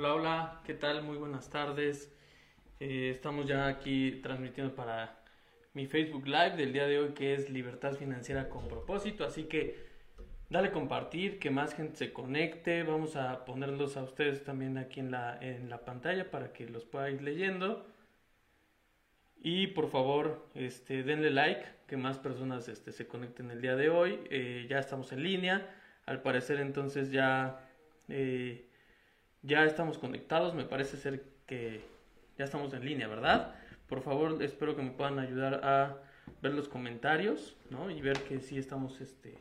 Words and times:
Hola, 0.00 0.14
hola, 0.14 0.62
¿qué 0.64 0.72
tal? 0.72 1.02
Muy 1.02 1.18
buenas 1.18 1.50
tardes. 1.50 2.10
Eh, 2.80 3.10
estamos 3.10 3.46
ya 3.46 3.66
aquí 3.66 4.12
transmitiendo 4.22 4.74
para 4.74 5.22
mi 5.74 5.86
Facebook 5.86 6.26
Live 6.26 6.56
del 6.56 6.72
día 6.72 6.86
de 6.86 6.98
hoy 6.98 7.10
que 7.10 7.34
es 7.34 7.50
Libertad 7.50 7.92
Financiera 7.92 8.48
con 8.48 8.66
propósito, 8.66 9.26
así 9.26 9.42
que 9.42 9.76
dale 10.48 10.70
compartir, 10.70 11.38
que 11.38 11.50
más 11.50 11.74
gente 11.74 11.96
se 11.96 12.14
conecte, 12.14 12.82
vamos 12.82 13.14
a 13.14 13.44
ponerlos 13.44 13.98
a 13.98 14.02
ustedes 14.02 14.42
también 14.42 14.78
aquí 14.78 15.00
en 15.00 15.10
la, 15.10 15.38
en 15.38 15.68
la 15.68 15.84
pantalla 15.84 16.30
para 16.30 16.54
que 16.54 16.66
los 16.66 16.86
pueda 16.86 17.10
ir 17.10 17.20
leyendo. 17.20 17.86
Y 19.36 19.66
por 19.66 19.90
favor, 19.90 20.48
este, 20.54 21.02
denle 21.02 21.28
like, 21.28 21.66
que 21.86 21.98
más 21.98 22.18
personas 22.18 22.68
este, 22.68 22.92
se 22.92 23.06
conecten 23.06 23.50
el 23.50 23.60
día 23.60 23.76
de 23.76 23.90
hoy. 23.90 24.18
Eh, 24.30 24.66
ya 24.66 24.78
estamos 24.78 25.12
en 25.12 25.22
línea. 25.22 25.76
Al 26.06 26.22
parecer 26.22 26.58
entonces 26.58 27.12
ya, 27.12 27.68
eh, 28.08 28.69
ya 29.42 29.64
estamos 29.64 29.98
conectados. 29.98 30.54
Me 30.54 30.64
parece 30.64 30.96
ser 30.96 31.24
que 31.46 31.82
ya 32.38 32.44
estamos 32.44 32.72
en 32.74 32.84
línea, 32.84 33.08
¿verdad? 33.08 33.54
Por 33.88 34.02
favor, 34.02 34.42
espero 34.42 34.76
que 34.76 34.82
me 34.82 34.90
puedan 34.90 35.18
ayudar 35.18 35.64
a 35.64 35.98
ver 36.42 36.54
los 36.54 36.68
comentarios, 36.68 37.56
¿no? 37.70 37.90
Y 37.90 38.00
ver 38.00 38.18
que 38.20 38.40
sí 38.40 38.58
estamos 38.58 39.00
este, 39.00 39.38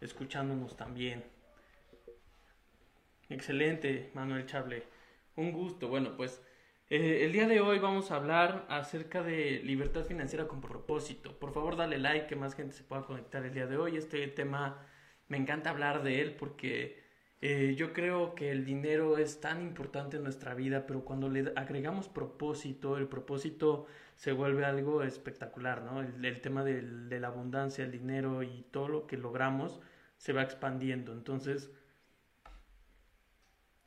escuchándonos 0.00 0.76
también. 0.76 1.24
Excelente, 3.28 4.10
Manuel 4.14 4.46
Chable. 4.46 4.82
Un 5.36 5.52
gusto. 5.52 5.88
Bueno, 5.88 6.16
pues 6.16 6.42
eh, 6.90 7.24
el 7.24 7.32
día 7.32 7.48
de 7.48 7.60
hoy 7.60 7.78
vamos 7.78 8.10
a 8.10 8.16
hablar 8.16 8.66
acerca 8.68 9.22
de 9.22 9.62
libertad 9.64 10.04
financiera 10.04 10.46
con 10.46 10.60
propósito. 10.60 11.38
Por 11.38 11.52
favor, 11.54 11.76
dale 11.76 11.98
like, 11.98 12.26
que 12.26 12.36
más 12.36 12.54
gente 12.54 12.74
se 12.74 12.84
pueda 12.84 13.02
conectar 13.02 13.44
el 13.44 13.54
día 13.54 13.66
de 13.66 13.78
hoy. 13.78 13.96
Este 13.96 14.26
tema 14.28 14.86
me 15.28 15.38
encanta 15.38 15.70
hablar 15.70 16.02
de 16.02 16.20
él 16.20 16.34
porque 16.34 17.01
eh, 17.42 17.74
yo 17.76 17.92
creo 17.92 18.36
que 18.36 18.52
el 18.52 18.64
dinero 18.64 19.18
es 19.18 19.40
tan 19.40 19.62
importante 19.62 20.16
en 20.16 20.22
nuestra 20.22 20.54
vida, 20.54 20.86
pero 20.86 21.04
cuando 21.04 21.28
le 21.28 21.52
agregamos 21.56 22.08
propósito, 22.08 22.96
el 22.96 23.08
propósito 23.08 23.86
se 24.14 24.30
vuelve 24.30 24.64
algo 24.64 25.02
espectacular, 25.02 25.82
¿no? 25.82 26.00
El, 26.00 26.40
tema 26.40 26.62
de, 26.62 27.18
la 27.18 27.26
abundancia, 27.26 27.84
el 27.84 27.90
dinero 27.90 28.44
y 28.44 28.64
todo 28.70 28.86
lo 28.86 29.06
que 29.08 29.16
logramos 29.16 29.80
se 30.18 30.32
va 30.32 30.42
expandiendo. 30.42 31.12
Entonces, 31.12 31.72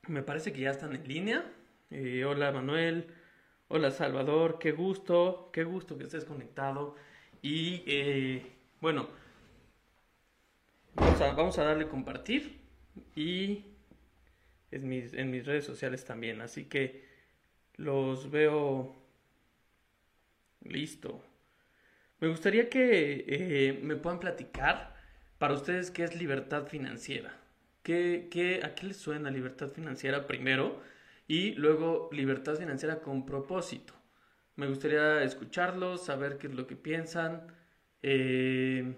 me 0.07 0.21
parece 0.21 0.51
que 0.51 0.59
ya 0.61 0.71
están 0.71 0.93
en 0.93 1.07
línea. 1.07 1.49
Eh, 1.91 2.25
hola 2.25 2.51
Manuel, 2.51 3.07
hola 3.69 3.89
Salvador, 3.91 4.59
qué 4.59 4.73
gusto, 4.73 5.49
qué 5.53 5.63
gusto 5.63 5.97
que 5.97 6.03
estés 6.03 6.25
conectado. 6.25 6.95
Y 7.41 7.83
eh, 7.87 8.51
bueno, 8.81 9.07
vamos 10.95 11.57
a, 11.57 11.63
darle 11.63 11.87
compartir 11.87 12.64
y 13.15 13.65
en 14.71 14.87
mis, 14.89 15.13
en 15.13 15.31
mis 15.31 15.45
redes 15.45 15.65
sociales 15.65 16.05
también. 16.05 16.41
Así 16.41 16.65
que 16.65 17.05
los 17.75 18.31
veo 18.31 18.95
listo. 20.63 21.23
Me 22.19 22.27
gustaría 22.27 22.69
que 22.69 23.25
eh, 23.27 23.79
me 23.81 23.95
puedan 23.95 24.19
platicar 24.19 24.95
para 25.37 25.53
ustedes 25.53 25.91
qué 25.91 26.03
es 26.03 26.15
libertad 26.15 26.67
financiera. 26.67 27.39
¿Qué, 27.83 28.29
qué, 28.31 28.61
¿A 28.63 28.73
qué 28.75 28.87
les 28.87 28.97
suena 28.97 29.29
libertad 29.29 29.69
financiera 29.69 30.27
primero? 30.27 30.81
y 31.27 31.53
luego 31.53 32.09
libertad 32.11 32.55
financiera 32.55 33.01
con 33.01 33.25
propósito. 33.25 33.93
Me 34.55 34.67
gustaría 34.67 35.23
escucharlos, 35.23 36.05
saber 36.05 36.37
qué 36.37 36.47
es 36.47 36.53
lo 36.53 36.67
que 36.67 36.75
piensan, 36.75 37.47
eh, 38.01 38.95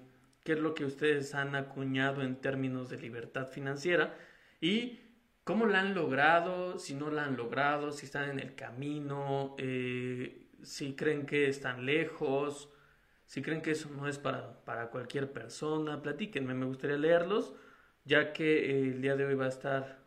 qué 0.48 0.53
es 0.53 0.59
lo 0.59 0.73
que 0.73 0.86
ustedes 0.86 1.36
han 1.36 1.56
acuñado 1.56 2.22
en 2.22 2.38
términos 2.38 2.88
de 2.88 2.98
libertad 2.98 3.48
financiera 3.48 4.16
y 4.62 5.02
cómo 5.44 5.66
la 5.66 5.82
han 5.82 5.94
logrado, 5.94 6.80
si 6.80 6.94
no 6.94 7.11
la 7.11 7.26
han 7.26 7.36
logrado, 7.36 7.92
si 7.92 8.05
están 8.05 8.30
en 8.30 8.39
el 8.39 8.55
camino, 8.55 9.58
eh, 9.58 10.48
si 10.64 10.95
creen 10.95 11.26
que 11.26 11.49
están 11.49 11.86
lejos, 11.86 12.70
si 13.26 13.42
creen 13.42 13.61
que 13.61 13.72
eso 13.72 13.89
no 13.89 14.08
es 14.08 14.20
para, 14.20 14.64
para 14.64 14.89
cualquier 14.89 15.33
persona, 15.33 16.02
platíquenme, 16.02 16.54
me 16.54 16.66
gustaría 16.66 16.95
leerlos, 16.95 17.54
ya 18.05 18.32
que 18.32 18.72
eh, 18.72 18.82
el 18.92 19.02
día 19.02 19.17
de 19.17 19.26
hoy 19.26 19.36
va 19.36 19.48
a 19.48 19.49
estar 19.49 19.99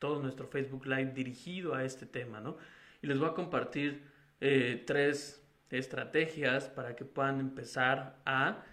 todo 0.00 0.20
nuestro 0.20 0.48
Facebook 0.48 0.86
Live 0.86 1.12
dirigido 1.14 1.76
a 1.76 1.84
este 1.84 2.04
tema, 2.04 2.40
¿no? 2.40 2.56
Y 3.00 3.06
les 3.06 3.20
voy 3.20 3.28
a 3.28 3.34
compartir 3.34 4.02
eh, 4.40 4.82
tres 4.84 5.40
estrategias 5.70 6.68
para 6.68 6.96
que 6.96 7.04
puedan 7.04 7.38
empezar 7.38 8.20
a 8.26 8.64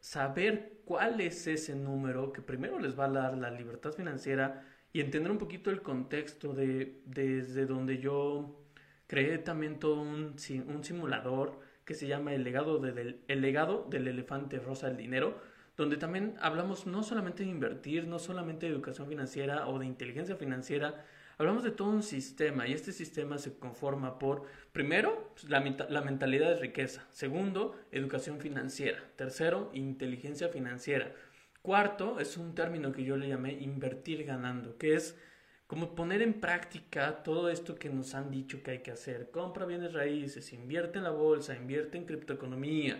saber 0.00 0.80
cuál 0.84 1.20
es 1.20 1.46
ese 1.46 1.74
número 1.76 2.32
que 2.32 2.42
primero 2.42 2.78
les 2.78 2.98
va 2.98 3.04
a 3.04 3.10
dar 3.10 3.38
la 3.38 3.50
libertad 3.50 3.92
financiera 3.92 4.66
y 4.92 5.00
entender 5.00 5.30
un 5.30 5.38
poquito 5.38 5.70
el 5.70 5.82
contexto 5.82 6.52
de 6.52 7.00
desde 7.06 7.66
donde 7.66 7.98
yo 7.98 8.60
creé 9.06 9.38
también 9.38 9.78
todo 9.78 10.00
un, 10.00 10.36
un 10.66 10.84
simulador 10.84 11.60
que 11.84 11.94
se 11.94 12.06
llama 12.06 12.32
el 12.34 12.44
legado, 12.44 12.78
de, 12.78 13.18
el 13.26 13.40
legado 13.40 13.86
del 13.90 14.08
elefante 14.08 14.58
rosa 14.58 14.88
del 14.88 14.96
dinero, 14.96 15.40
donde 15.76 15.96
también 15.96 16.36
hablamos 16.40 16.86
no 16.86 17.02
solamente 17.02 17.42
de 17.42 17.50
invertir, 17.50 18.06
no 18.06 18.18
solamente 18.18 18.66
de 18.66 18.72
educación 18.72 19.08
financiera 19.08 19.66
o 19.66 19.78
de 19.78 19.86
inteligencia 19.86 20.36
financiera, 20.36 21.04
hablamos 21.40 21.64
de 21.64 21.70
todo 21.70 21.88
un 21.88 22.02
sistema 22.02 22.68
y 22.68 22.74
este 22.74 22.92
sistema 22.92 23.38
se 23.38 23.58
conforma 23.58 24.18
por, 24.18 24.44
primero, 24.72 25.32
pues, 25.32 25.48
la, 25.48 25.60
la, 25.88 26.02
mentalidad 26.02 26.50
de 26.50 26.60
riqueza, 26.60 27.06
segundo, 27.08 27.80
educación 27.92 28.40
financiera, 28.40 29.02
tercero, 29.16 29.70
inteligencia 29.72 30.50
financiera, 30.50 31.14
cuarto, 31.62 32.20
es 32.20 32.36
un 32.36 32.54
término 32.54 32.92
que 32.92 33.04
yo 33.04 33.16
le 33.16 33.28
llamé 33.28 33.54
invertir 33.54 34.24
ganando, 34.24 34.76
que 34.76 34.92
es 34.92 35.18
como 35.66 35.94
poner 35.94 36.20
en 36.20 36.42
práctica 36.42 37.22
todo 37.22 37.48
esto 37.48 37.74
que 37.74 37.88
nos 37.88 38.14
han 38.14 38.30
dicho 38.30 38.62
que 38.62 38.72
hay 38.72 38.78
que 38.80 38.90
hacer, 38.90 39.30
compra 39.30 39.64
bienes 39.64 39.94
raíces, 39.94 40.52
invierte 40.52 40.98
en 40.98 41.04
la 41.04 41.10
bolsa, 41.10 41.56
invierte 41.56 41.96
en 41.96 42.04
criptoeconomía, 42.04 42.98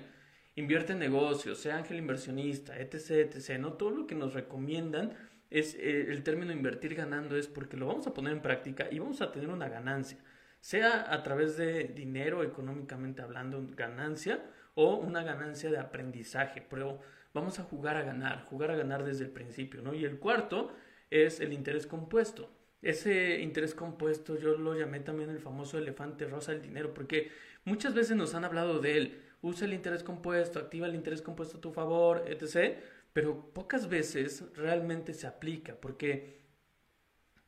invierte 0.55 0.95
en 0.95 1.01
negocios, 1.01 1.59
sea 1.59 1.77
ángel 1.77 1.99
inversionista, 1.99 2.81
etc, 2.81 3.35
etc, 3.35 3.59
¿no? 3.59 3.75
Todo 3.75 3.91
lo 3.91 4.07
que 4.07 4.15
nos 4.15 4.33
recomiendan 4.33 5.15
es 5.51 5.75
eh, 5.75 6.07
el 6.09 6.23
término 6.23 6.53
invertir 6.53 6.95
ganando 6.95 7.37
es 7.37 7.49
porque 7.49 7.77
lo 7.77 7.87
vamos 7.87 8.07
a 8.07 8.15
poner 8.15 8.33
en 8.33 8.43
práctica 8.43 8.89
y 8.91 8.99
vamos 8.99 9.21
a 9.21 9.33
tener 9.33 9.49
una 9.49 9.69
ganancia, 9.69 10.19
sea 10.61 11.13
a 11.13 11.23
través 11.23 11.57
de 11.57 11.85
dinero 11.85 12.43
económicamente 12.43 13.23
hablando, 13.23 13.67
ganancia 13.77 14.43
o 14.75 14.97
una 14.97 15.23
ganancia 15.23 15.71
de 15.71 15.79
aprendizaje, 15.79 16.63
pero 16.69 17.01
vamos 17.35 17.59
a 17.59 17.65
jugar 17.65 17.97
a 17.97 18.03
ganar, 18.03 18.45
jugar 18.45 18.71
a 18.71 18.77
ganar 18.77 19.05
desde 19.05 19.25
el 19.25 19.31
principio, 19.31 19.83
¿no? 19.83 19.95
Y 19.95 20.05
el 20.05 20.19
cuarto 20.19 20.73
es 21.11 21.41
el 21.41 21.53
interés 21.53 21.87
compuesto. 21.87 22.51
Ese 22.83 23.41
interés 23.41 23.75
compuesto 23.75 24.39
yo 24.39 24.57
lo 24.57 24.75
llamé 24.75 25.01
también 25.01 25.29
el 25.31 25.39
famoso 25.39 25.77
elefante 25.77 26.27
rosa 26.27 26.53
del 26.53 26.63
dinero, 26.63 26.95
porque 26.95 27.31
muchas 27.65 27.95
veces 27.95 28.17
nos 28.17 28.35
han 28.35 28.45
hablado 28.45 28.79
de 28.79 28.97
él, 28.97 29.23
usa 29.43 29.67
el 29.67 29.75
interés 29.75 30.03
compuesto, 30.03 30.59
activa 30.59 30.87
el 30.87 30.95
interés 30.95 31.21
compuesto 31.21 31.59
a 31.59 31.61
tu 31.61 31.73
favor, 31.73 32.25
etc. 32.27 32.79
Pero 33.13 33.53
pocas 33.53 33.89
veces 33.89 34.45
realmente 34.55 35.15
se 35.15 35.27
aplica, 35.27 35.75
porque 35.75 36.41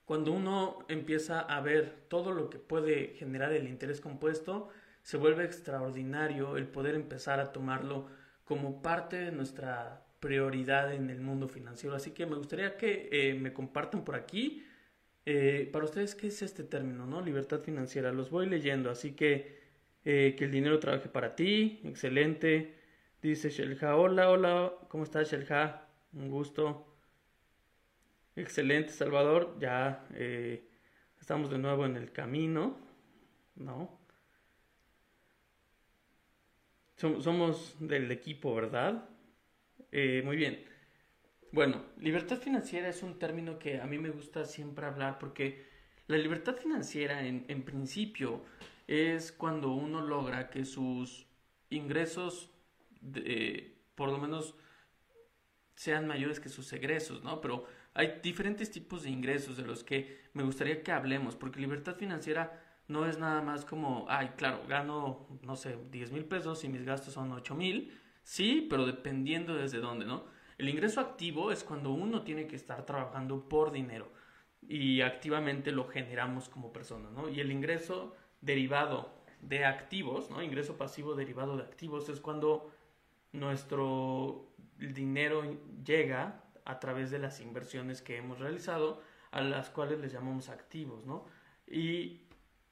cuando 0.04 0.32
uno 0.32 0.80
empieza 0.88 1.40
a 1.40 1.60
ver 1.60 2.06
todo 2.08 2.32
lo 2.32 2.50
que 2.50 2.58
puede 2.58 3.14
generar 3.14 3.52
el 3.52 3.68
interés 3.68 4.00
compuesto, 4.00 4.68
se 5.02 5.16
vuelve 5.16 5.44
extraordinario 5.44 6.56
el 6.56 6.66
poder 6.66 6.94
empezar 6.94 7.40
a 7.40 7.52
tomarlo 7.52 8.08
como 8.44 8.82
parte 8.82 9.16
de 9.16 9.32
nuestra 9.32 10.04
prioridad 10.20 10.92
en 10.94 11.10
el 11.10 11.20
mundo 11.20 11.48
financiero. 11.48 11.96
Así 11.96 12.12
que 12.12 12.26
me 12.26 12.36
gustaría 12.36 12.76
que 12.76 13.08
eh, 13.10 13.34
me 13.34 13.52
compartan 13.52 14.04
por 14.04 14.14
aquí. 14.14 14.64
Eh, 15.24 15.68
para 15.72 15.84
ustedes, 15.84 16.14
¿qué 16.14 16.28
es 16.28 16.42
este 16.42 16.64
término, 16.64 17.06
no? 17.06 17.20
Libertad 17.20 17.60
financiera. 17.60 18.12
Los 18.12 18.30
voy 18.30 18.46
leyendo, 18.48 18.90
así 18.90 19.12
que 19.12 19.60
eh, 20.04 20.34
que 20.36 20.44
el 20.44 20.50
dinero 20.50 20.78
trabaje 20.78 21.08
para 21.08 21.34
ti, 21.36 21.80
excelente. 21.84 22.74
Dice 23.22 23.50
Shelja, 23.50 23.94
hola, 23.94 24.30
hola, 24.30 24.72
¿cómo 24.88 25.04
estás 25.04 25.30
Shelja? 25.30 25.86
Un 26.12 26.28
gusto. 26.28 26.92
Excelente, 28.34 28.90
Salvador, 28.90 29.56
ya 29.60 30.08
eh, 30.14 30.68
estamos 31.20 31.48
de 31.48 31.58
nuevo 31.58 31.86
en 31.86 31.96
el 31.96 32.10
camino, 32.10 32.76
¿no? 33.54 33.96
Somos 36.96 37.76
del 37.78 38.10
equipo, 38.10 38.56
¿verdad? 38.56 39.08
Eh, 39.92 40.22
muy 40.24 40.36
bien. 40.36 40.64
Bueno, 41.52 41.84
libertad 41.98 42.38
financiera 42.38 42.88
es 42.88 43.04
un 43.04 43.20
término 43.20 43.56
que 43.56 43.80
a 43.80 43.86
mí 43.86 43.98
me 43.98 44.10
gusta 44.10 44.44
siempre 44.44 44.86
hablar 44.86 45.20
porque 45.20 45.64
la 46.08 46.16
libertad 46.16 46.56
financiera 46.56 47.24
en, 47.24 47.44
en 47.46 47.62
principio 47.62 48.42
es 48.88 49.30
cuando 49.30 49.72
uno 49.72 50.00
logra 50.00 50.50
que 50.50 50.64
sus 50.64 51.28
ingresos, 51.70 52.51
por 53.94 54.10
lo 54.10 54.18
menos, 54.18 54.54
sean 55.74 56.06
mayores 56.06 56.40
que 56.40 56.48
sus 56.48 56.72
egresos, 56.72 57.22
¿no? 57.22 57.40
Pero 57.40 57.66
hay 57.94 58.20
diferentes 58.22 58.70
tipos 58.70 59.02
de 59.02 59.10
ingresos 59.10 59.56
de 59.56 59.64
los 59.64 59.84
que 59.84 60.20
me 60.32 60.42
gustaría 60.42 60.82
que 60.82 60.92
hablemos, 60.92 61.36
porque 61.36 61.60
libertad 61.60 61.96
financiera 61.96 62.62
no 62.88 63.06
es 63.06 63.18
nada 63.18 63.42
más 63.42 63.64
como, 63.64 64.06
ay, 64.08 64.32
claro, 64.36 64.62
gano, 64.68 65.26
no 65.42 65.56
sé, 65.56 65.78
10 65.90 66.12
mil 66.12 66.24
pesos 66.24 66.64
y 66.64 66.68
mis 66.68 66.84
gastos 66.84 67.14
son 67.14 67.32
8 67.32 67.54
mil, 67.54 67.98
sí, 68.22 68.66
pero 68.68 68.86
dependiendo 68.86 69.54
desde 69.54 69.78
dónde, 69.78 70.04
¿no? 70.04 70.24
El 70.58 70.68
ingreso 70.68 71.00
activo 71.00 71.50
es 71.50 71.64
cuando 71.64 71.90
uno 71.90 72.22
tiene 72.22 72.46
que 72.46 72.56
estar 72.56 72.84
trabajando 72.86 73.48
por 73.48 73.72
dinero 73.72 74.12
y 74.60 75.00
activamente 75.00 75.72
lo 75.72 75.88
generamos 75.88 76.48
como 76.48 76.72
persona, 76.72 77.10
¿no? 77.10 77.28
Y 77.28 77.40
el 77.40 77.50
ingreso 77.50 78.14
derivado 78.40 79.12
de 79.40 79.64
activos, 79.64 80.30
¿no? 80.30 80.42
Ingreso 80.42 80.76
pasivo 80.76 81.14
derivado 81.14 81.56
de 81.56 81.64
activos 81.64 82.08
es 82.08 82.20
cuando 82.20 82.70
nuestro 83.32 84.52
dinero 84.78 85.42
llega 85.84 86.44
a 86.64 86.78
través 86.78 87.10
de 87.10 87.18
las 87.18 87.40
inversiones 87.40 88.02
que 88.02 88.16
hemos 88.16 88.38
realizado, 88.38 89.02
a 89.30 89.40
las 89.40 89.70
cuales 89.70 90.00
les 90.00 90.12
llamamos 90.12 90.48
activos, 90.48 91.04
¿no? 91.04 91.26
Y 91.66 92.22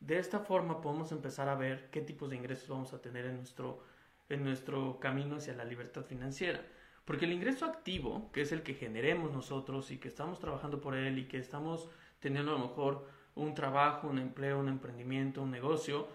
de 0.01 0.19
esta 0.19 0.41
forma 0.41 0.81
podemos 0.81 1.13
empezar 1.13 1.49
a 1.49 1.55
ver 1.55 1.91
qué 1.91 2.01
tipos 2.01 2.31
de 2.31 2.37
ingresos 2.37 2.69
vamos 2.69 2.93
a 2.93 3.01
tener 3.01 3.27
en 3.27 3.37
nuestro, 3.37 3.83
en 4.29 4.45
nuestro 4.45 5.01
camino 5.01 5.37
hacia 5.37 5.55
la 5.55 5.65
libertad 5.65 6.05
financiera. 6.05 6.61
Porque 7.05 7.25
el 7.25 7.33
ingreso 7.33 7.65
activo, 7.65 8.31
que 8.33 8.43
es 8.43 8.53
el 8.53 8.63
que 8.63 8.75
generemos 8.75 9.33
nosotros 9.33 9.91
y 9.91 9.99
que 9.99 10.09
estamos 10.09 10.39
trabajando 10.39 10.81
por 10.81 10.95
él 10.95 11.19
y 11.19 11.27
que 11.27 11.39
estamos 11.39 11.89
teniendo 12.21 12.55
a 12.55 12.59
lo 12.59 12.69
mejor 12.69 13.09
un 13.35 13.55
trabajo, 13.55 14.09
un 14.09 14.19
empleo, 14.19 14.61
un 14.61 14.69
emprendimiento, 14.69 15.43
un 15.43 15.51
negocio, 15.51 16.09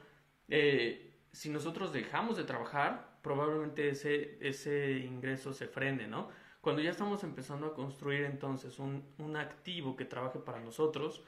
eh, 0.47 1.13
si 1.31 1.49
nosotros 1.49 1.91
dejamos 1.91 2.37
de 2.37 2.43
trabajar, 2.43 3.14
probablemente 3.25 3.89
ese, 3.89 4.37
ese 4.39 4.91
ingreso 4.99 5.51
se 5.51 5.67
frene, 5.67 6.07
¿no? 6.07 6.29
Cuando 6.61 6.83
ya 6.83 6.91
estamos 6.91 7.23
empezando 7.23 7.65
a 7.65 7.73
construir 7.73 8.23
entonces 8.23 8.77
un, 8.77 9.03
un 9.17 9.35
activo 9.35 9.95
que 9.95 10.05
trabaje 10.05 10.37
para 10.37 10.59
nosotros, 10.59 11.23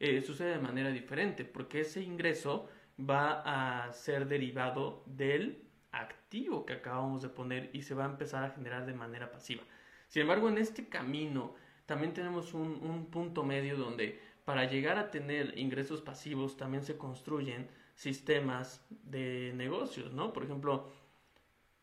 eh, 0.00 0.22
sucede 0.22 0.52
de 0.52 0.60
manera 0.60 0.88
diferente, 0.88 1.44
porque 1.44 1.80
ese 1.80 2.00
ingreso 2.00 2.70
va 2.98 3.42
a 3.84 3.92
ser 3.92 4.28
derivado 4.28 5.02
del 5.04 5.62
activo 5.90 6.64
que 6.64 6.72
acabamos 6.72 7.20
de 7.20 7.28
poner 7.28 7.68
y 7.74 7.82
se 7.82 7.94
va 7.94 8.06
a 8.06 8.10
empezar 8.10 8.44
a 8.44 8.50
generar 8.50 8.86
de 8.86 8.94
manera 8.94 9.30
pasiva. 9.30 9.62
Sin 10.08 10.22
embargo, 10.22 10.48
en 10.48 10.56
este 10.56 10.88
camino 10.88 11.54
también 11.84 12.14
tenemos 12.14 12.54
un, 12.54 12.80
un 12.82 13.10
punto 13.10 13.44
medio 13.44 13.76
donde 13.76 14.18
para 14.46 14.64
llegar 14.64 14.96
a 14.96 15.10
tener 15.10 15.58
ingresos 15.58 16.00
pasivos 16.00 16.56
también 16.56 16.82
se 16.82 16.96
construyen 16.96 17.68
sistemas 17.94 18.86
de 18.88 19.52
negocios, 19.54 20.14
¿no? 20.14 20.32
Por 20.32 20.44
ejemplo, 20.44 20.90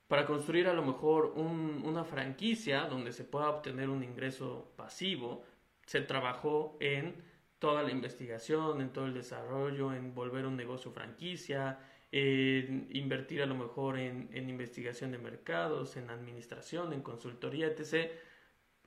para 0.09 0.25
construir 0.25 0.67
a 0.67 0.73
lo 0.73 0.83
mejor 0.83 1.33
un, 1.35 1.83
una 1.85 2.03
franquicia 2.03 2.85
donde 2.85 3.13
se 3.13 3.23
pueda 3.23 3.49
obtener 3.49 3.89
un 3.89 4.03
ingreso 4.03 4.73
pasivo, 4.75 5.43
se 5.85 6.01
trabajó 6.01 6.77
en 6.79 7.15
toda 7.59 7.83
la 7.83 7.91
investigación, 7.91 8.81
en 8.81 8.91
todo 8.91 9.05
el 9.05 9.13
desarrollo, 9.13 9.93
en 9.93 10.15
volver 10.15 10.47
un 10.47 10.57
negocio 10.57 10.91
franquicia, 10.91 11.77
en 12.11 12.87
invertir 12.91 13.43
a 13.43 13.45
lo 13.45 13.53
mejor 13.53 13.99
en, 13.99 14.49
investigación 14.49 15.11
de 15.11 15.19
mercados, 15.19 15.95
en 15.95 16.09
administración, 16.09 16.91
en 16.91 17.03
consultoría, 17.03 17.67
etc. 17.67 18.09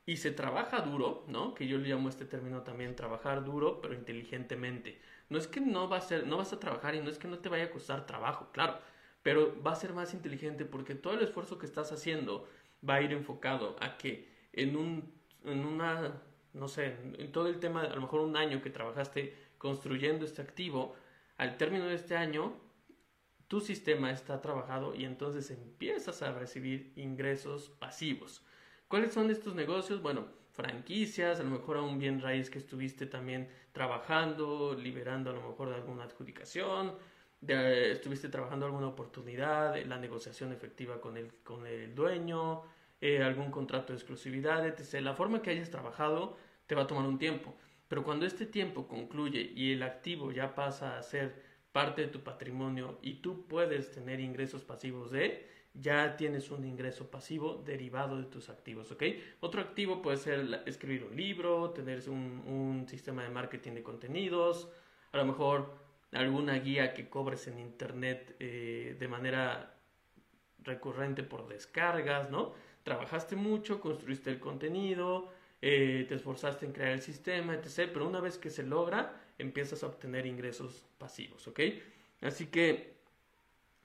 Y 0.05 0.17
se 0.17 0.33
trabaja 0.33 0.81
duro, 0.81 1.25
¿no? 1.29 1.55
Que 1.55 1.69
yo 1.69 1.79
le 1.79 1.89
llamo 1.89 2.09
este 2.09 2.25
término 2.25 2.63
también 2.63 2.97
trabajar 2.97 3.45
duro, 3.45 3.81
pero 3.81 3.95
inteligentemente. 3.95 5.01
No 5.29 5.39
es 5.39 5.47
que 5.47 5.61
no, 5.61 5.89
va 5.89 5.99
a 5.99 6.01
ser, 6.01 6.27
no 6.27 6.39
vas 6.39 6.53
a 6.53 6.59
trabajar 6.59 6.97
y 6.97 7.01
no 7.01 7.11
es 7.11 7.19
que 7.19 7.29
no 7.29 7.39
te 7.39 7.49
vaya 7.49 7.67
a 7.67 7.71
costar 7.71 8.07
trabajo, 8.07 8.51
claro, 8.51 8.81
pero 9.23 9.61
va 9.63 9.73
a 9.73 9.77
ser 9.77 9.93
más 9.93 10.15
inteligente 10.15 10.65
porque 10.65 10.95
todo 10.95 11.15
el 11.15 11.23
esfuerzo 11.23 11.59
que 11.59 11.67
estás 11.67 11.93
haciendo 11.93 12.49
va 12.89 12.95
a 12.95 13.03
ir 13.03 13.13
enfocado 13.13 13.77
a 13.81 13.97
que 13.97 14.29
en, 14.53 14.77
un, 14.77 15.13
en 15.45 15.65
una, 15.65 16.21
no 16.53 16.69
sé, 16.69 16.97
en 17.19 17.33
todo 17.33 17.49
el 17.49 17.61
tema, 17.61 17.83
a 17.83 17.95
lo 17.95 18.03
mejor 18.03 18.21
un 18.21 18.37
año 18.37 18.61
que 18.63 18.71
trabajaste 18.71 19.37
construyendo 19.59 20.25
este 20.25 20.43
activo, 20.43 20.97
al 21.37 21.57
término 21.57 21.87
de 21.87 21.95
este 21.95 22.17
año 22.17 22.55
tu 23.49 23.61
sistema 23.61 24.11
está 24.11 24.41
trabajado 24.41 24.95
y 24.95 25.05
entonces 25.05 25.51
empiezas 25.51 26.23
a 26.23 26.33
recibir 26.33 26.93
ingresos 26.97 27.69
pasivos. 27.69 28.43
¿Cuáles 28.89 29.13
son 29.13 29.31
estos 29.31 29.55
negocios? 29.55 30.01
Bueno, 30.01 30.27
franquicias, 30.53 31.39
a 31.39 31.43
lo 31.43 31.51
mejor 31.51 31.77
a 31.77 31.83
un 31.83 31.99
bien 31.99 32.21
raíz 32.21 32.49
que 32.51 32.59
estuviste 32.59 33.07
también 33.07 33.51
trabajando, 33.73 34.75
liberando 34.75 35.31
a 35.31 35.35
lo 35.35 35.49
mejor 35.49 35.69
de 35.69 35.75
alguna 35.77 36.05
adjudicación, 36.05 36.95
de, 37.43 37.93
estuviste 37.93 38.29
trabajando 38.29 38.67
alguna 38.67 38.87
oportunidad, 38.87 39.77
la 39.85 39.99
negociación 39.99 40.53
efectiva 40.53 41.01
con 41.01 41.17
el, 41.17 41.35
con 41.43 41.67
el 41.67 41.95
dueño, 41.95 42.63
eh, 43.01 43.23
algún 43.23 43.51
contrato 43.51 43.93
de 43.93 43.99
exclusividad, 43.99 44.67
etc. 44.67 45.03
La 45.03 45.15
forma 45.15 45.43
que 45.43 45.51
hayas 45.51 45.71
trabajado 45.71 46.37
te 46.67 46.75
va 46.75 46.83
a 46.83 46.87
tomar 46.87 47.05
un 47.05 47.19
tiempo, 47.19 47.55
pero 47.89 48.05
cuando 48.05 48.25
este 48.25 48.47
tiempo 48.47 48.87
concluye 48.87 49.53
y 49.55 49.73
el 49.73 49.83
activo 49.83 50.31
ya 50.31 50.55
pasa 50.55 50.97
a 50.97 51.03
ser 51.03 51.43
parte 51.73 52.03
de 52.03 52.09
tu 52.09 52.21
patrimonio 52.21 52.99
y 53.03 53.15
tú 53.15 53.47
puedes 53.49 53.91
tener 53.91 54.21
ingresos 54.21 54.63
pasivos 54.63 55.11
de, 55.11 55.49
ya 55.75 56.17
tienes 56.17 56.51
un 56.51 56.65
ingreso 56.65 57.11
pasivo 57.11 57.63
derivado 57.65 58.19
de 58.19 58.25
tus 58.25 58.51
activos, 58.51 58.93
¿ok? 58.93 59.03
Otro 59.41 59.63
activo 59.63 60.01
puede 60.01 60.19
ser 60.19 60.63
escribir 60.67 61.05
un 61.05 61.17
libro, 61.17 61.71
tener 61.71 62.09
un, 62.09 62.43
un 62.47 62.87
sistema 62.89 63.25
de 63.25 63.31
marketing 63.31 63.73
de 63.73 63.83
contenidos, 63.83 64.71
a 65.13 65.17
lo 65.17 65.25
mejor 65.25 65.82
alguna 66.13 66.59
guía 66.59 66.95
que 66.95 67.09
cobres 67.09 67.47
en 67.49 67.59
internet 67.59 68.37
eh, 68.39 68.97
de 68.99 69.09
manera 69.09 69.75
recurrente 70.63 71.23
por 71.23 71.49
descargas, 71.49 72.31
¿no? 72.31 72.55
Trabajaste 72.83 73.37
mucho, 73.37 73.81
construiste 73.81 74.31
el 74.31 74.39
contenido, 74.39 75.33
eh, 75.61 76.05
te 76.09 76.15
esforzaste 76.15 76.67
en 76.67 76.73
crear 76.73 76.93
el 76.93 77.03
sistema, 77.03 77.55
etc. 77.55 77.91
Pero 77.93 78.09
una 78.09 78.21
vez 78.21 78.39
que 78.39 78.51
se 78.51 78.63
logra, 78.63 79.21
empiezas 79.39 79.83
a 79.83 79.87
obtener 79.87 80.27
ingresos 80.27 80.87
pasivos, 80.99 81.47
¿ok? 81.49 81.61
Así 82.21 82.47
que 82.47 82.95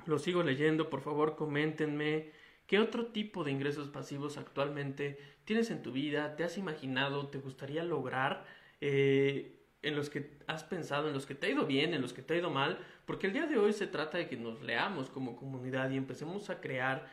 lo 0.05 0.19
sigo 0.19 0.43
leyendo, 0.43 0.89
por 0.89 1.01
favor, 1.01 1.35
coméntenme 1.35 2.31
qué 2.65 2.79
otro 2.79 3.07
tipo 3.07 3.43
de 3.43 3.51
ingresos 3.51 3.89
pasivos 3.89 4.37
actualmente 4.37 5.17
tienes 5.45 5.71
en 5.71 5.81
tu 5.81 5.91
vida, 5.91 6.35
te 6.35 6.43
has 6.43 6.57
imaginado, 6.57 7.27
te 7.27 7.39
gustaría 7.39 7.83
lograr, 7.83 8.45
eh, 8.81 9.56
en 9.87 9.95
los 9.95 10.09
que 10.09 10.37
has 10.47 10.63
pensado, 10.63 11.07
en 11.07 11.13
los 11.13 11.25
que 11.25 11.33
te 11.33 11.47
ha 11.47 11.49
ido 11.49 11.65
bien, 11.65 11.93
en 11.93 12.01
los 12.01 12.13
que 12.13 12.21
te 12.21 12.33
ha 12.33 12.37
ido 12.37 12.49
mal, 12.49 12.77
porque 13.05 13.27
el 13.27 13.33
día 13.33 13.47
de 13.47 13.57
hoy 13.57 13.71
se 13.71 13.87
trata 13.87 14.17
de 14.17 14.27
que 14.27 14.35
nos 14.35 14.61
leamos 14.61 15.09
como 15.09 15.35
comunidad 15.35 15.89
y 15.89 15.97
empecemos 15.97 16.49
a 16.49 16.59
crear 16.59 17.07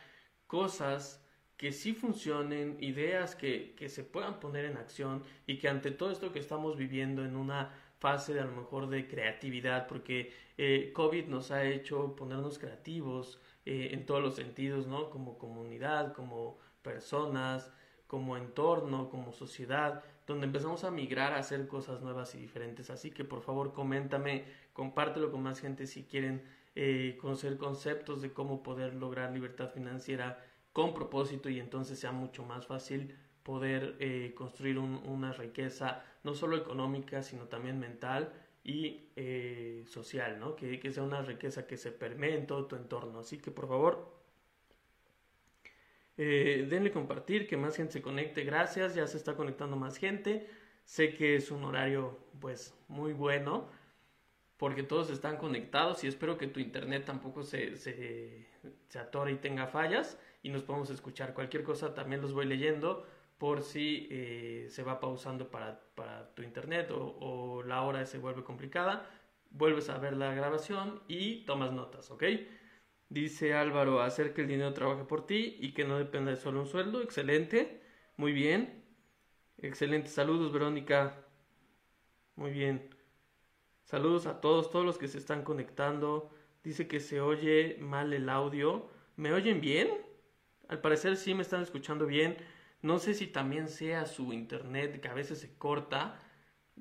cosas 0.47 1.25
que 1.57 1.71
sí 1.71 1.95
funcionen, 1.95 2.77
ideas 2.81 3.37
que, 3.37 3.75
que 3.77 3.89
se 3.89 4.03
puedan 4.03 4.41
poner 4.41 4.65
en 4.65 4.77
acción 4.77 5.23
y 5.47 5.59
que 5.59 5.69
ante 5.69 5.93
todo 5.93 6.11
esto 6.11 6.33
que 6.33 6.41
estamos 6.41 6.77
viviendo 6.77 7.25
en 7.25 7.37
una 7.37 7.73
fase 8.01 8.35
de 8.35 8.41
a 8.41 8.45
lo 8.45 8.53
mejor 8.53 8.89
de 8.89 9.07
creatividad, 9.07 9.87
porque 9.87 10.33
eh, 10.59 10.91
COVID 10.93 11.27
nos 11.27 11.53
ha 11.53 11.65
hecho 11.65 12.17
ponernos 12.17 12.59
creativos 12.59 13.41
eh, 13.65 13.91
en 13.93 14.05
todos 14.05 14.21
los 14.21 14.35
sentidos, 14.35 14.87
¿no? 14.87 15.11
Como 15.11 15.39
comunidad, 15.39 16.13
como 16.13 16.59
personas, 16.83 17.73
como 18.07 18.37
entorno, 18.37 19.09
como 19.09 19.33
sociedad, 19.33 20.03
donde 20.27 20.47
empezamos 20.47 20.85
a 20.85 20.91
migrar 20.91 21.33
a 21.33 21.39
hacer 21.39 21.67
cosas 21.69 22.01
nuevas 22.01 22.35
y 22.35 22.39
diferentes. 22.39 22.91
Así 22.91 23.11
que 23.11 23.25
por 23.25 23.43
favor 23.43 23.73
coméntame, 23.73 24.45
compártelo 24.73 25.31
con 25.31 25.43
más 25.43 25.61
gente 25.61 25.87
si 25.87 26.05
quieren 26.05 26.43
eh, 26.75 27.17
conocer 27.21 27.57
conceptos 27.57 28.23
de 28.23 28.33
cómo 28.33 28.63
poder 28.63 28.95
lograr 28.95 29.33
libertad 29.33 29.71
financiera 29.71 30.45
con 30.73 30.93
propósito 30.93 31.49
y 31.49 31.61
entonces 31.61 31.99
sea 31.99 32.13
mucho 32.13 32.45
más 32.45 32.67
fácil 32.67 33.17
poder 33.45 33.97
eh, 34.01 34.33
construir 34.35 34.79
una 34.79 35.33
riqueza 35.33 36.03
no 36.25 36.35
solo 36.35 36.57
económica, 36.57 37.23
sino 37.23 37.45
también 37.45 37.79
mental 37.79 38.33
y 38.65 39.11
eh, 39.15 39.85
social, 39.87 40.41
¿no? 40.41 40.57
Que, 40.57 40.81
que, 40.81 40.91
sea 40.91 41.03
una 41.03 41.21
riqueza 41.21 41.67
que 41.67 41.77
se 41.77 41.93
permee 41.93 42.35
en 42.37 42.47
todo 42.47 42.65
tu 42.65 42.77
entorno. 42.77 43.21
Así 43.21 43.39
que 43.39 43.51
por 43.51 43.69
favor, 43.69 44.24
eh, 46.17 46.67
denle 46.69 46.93
compartir, 46.93 47.47
que 47.47 47.57
más 47.57 47.77
gente 47.77 47.93
se 47.95 48.03
conecte. 48.03 48.45
Gracias, 48.45 48.95
ya 48.95 49.07
se 49.07 49.17
está 49.17 49.37
conectando 49.37 49.77
más 49.77 49.97
gente. 49.97 50.49
Sé 50.85 51.15
que 51.15 51.37
es 51.37 51.51
un 51.51 51.65
horario 51.65 52.19
pues 52.41 52.75
muy 52.89 53.13
bueno 53.13 53.69
porque 54.57 54.83
todos 54.83 55.11
están 55.11 55.37
conectados 55.37 56.05
y 56.05 56.07
espero 56.07 56.39
que 56.39 56.47
tu 56.47 56.61
internet 56.61 57.05
tampoco 57.05 57.43
se, 57.43 57.77
se, 57.77 58.47
se 58.89 58.99
atore 58.99 59.33
y 59.33 59.37
tenga 59.37 59.67
fallas 59.67 60.19
y 60.43 60.51
nos 60.51 60.63
podemos 60.63 60.91
escuchar. 60.91 61.35
Cualquier 61.35 61.65
cosa 61.65 61.95
también 61.95 62.23
los 62.23 62.33
voy 62.33 62.47
leyendo 62.47 63.07
por 63.39 63.63
si 63.63 64.09
eh, 64.11 64.67
se 64.71 64.83
va 64.83 65.01
pausando 65.01 65.51
para, 65.51 65.81
para 65.95 66.35
tu 66.35 66.43
internet 66.43 66.91
o, 66.93 67.17
o, 67.21 67.63
la 67.63 67.83
hora 67.83 68.07
se 68.07 68.19
vuelve 68.19 68.45
complicada, 68.45 69.11
vuelves 69.51 69.89
a 69.91 69.99
ver 69.99 70.17
la 70.17 70.33
grabación 70.35 71.03
y 71.09 71.45
tomas 71.45 71.73
notas, 71.73 72.11
¿ok? 72.11 72.25
Dice 73.09 73.55
Álvaro, 73.55 74.03
hacer 74.03 74.35
que 74.35 74.43
el 74.43 74.49
dinero 74.49 74.73
trabaje 74.75 75.05
por 75.05 75.27
ti 75.27 75.57
y 75.61 75.73
que 75.73 75.85
no 75.85 75.99
dependa 75.99 76.31
de 76.33 76.37
solo 76.37 76.61
un 76.61 76.67
sueldo, 76.67 77.01
excelente, 77.03 77.83
muy 78.17 78.33
bien, 78.33 78.85
excelente, 79.59 80.09
saludos 80.09 80.53
Verónica, 80.53 81.25
muy 82.37 82.51
bien, 82.51 82.91
saludos 83.85 84.27
a 84.27 84.41
todos, 84.41 84.71
todos 84.71 84.85
los 84.85 84.99
que 84.99 85.09
se 85.09 85.19
están 85.19 85.45
conectando, 85.45 86.31
dice 86.65 86.89
que 86.89 87.01
se 87.01 87.21
oye 87.21 87.77
mal 87.81 88.13
el 88.13 88.29
audio, 88.29 88.91
¿me 89.17 89.33
oyen 89.33 89.61
bien? 89.61 89.89
Al 90.69 90.81
parecer 90.81 91.17
sí 91.17 91.35
me 91.35 91.43
están 91.43 91.63
escuchando 91.63 92.07
bien. 92.07 92.37
No 92.83 92.99
sé 92.99 93.15
si 93.15 93.27
también 93.27 93.69
sea 93.69 94.07
su 94.07 94.33
internet 94.33 95.01
que 95.01 95.09
a 95.09 95.15
veces 95.15 95.41
se 95.41 95.57
corta. 95.57 96.21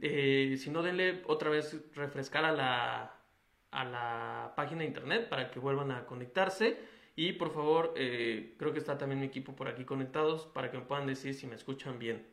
Eh, 0.01 0.58
si 0.60 0.70
no, 0.70 0.82
denle 0.84 1.24
otra 1.27 1.50
vez 1.50 1.80
refrescar 1.96 2.46
a 2.46 2.51
la, 2.51 3.23
a 3.74 3.84
la 3.84 4.53
página 4.56 4.82
de 4.82 4.88
internet 4.88 5.30
para 5.30 5.51
que 5.51 5.60
vuelvan 5.60 5.92
a 5.92 6.06
conectarse. 6.06 6.80
Y 7.15 7.34
por 7.34 7.53
favor, 7.53 7.94
eh, 7.96 8.56
creo 8.58 8.74
que 8.74 8.80
está 8.80 8.98
también 8.98 9.20
mi 9.20 9.27
equipo 9.27 9.56
por 9.56 9.68
aquí 9.68 9.86
conectados 9.86 10.46
para 10.48 10.72
que 10.72 10.77
me 10.77 10.86
puedan 10.86 11.06
decir 11.06 11.34
si 11.34 11.46
me 11.46 11.56
escuchan 11.56 12.00
bien. 12.00 12.25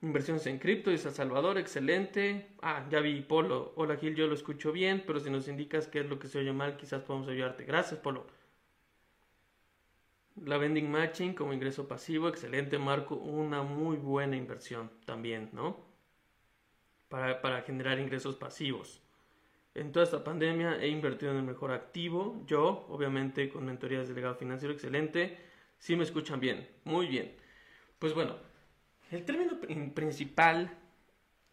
Inversiones 0.00 0.46
en 0.46 0.58
cripto, 0.58 0.90
dice 0.90 1.10
Salvador, 1.10 1.58
excelente. 1.58 2.50
Ah, 2.62 2.86
ya 2.88 3.00
vi, 3.00 3.20
Polo. 3.20 3.72
Hola 3.76 3.96
Gil, 3.96 4.14
yo 4.14 4.28
lo 4.28 4.34
escucho 4.34 4.70
bien, 4.70 5.02
pero 5.06 5.18
si 5.18 5.28
nos 5.28 5.48
indicas 5.48 5.88
qué 5.88 6.00
es 6.00 6.06
lo 6.06 6.20
que 6.20 6.28
se 6.28 6.38
oye 6.38 6.52
mal, 6.52 6.76
quizás 6.76 7.02
podamos 7.02 7.28
ayudarte. 7.28 7.64
Gracias, 7.64 7.98
Polo. 8.00 8.26
La 10.44 10.56
vending 10.56 10.88
matching 10.88 11.34
como 11.34 11.52
ingreso 11.52 11.88
pasivo, 11.88 12.28
excelente, 12.28 12.78
Marco. 12.78 13.16
Una 13.16 13.62
muy 13.62 13.96
buena 13.96 14.36
inversión 14.36 14.88
también, 15.04 15.50
¿no? 15.52 15.84
Para, 17.08 17.40
para 17.42 17.62
generar 17.62 17.98
ingresos 17.98 18.36
pasivos. 18.36 19.02
En 19.78 19.92
toda 19.92 20.04
esta 20.04 20.24
pandemia 20.24 20.80
he 20.80 20.88
invertido 20.88 21.30
en 21.30 21.38
el 21.38 21.44
mejor 21.44 21.70
activo. 21.70 22.42
Yo, 22.46 22.86
obviamente, 22.88 23.48
con 23.48 23.64
mentorías 23.64 24.08
de 24.08 24.14
legado 24.14 24.34
financiero, 24.34 24.74
excelente. 24.74 25.38
Si 25.78 25.94
me 25.94 26.02
escuchan 26.02 26.40
bien, 26.40 26.68
muy 26.84 27.06
bien. 27.06 27.36
Pues 27.98 28.12
bueno, 28.12 28.36
el 29.10 29.24
término 29.24 29.60
principal, 29.94 30.76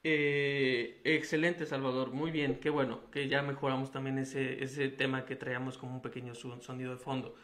eh, 0.04 1.02
excelente 1.04 1.66
Salvador, 1.66 2.12
muy 2.12 2.32
bien, 2.32 2.60
qué 2.60 2.70
bueno, 2.70 3.10
que 3.12 3.28
ya 3.28 3.42
mejoramos 3.42 3.92
también 3.92 4.18
ese, 4.18 4.64
ese 4.64 4.90
tema 4.90 5.26
que 5.26 5.36
traíamos 5.36 5.78
como 5.78 5.96
un 5.96 6.02
pequeño 6.02 6.34
sonido 6.36 6.92
de 6.92 6.98
fondo. 6.98 7.36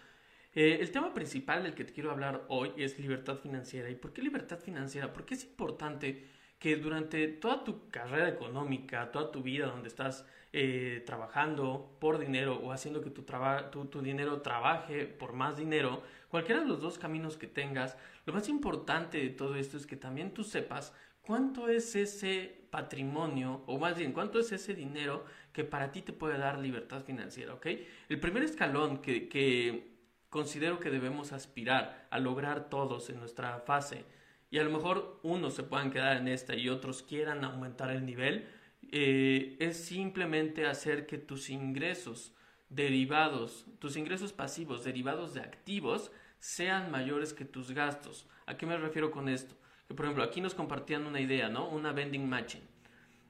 Eh, 0.54 0.80
el 0.82 0.92
tema 0.92 1.14
principal 1.14 1.64
del 1.64 1.76
que 1.76 1.86
te 1.86 1.94
quiero 1.94 2.12
hablar 2.12 2.46
hoy 2.50 2.72
es 2.78 3.00
libertad 3.00 3.38
financiera. 3.38 3.90
¿Y 3.90 3.96
por 3.96 4.14
qué 4.14 4.22
libertad 4.22 4.60
financiera? 4.60 5.14
Porque 5.14 5.36
es 5.36 5.44
importante 5.44 6.28
que 6.62 6.76
durante 6.76 7.28
toda 7.28 7.64
tu 7.64 7.90
carrera 7.90 8.30
económica, 8.30 9.12
toda 9.12 9.32
tu 9.32 9.42
vida 9.42 9.66
donde 9.66 9.88
estás 9.88 10.28
eh, 10.54 11.02
trabajando 11.08 11.98
por 12.00 12.20
dinero 12.20 12.62
o 12.64 12.72
haciendo 12.72 13.02
que 13.02 13.10
tu, 13.10 13.24
tu, 13.72 13.86
tu, 13.86 14.02
dinero 14.04 14.44
trabaje 14.44 15.08
por 15.08 15.34
más 15.34 15.58
dinero, 15.58 16.04
cualquiera 16.30 16.62
de 16.62 16.68
los 16.68 16.80
dos 16.80 17.00
caminos 17.00 17.36
que 17.36 17.48
tengas, 17.48 17.98
lo 18.28 18.34
más 18.34 18.48
importante 18.48 19.18
de 19.18 19.30
todo 19.32 19.56
esto 19.56 19.76
es 19.76 19.88
que 19.88 19.96
también 19.96 20.36
tú 20.36 20.44
sepas 20.44 20.94
cuánto 21.24 21.68
es 21.68 21.96
ese 21.96 22.68
patrimonio, 22.70 23.64
o 23.66 23.80
más 23.80 23.98
bien, 23.98 24.14
cuánto 24.14 24.38
es 24.38 24.52
ese 24.52 24.76
dinero 24.76 25.26
que 25.52 25.64
para 25.64 25.92
ti 25.92 26.04
te 26.04 26.14
puede 26.14 26.38
dar 26.38 26.60
libertad 26.60 27.04
financiera, 27.04 27.56
¿ok? 27.56 27.66
El 28.08 28.20
primer 28.20 28.44
escalón 28.44 29.02
que, 29.02 29.28
que 29.30 29.96
considero 30.30 30.80
que 30.80 30.92
debemos 30.92 31.34
aspirar 31.34 32.08
a 32.12 32.20
lograr 32.20 32.70
todos 32.70 33.10
en 33.10 33.20
nuestra 33.20 33.62
fase, 33.62 34.06
y 34.52 34.60
a 34.60 34.64
lo 34.64 34.70
mejor 34.70 35.20
unos 35.24 35.56
se 35.56 35.64
puedan 35.64 35.92
quedar 35.92 36.18
en 36.18 36.28
esta 36.28 36.56
y 36.56 36.68
otros 36.68 37.02
quieran 37.02 37.46
aumentar 37.46 37.90
el 37.90 38.06
nivel, 38.06 38.50
eh, 38.92 39.56
es 39.60 39.78
simplemente 39.78 40.68
hacer 40.68 41.08
que 41.08 41.18
tus 41.18 41.50
ingresos 41.50 42.36
derivados, 42.70 43.66
tus 43.80 43.96
ingresos 43.96 44.34
pasivos 44.34 44.84
derivados 44.84 45.34
de 45.34 45.40
activos, 45.40 46.12
sean 46.40 46.92
mayores 46.92 47.34
que 47.34 47.46
tus 47.46 47.72
gastos. 47.72 48.28
¿A 48.46 48.58
qué 48.58 48.66
me 48.66 48.76
refiero 48.76 49.10
con 49.10 49.30
esto? 49.30 49.56
Que 49.88 49.94
por 49.94 50.06
ejemplo, 50.06 50.24
aquí 50.24 50.42
nos 50.42 50.54
compartían 50.54 51.06
una 51.06 51.22
idea, 51.22 51.48
¿no? 51.48 51.70
Una 51.70 51.94
vending 51.94 52.28
machine. 52.28 52.66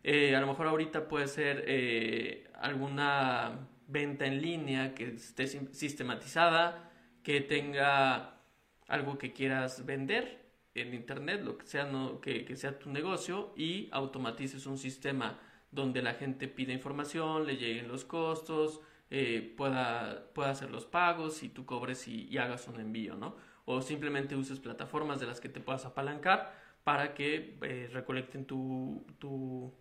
Eh, 0.04 0.36
a 0.36 0.42
lo 0.42 0.48
mejor 0.48 0.68
ahorita 0.68 1.08
puede 1.08 1.28
ser 1.28 1.64
eh, 1.68 2.50
alguna 2.56 3.68
venta 3.88 4.26
en 4.26 4.42
línea 4.42 4.96
que 4.96 5.10
esté 5.10 5.46
sistematizada, 5.46 6.92
que 7.22 7.42
tenga 7.42 8.40
algo 8.88 9.20
que 9.20 9.34
quieras 9.34 9.86
vender 9.86 10.41
en 10.76 10.94
internet, 10.94 11.42
lo 11.44 11.58
que 11.58 11.66
sea, 11.66 11.86
no, 11.86 12.22
que, 12.22 12.46
que 12.46 12.56
sea 12.56 12.80
tu 12.80 12.90
negocio 12.90 13.54
y 13.56 13.90
automatices 13.92 14.66
un 14.66 14.78
sistema 14.78 15.40
donde 15.72 16.02
la 16.02 16.14
gente 16.14 16.48
pide 16.48 16.74
información, 16.74 17.48
le 17.48 17.58
lleguen 17.58 17.88
los 17.88 18.06
costos, 18.06 18.82
eh, 19.10 19.54
pueda, 19.58 20.32
pueda 20.34 20.52
hacer 20.52 20.72
los 20.72 20.86
pagos 20.86 21.44
y 21.44 21.50
tú 21.50 21.66
cobres 21.66 22.08
y, 22.08 22.38
hagas 22.38 22.68
un 22.68 22.80
envío, 22.80 23.16
¿no? 23.16 23.36
O 23.66 23.82
simplemente 23.82 24.36
uses 24.36 24.60
plataformas 24.60 25.20
de 25.20 25.28
las 25.28 25.42
que 25.42 25.50
te 25.50 25.60
puedas 25.60 25.86
apalancar 25.86 26.54
para 26.84 27.14
que 27.14 27.58
eh, 27.62 27.90
recolecten 27.92 28.46
tu, 28.46 29.06
tu, 29.20 29.74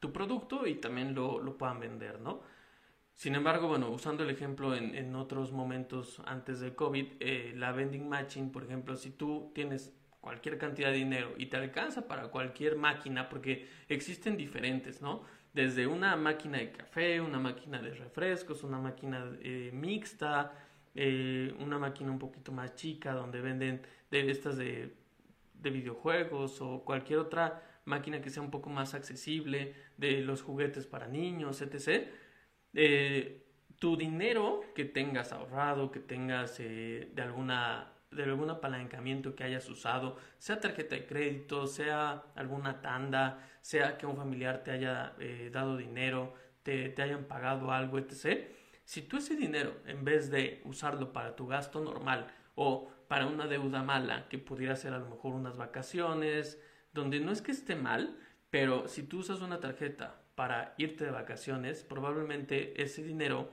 tu, 0.00 0.12
producto 0.12 0.66
y 0.66 0.74
también 0.76 1.14
lo, 1.14 1.40
lo, 1.40 1.56
puedan 1.56 1.80
vender, 1.80 2.20
¿no? 2.20 2.42
Sin 3.14 3.36
embargo, 3.36 3.68
bueno, 3.68 3.90
usando 3.90 4.24
el 4.24 4.30
ejemplo 4.30 4.74
en, 4.74 4.94
en 4.96 5.14
otros 5.14 5.52
momentos 5.52 6.20
antes 6.26 6.60
del 6.60 6.74
COVID, 6.74 7.06
eh, 7.20 7.52
la 7.56 7.72
vending 7.72 8.08
matching, 8.08 8.50
por 8.50 8.64
ejemplo, 8.64 8.96
si 8.96 9.10
tú 9.10 9.52
tienes 9.54 9.94
cualquier 10.24 10.56
cantidad 10.56 10.90
de 10.90 10.96
dinero 10.96 11.34
y 11.36 11.46
te 11.46 11.58
alcanza 11.58 12.08
para 12.08 12.28
cualquier 12.28 12.76
máquina, 12.76 13.28
porque 13.28 13.68
existen 13.88 14.38
diferentes, 14.38 15.02
¿no? 15.02 15.22
Desde 15.52 15.86
una 15.86 16.16
máquina 16.16 16.58
de 16.58 16.72
café, 16.72 17.20
una 17.20 17.38
máquina 17.38 17.80
de 17.80 17.94
refrescos, 17.94 18.64
una 18.64 18.78
máquina 18.78 19.30
eh, 19.42 19.70
mixta, 19.72 20.52
eh, 20.94 21.54
una 21.60 21.78
máquina 21.78 22.10
un 22.10 22.18
poquito 22.18 22.52
más 22.52 22.74
chica 22.74 23.12
donde 23.12 23.42
venden 23.42 23.82
de 24.10 24.30
estas 24.30 24.56
de, 24.56 24.96
de 25.52 25.70
videojuegos 25.70 26.60
o 26.62 26.84
cualquier 26.84 27.18
otra 27.18 27.62
máquina 27.84 28.22
que 28.22 28.30
sea 28.30 28.42
un 28.42 28.50
poco 28.50 28.70
más 28.70 28.94
accesible, 28.94 29.74
de 29.98 30.22
los 30.22 30.40
juguetes 30.40 30.86
para 30.86 31.06
niños, 31.06 31.60
etc. 31.60 32.08
Eh, 32.72 33.46
tu 33.78 33.96
dinero 33.98 34.62
que 34.74 34.86
tengas 34.86 35.32
ahorrado, 35.32 35.92
que 35.92 36.00
tengas 36.00 36.56
de 36.56 37.22
alguna 37.22 37.93
de 38.14 38.24
algún 38.24 38.50
apalancamiento 38.50 39.34
que 39.34 39.44
hayas 39.44 39.68
usado, 39.68 40.16
sea 40.38 40.60
tarjeta 40.60 40.94
de 40.94 41.06
crédito, 41.06 41.66
sea 41.66 42.24
alguna 42.34 42.80
tanda, 42.80 43.46
sea 43.60 43.98
que 43.98 44.06
un 44.06 44.16
familiar 44.16 44.62
te 44.64 44.70
haya 44.70 45.14
eh, 45.18 45.50
dado 45.52 45.76
dinero, 45.76 46.34
te, 46.62 46.88
te 46.90 47.02
hayan 47.02 47.24
pagado 47.24 47.72
algo, 47.72 47.98
etc. 47.98 48.48
Si 48.84 49.02
tú 49.02 49.16
ese 49.16 49.36
dinero, 49.36 49.74
en 49.86 50.04
vez 50.04 50.30
de 50.30 50.62
usarlo 50.64 51.12
para 51.12 51.36
tu 51.36 51.46
gasto 51.46 51.80
normal 51.80 52.26
o 52.54 52.90
para 53.08 53.26
una 53.26 53.46
deuda 53.46 53.82
mala, 53.82 54.28
que 54.28 54.38
pudiera 54.38 54.76
ser 54.76 54.92
a 54.92 54.98
lo 54.98 55.08
mejor 55.08 55.34
unas 55.34 55.56
vacaciones, 55.56 56.60
donde 56.92 57.20
no 57.20 57.32
es 57.32 57.42
que 57.42 57.52
esté 57.52 57.74
mal, 57.74 58.16
pero 58.50 58.88
si 58.88 59.02
tú 59.02 59.18
usas 59.18 59.40
una 59.40 59.60
tarjeta 59.60 60.20
para 60.34 60.74
irte 60.78 61.04
de 61.04 61.10
vacaciones, 61.10 61.82
probablemente 61.82 62.82
ese 62.82 63.02
dinero 63.02 63.50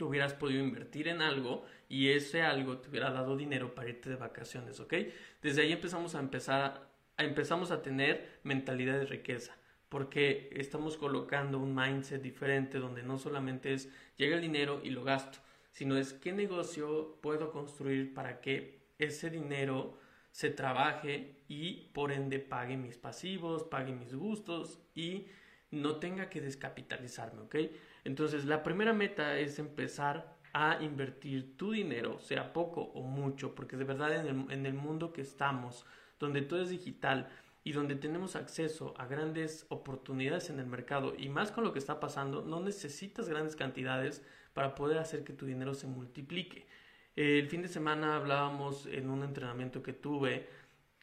lo 0.00 0.08
hubieras 0.08 0.34
podido 0.34 0.64
invertir 0.64 1.08
en 1.08 1.22
algo 1.22 1.64
y 1.88 2.08
ese 2.08 2.42
algo 2.42 2.78
te 2.78 2.88
hubiera 2.88 3.10
dado 3.10 3.36
dinero 3.36 3.74
para 3.74 3.90
irte 3.90 4.08
de 4.08 4.16
vacaciones, 4.16 4.80
¿ok? 4.80 4.94
Desde 5.42 5.62
ahí 5.62 5.72
empezamos 5.72 6.14
a 6.14 6.20
empezar, 6.20 6.88
a, 7.16 7.22
empezamos 7.22 7.70
a 7.70 7.82
tener 7.82 8.40
mentalidad 8.42 8.98
de 8.98 9.06
riqueza, 9.06 9.56
porque 9.88 10.48
estamos 10.52 10.96
colocando 10.96 11.58
un 11.58 11.74
mindset 11.74 12.22
diferente 12.22 12.78
donde 12.78 13.02
no 13.02 13.18
solamente 13.18 13.74
es 13.74 13.88
llega 14.16 14.36
el 14.36 14.42
dinero 14.42 14.80
y 14.82 14.90
lo 14.90 15.04
gasto, 15.04 15.38
sino 15.72 15.96
es 15.96 16.12
qué 16.12 16.32
negocio 16.32 17.18
puedo 17.20 17.52
construir 17.52 18.14
para 18.14 18.40
que 18.40 18.80
ese 18.98 19.30
dinero 19.30 19.98
se 20.32 20.50
trabaje 20.50 21.42
y 21.48 21.88
por 21.92 22.12
ende 22.12 22.38
pague 22.38 22.76
mis 22.76 22.96
pasivos, 22.96 23.64
pague 23.64 23.92
mis 23.92 24.14
gustos 24.14 24.80
y 24.94 25.26
no 25.70 25.96
tenga 25.96 26.30
que 26.30 26.40
descapitalizarme, 26.40 27.42
¿ok? 27.42 27.56
Entonces, 28.04 28.44
la 28.44 28.62
primera 28.62 28.92
meta 28.92 29.38
es 29.38 29.58
empezar 29.58 30.36
a 30.52 30.82
invertir 30.82 31.56
tu 31.56 31.72
dinero, 31.72 32.18
sea 32.18 32.52
poco 32.52 32.82
o 32.82 33.02
mucho, 33.02 33.54
porque 33.54 33.76
de 33.76 33.84
verdad 33.84 34.26
en 34.26 34.66
el, 34.66 34.74
mundo 34.74 35.12
que 35.12 35.22
estamos, 35.22 35.86
donde 36.18 36.42
todo 36.42 36.62
es 36.62 36.70
digital 36.70 37.28
y 37.62 37.72
donde 37.72 37.94
tenemos 37.94 38.36
acceso 38.36 38.94
a 38.98 39.06
grandes 39.06 39.66
oportunidades 39.68 40.50
en 40.50 40.58
el 40.58 40.66
mercado 40.66 41.14
y 41.16 41.28
más 41.28 41.52
con 41.52 41.64
lo 41.64 41.72
que 41.72 41.78
está 41.78 42.00
pasando, 42.00 42.42
no 42.42 42.60
necesitas 42.60 43.28
grandes 43.28 43.54
cantidades 43.54 44.24
para 44.54 44.74
poder 44.74 44.98
hacer 44.98 45.24
que 45.24 45.32
tu 45.32 45.46
dinero 45.46 45.74
se 45.74 45.86
multiplique. 45.86 46.66
El 47.14 47.48
fin 47.48 47.62
de 47.62 47.68
semana 47.68 48.16
hablábamos 48.16 48.86
en 48.86 49.10
un 49.10 49.22
entrenamiento 49.22 49.82
que 49.82 49.92
tuve 49.92 50.48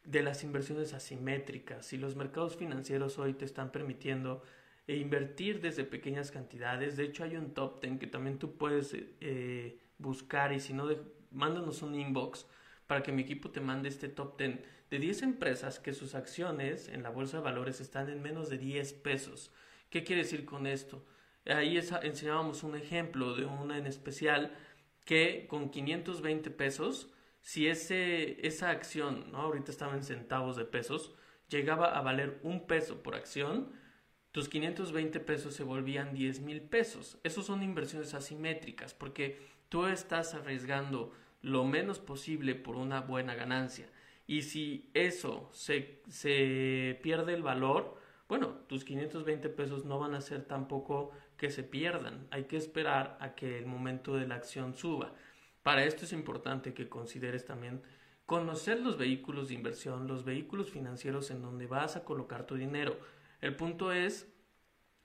de 0.04 0.22
las 0.22 0.42
inversiones 0.42 0.94
asimétricas 0.94 1.92
y 1.92 1.98
los 1.98 2.16
mercados 2.16 2.56
financieros 2.56 3.18
hoy 3.18 3.34
te 3.34 3.44
están 3.44 3.70
permitiendo 3.70 4.42
e 4.88 4.96
invertir 4.96 5.60
desde 5.60 5.84
pequeñas 5.84 6.30
cantidades. 6.32 6.96
De 6.96 7.04
hecho, 7.04 7.22
hay 7.22 7.36
un 7.36 7.52
top 7.52 7.80
10 7.80 8.00
que 8.00 8.06
también 8.06 8.38
tú 8.38 8.56
puedes 8.56 8.96
eh, 9.20 9.78
buscar 9.98 10.52
y 10.52 10.60
si 10.60 10.72
no, 10.72 10.88
mándanos 11.30 11.82
un 11.82 11.94
inbox 11.94 12.46
para 12.86 13.02
que 13.02 13.12
mi 13.12 13.22
equipo 13.22 13.50
te 13.50 13.60
mande 13.60 13.90
este 13.90 14.08
top 14.08 14.38
10 14.38 14.58
de 14.90 14.98
10 14.98 15.22
empresas 15.22 15.78
que 15.78 15.92
sus 15.92 16.14
acciones 16.14 16.88
en 16.88 17.02
la 17.02 17.10
bolsa 17.10 17.36
de 17.36 17.42
valores 17.42 17.82
están 17.82 18.08
en 18.08 18.22
menos 18.22 18.48
de 18.48 18.56
10 18.56 18.94
pesos. 18.94 19.52
¿Qué 19.90 20.04
quiere 20.04 20.22
decir 20.22 20.46
con 20.46 20.66
esto? 20.66 21.04
Ahí 21.44 21.76
enseñábamos 21.76 22.62
un 22.62 22.74
ejemplo 22.74 23.34
de 23.34 23.44
una 23.44 23.76
en 23.76 23.86
especial 23.86 24.56
que 25.04 25.46
con 25.48 25.70
520 25.70 26.50
pesos, 26.50 27.12
si 27.42 27.68
ese, 27.68 28.46
esa 28.46 28.70
acción, 28.70 29.32
¿no? 29.32 29.38
ahorita 29.38 29.70
estaba 29.70 29.94
en 29.94 30.02
centavos 30.02 30.56
de 30.56 30.64
pesos, 30.64 31.14
llegaba 31.48 31.96
a 31.96 32.00
valer 32.00 32.38
un 32.42 32.66
peso 32.66 33.02
por 33.02 33.14
acción, 33.14 33.72
tus 34.38 34.48
520 34.48 35.18
pesos 35.18 35.52
se 35.52 35.64
volvían 35.64 36.14
10 36.14 36.42
mil 36.42 36.60
pesos. 36.60 37.18
Esos 37.24 37.44
son 37.44 37.64
inversiones 37.64 38.14
asimétricas 38.14 38.94
porque 38.94 39.36
tú 39.68 39.86
estás 39.86 40.32
arriesgando 40.32 41.12
lo 41.42 41.64
menos 41.64 41.98
posible 41.98 42.54
por 42.54 42.76
una 42.76 43.00
buena 43.00 43.34
ganancia. 43.34 43.90
Y 44.28 44.42
si 44.42 44.90
eso 44.94 45.50
se, 45.52 46.02
se 46.08 47.00
pierde 47.02 47.34
el 47.34 47.42
valor, 47.42 48.00
bueno, 48.28 48.60
tus 48.68 48.84
520 48.84 49.48
pesos 49.48 49.84
no 49.84 49.98
van 49.98 50.14
a 50.14 50.20
ser 50.20 50.44
tampoco 50.44 51.10
que 51.36 51.50
se 51.50 51.64
pierdan. 51.64 52.28
Hay 52.30 52.44
que 52.44 52.58
esperar 52.58 53.18
a 53.20 53.34
que 53.34 53.58
el 53.58 53.66
momento 53.66 54.14
de 54.14 54.28
la 54.28 54.36
acción 54.36 54.72
suba. 54.76 55.14
Para 55.64 55.82
esto 55.82 56.04
es 56.04 56.12
importante 56.12 56.74
que 56.74 56.88
consideres 56.88 57.44
también 57.44 57.82
conocer 58.24 58.78
los 58.78 58.98
vehículos 58.98 59.48
de 59.48 59.54
inversión, 59.54 60.06
los 60.06 60.24
vehículos 60.24 60.70
financieros 60.70 61.32
en 61.32 61.42
donde 61.42 61.66
vas 61.66 61.96
a 61.96 62.04
colocar 62.04 62.46
tu 62.46 62.54
dinero. 62.54 62.96
El 63.40 63.56
punto 63.56 63.92
es 63.92 64.32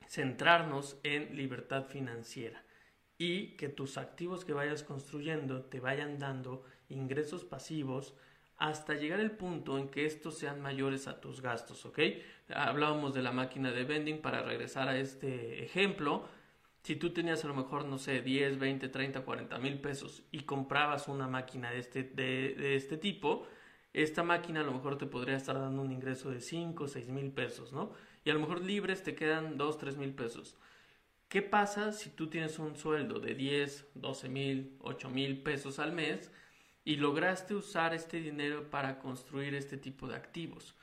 centrarnos 0.07 0.99
en 1.03 1.35
libertad 1.35 1.85
financiera 1.85 2.63
y 3.17 3.55
que 3.55 3.69
tus 3.69 3.97
activos 3.97 4.43
que 4.45 4.53
vayas 4.53 4.83
construyendo 4.83 5.63
te 5.65 5.79
vayan 5.79 6.19
dando 6.19 6.63
ingresos 6.89 7.43
pasivos 7.43 8.15
hasta 8.57 8.93
llegar 8.93 9.19
al 9.19 9.31
punto 9.31 9.77
en 9.77 9.89
que 9.89 10.05
estos 10.05 10.37
sean 10.37 10.61
mayores 10.61 11.07
a 11.07 11.19
tus 11.19 11.41
gastos, 11.41 11.85
¿ok? 11.85 11.99
Hablábamos 12.53 13.13
de 13.13 13.21
la 13.21 13.31
máquina 13.31 13.71
de 13.71 13.83
vending 13.83 14.21
para 14.21 14.41
regresar 14.41 14.87
a 14.87 14.97
este 14.97 15.63
ejemplo. 15.63 16.27
Si 16.83 16.95
tú 16.95 17.11
tenías 17.11 17.43
a 17.43 17.47
lo 17.47 17.55
mejor, 17.55 17.85
no 17.85 17.97
sé, 17.97 18.21
10, 18.21 18.59
20, 18.59 18.89
30, 18.89 19.21
40 19.21 19.57
mil 19.57 19.79
pesos 19.79 20.23
y 20.31 20.41
comprabas 20.41 21.07
una 21.07 21.27
máquina 21.27 21.71
de 21.71 21.79
este, 21.79 22.03
de, 22.03 22.75
este 22.75 22.97
tipo, 22.97 23.47
esta 23.91 24.23
máquina 24.23 24.61
a 24.61 24.63
lo 24.63 24.73
mejor 24.73 24.97
te 24.97 25.05
podría 25.05 25.35
estar 25.35 25.59
dando 25.59 25.81
un 25.81 25.91
ingreso 25.91 26.29
de 26.29 26.41
5, 26.41 26.87
6 26.87 27.09
mil 27.09 27.31
pesos, 27.31 27.73
¿no? 27.73 27.91
Y 28.23 28.29
a 28.29 28.33
lo 28.33 28.39
mejor 28.39 28.61
libres 28.61 29.03
te 29.03 29.15
quedan 29.15 29.57
2, 29.57 29.77
3 29.77 29.97
mil 29.97 30.13
pesos. 30.13 30.57
¿Qué 31.27 31.41
pasa 31.41 31.91
si 31.91 32.09
tú 32.11 32.29
tienes 32.29 32.59
un 32.59 32.75
sueldo 32.75 33.19
de 33.19 33.33
10, 33.33 33.87
12 33.95 34.29
mil, 34.29 34.77
8 34.81 35.09
mil 35.09 35.41
pesos 35.41 35.79
al 35.79 35.91
mes 35.91 36.31
y 36.85 36.97
lograste 36.97 37.55
usar 37.55 37.93
este 37.93 38.19
dinero 38.19 38.69
para 38.69 38.99
construir 38.99 39.55
este 39.55 39.77
tipo 39.77 40.07
de 40.07 40.15
activos? 40.15 40.75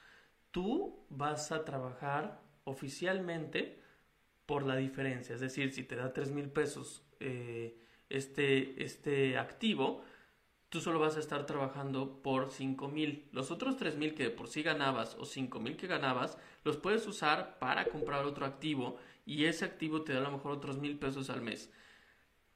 Tú 0.51 1.07
vas 1.09 1.53
a 1.53 1.65
trabajar 1.65 2.43
oficialmente 2.65 3.81
por 4.45 4.67
la 4.67 4.77
diferencia, 4.77 5.37
es 5.37 5.41
decir, 5.41 5.73
si 5.73 5.85
te 5.85 5.95
da 5.95 6.13
3 6.13 6.33
mil 6.33 6.49
pesos 6.49 7.05
eh, 7.21 7.79
este, 8.09 8.83
este 8.83 9.39
activo, 9.39 10.03
tú 10.71 10.81
solo 10.81 11.01
vas 11.01 11.17
a 11.17 11.21
estar 11.21 11.45
trabajando 11.47 12.23
por 12.23 12.51
5 12.51 12.89
mil. 12.89 13.29
Los 13.33 13.51
otros 13.51 13.77
3 13.77 13.97
mil 13.97 14.15
que 14.15 14.23
de 14.23 14.31
por 14.31 14.49
sí 14.49 14.63
ganabas 14.63 15.17
o 15.19 15.27
5 15.27 15.61
mil 15.61 15.77
que 15.77 15.89
ganabas, 15.89 16.39
los 16.65 16.77
puedes 16.77 17.07
usar 17.07 17.59
para 17.59 17.87
comprar 17.87 18.25
otro 18.25 18.47
activo 18.47 18.97
y 19.27 19.45
ese 19.45 19.65
activo 19.65 20.03
te 20.03 20.13
da 20.13 20.21
a 20.21 20.23
lo 20.23 20.31
mejor 20.31 20.53
otros 20.53 20.79
mil 20.79 20.99
pesos 20.99 21.29
al 21.29 21.43
mes. 21.43 21.73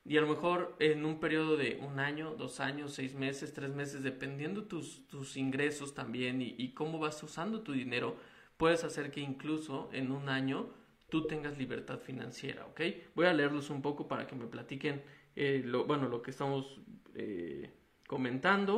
Y 0.07 0.17
a 0.17 0.21
lo 0.21 0.29
mejor 0.29 0.77
en 0.79 1.05
un 1.05 1.19
periodo 1.19 1.57
de 1.57 1.81
un 1.81 1.99
año, 1.99 2.35
dos 2.37 2.61
años, 2.61 2.93
seis 2.93 3.15
meses, 3.15 3.53
tres 3.53 3.71
meses, 3.71 4.03
dependiendo 4.03 4.65
tus, 4.65 5.07
tus 5.09 5.37
ingresos 5.37 5.95
también 5.95 6.41
y, 6.43 6.73
cómo 6.75 6.99
vas 6.99 7.23
usando 7.23 7.63
tu 7.63 7.73
dinero, 7.73 8.17
puedes 8.59 8.85
hacer 8.85 9.11
que 9.11 9.21
incluso 9.21 9.89
en 9.93 10.13
un 10.13 10.29
año 10.29 10.69
tú 11.09 11.27
tengas 11.27 11.59
libertad 11.59 11.99
financiera, 12.01 12.67
¿ok? 12.67 12.81
Voy 13.15 13.27
a 13.27 13.33
leerlos 13.33 13.71
un 13.71 13.83
poco 13.83 14.07
para 14.07 14.27
que 14.27 14.37
me 14.37 14.47
platiquen 14.47 15.03
eh, 15.37 15.63
lo, 15.65 15.85
bueno, 15.87 16.09
lo 16.09 16.23
que 16.23 16.31
estamos 16.31 16.81
eh, 17.15 17.73
comentando 18.15 18.75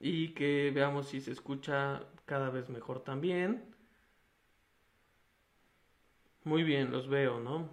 y 0.00 0.34
que 0.34 0.70
veamos 0.74 1.08
si 1.08 1.20
se 1.20 1.32
escucha 1.32 2.02
cada 2.26 2.50
vez 2.50 2.68
mejor 2.70 3.00
también. 3.04 3.64
Muy 6.44 6.62
bien, 6.62 6.92
los 6.92 7.08
veo, 7.08 7.40
¿no? 7.40 7.68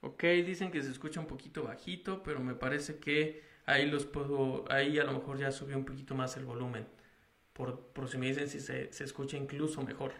Ok, 0.00 0.22
dicen 0.46 0.70
que 0.70 0.82
se 0.82 0.90
escucha 0.90 1.20
un 1.20 1.26
poquito 1.26 1.64
bajito, 1.64 2.22
pero 2.22 2.40
me 2.40 2.54
parece 2.54 2.98
que 2.98 3.42
ahí 3.66 3.86
los 3.90 4.06
puedo, 4.06 4.64
ahí 4.70 4.98
a 4.98 5.04
lo 5.04 5.12
mejor 5.12 5.38
ya 5.38 5.50
subió 5.50 5.76
un 5.76 5.84
poquito 5.84 6.14
más 6.14 6.36
el 6.36 6.44
volumen. 6.44 6.86
Por, 7.54 7.80
por 7.92 8.08
si 8.08 8.18
me 8.18 8.26
dicen 8.28 8.48
si 8.48 8.60
se, 8.60 8.92
se 8.92 9.04
escucha 9.04 9.36
incluso 9.36 9.82
mejor. 9.82 10.12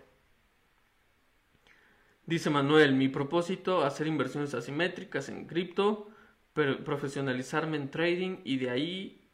Dice 2.29 2.51
Manuel, 2.51 2.93
mi 2.93 3.09
propósito, 3.09 3.87
hacer 3.87 4.07
inversiones 4.07 4.53
asimétricas 4.53 5.31
en 5.31 5.47
cripto, 5.47 6.11
profesionalizarme 6.53 7.79
en 7.79 7.91
trading 7.91 8.41
y 8.45 8.59
de 8.59 8.69
ahí 8.69 9.31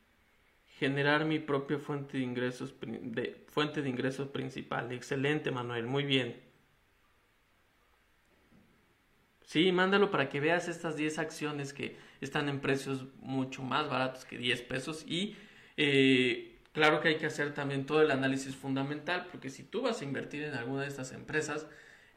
generar 0.79 1.25
mi 1.25 1.41
propia 1.41 1.81
fuente 1.81 2.19
de 2.19 2.23
ingresos, 2.23 2.73
de, 2.81 3.45
fuente 3.49 3.83
de 3.83 3.89
ingresos 3.89 4.29
principal. 4.29 4.93
Excelente, 4.93 5.51
Manuel, 5.51 5.89
muy 5.89 6.05
bien. 6.05 6.41
Sí, 9.43 9.73
mándalo 9.73 10.13
para 10.13 10.29
que 10.29 10.39
veas 10.39 10.69
estas 10.69 10.95
10 10.95 11.19
acciones 11.19 11.73
que 11.73 11.97
están 12.21 12.49
en 12.49 12.61
precios 12.61 13.07
mucho 13.17 13.65
más 13.65 13.91
baratos 13.91 14.25
que 14.25 14.39
10 14.39 14.63
pesos 14.63 15.05
y 15.09 15.37
eh, 15.77 16.61
claro 16.71 17.01
que 17.01 17.09
hay 17.09 17.17
que 17.17 17.27
hacer 17.27 17.55
también 17.55 17.87
todo 17.87 18.03
el 18.03 18.13
análisis 18.13 18.55
fundamental 18.55 19.27
porque 19.33 19.51
si 19.51 19.65
tú 19.65 19.83
vas 19.83 20.01
a 20.01 20.05
invertir 20.05 20.45
en 20.45 20.55
alguna 20.55 20.83
de 20.83 20.89
estas 20.89 21.11
empresas, 21.11 21.67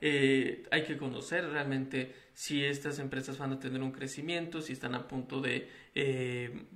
eh, 0.02 0.64
hay 0.72 0.84
que 0.84 0.98
conocer 0.98 1.50
realmente 1.50 2.14
si 2.34 2.64
estas 2.64 3.00
empresas 3.00 3.38
van 3.38 3.54
a 3.54 3.60
tener 3.60 3.82
un 3.82 3.92
crecimiento, 3.92 4.62
si 4.62 4.74
están 4.74 4.94
a 4.94 5.08
punto 5.08 5.42
de 5.42 5.70
eh, 5.96 6.68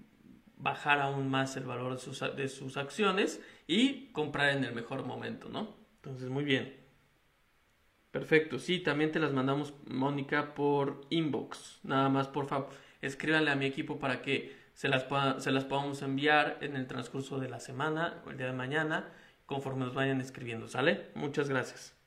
bajar 0.58 1.00
aún 1.00 1.30
más 1.30 1.56
el 1.58 1.66
valor 1.66 2.00
de 2.36 2.48
sus, 2.48 2.78
acciones 2.78 3.42
y 3.68 4.08
comprar 4.12 4.56
en 4.56 4.64
el 4.64 4.74
mejor 4.74 5.06
momento, 5.06 5.50
¿no? 5.50 5.76
Entonces, 5.98 6.30
muy 6.30 6.44
bien. 6.44 6.76
Perfecto, 8.12 8.60
sí, 8.60 8.80
también 8.80 9.12
te 9.12 9.20
las 9.20 9.34
mandamos, 9.34 9.74
Mónica, 9.88 10.54
por 10.54 11.02
inbox. 11.10 11.80
Nada 11.84 12.10
más, 12.10 12.28
por 12.28 12.48
favor, 12.48 12.70
escríbanle 13.02 13.52
a 13.52 13.56
mi 13.56 13.66
equipo 13.66 14.00
para 14.00 14.22
que 14.22 14.56
se 14.74 14.90
las, 14.90 15.06
se 15.44 15.52
las 15.52 15.66
podamos 15.66 16.02
enviar 16.02 16.58
en 16.62 16.76
el 16.76 16.88
transcurso 16.88 17.40
de 17.40 17.50
la 17.50 17.60
semana 17.60 18.22
o 18.26 18.32
el 18.32 18.38
día 18.38 18.48
de 18.48 18.54
mañana, 18.54 19.10
conforme 19.46 19.86
nos 19.86 19.94
vayan 19.94 20.22
escribiendo, 20.22 20.68
¿sale? 20.68 21.12
Muchas 21.16 21.50
gracias. 21.50 22.01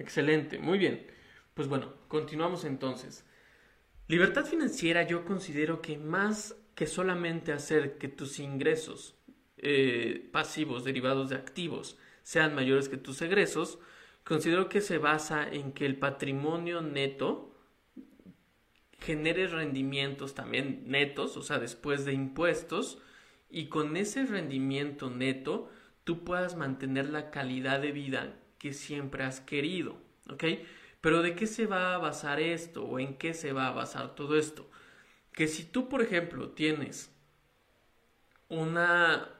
Excelente, 0.00 0.58
muy 0.58 0.78
bien. 0.78 1.06
Pues 1.52 1.68
bueno, 1.68 1.92
continuamos 2.08 2.64
entonces. 2.64 3.26
Libertad 4.08 4.46
financiera 4.46 5.02
yo 5.02 5.26
considero 5.26 5.82
que 5.82 5.98
más 5.98 6.56
que 6.74 6.86
solamente 6.86 7.52
hacer 7.52 7.98
que 7.98 8.08
tus 8.08 8.38
ingresos 8.38 9.14
eh, 9.58 10.30
pasivos 10.32 10.84
derivados 10.84 11.28
de 11.28 11.36
activos 11.36 11.98
sean 12.22 12.54
mayores 12.54 12.88
que 12.88 12.96
tus 12.96 13.20
egresos, 13.20 13.78
considero 14.24 14.70
que 14.70 14.80
se 14.80 14.96
basa 14.96 15.46
en 15.46 15.72
que 15.72 15.84
el 15.84 15.96
patrimonio 15.98 16.80
neto 16.80 17.54
genere 19.00 19.48
rendimientos 19.48 20.34
también 20.34 20.84
netos, 20.86 21.36
o 21.36 21.42
sea, 21.42 21.58
después 21.58 22.06
de 22.06 22.14
impuestos, 22.14 23.02
y 23.50 23.66
con 23.66 23.98
ese 23.98 24.24
rendimiento 24.24 25.10
neto 25.10 25.70
tú 26.04 26.24
puedas 26.24 26.56
mantener 26.56 27.10
la 27.10 27.30
calidad 27.30 27.82
de 27.82 27.92
vida 27.92 28.40
que 28.60 28.74
siempre 28.74 29.24
has 29.24 29.40
querido, 29.40 29.96
¿ok? 30.30 30.44
Pero 31.00 31.22
¿de 31.22 31.34
qué 31.34 31.46
se 31.46 31.66
va 31.66 31.94
a 31.94 31.98
basar 31.98 32.40
esto 32.40 32.84
o 32.84 32.98
en 33.00 33.16
qué 33.16 33.32
se 33.32 33.52
va 33.52 33.66
a 33.68 33.72
basar 33.72 34.14
todo 34.14 34.36
esto? 34.36 34.70
Que 35.32 35.48
si 35.48 35.64
tú, 35.64 35.88
por 35.88 36.02
ejemplo, 36.02 36.50
tienes 36.50 37.10
una, 38.50 39.30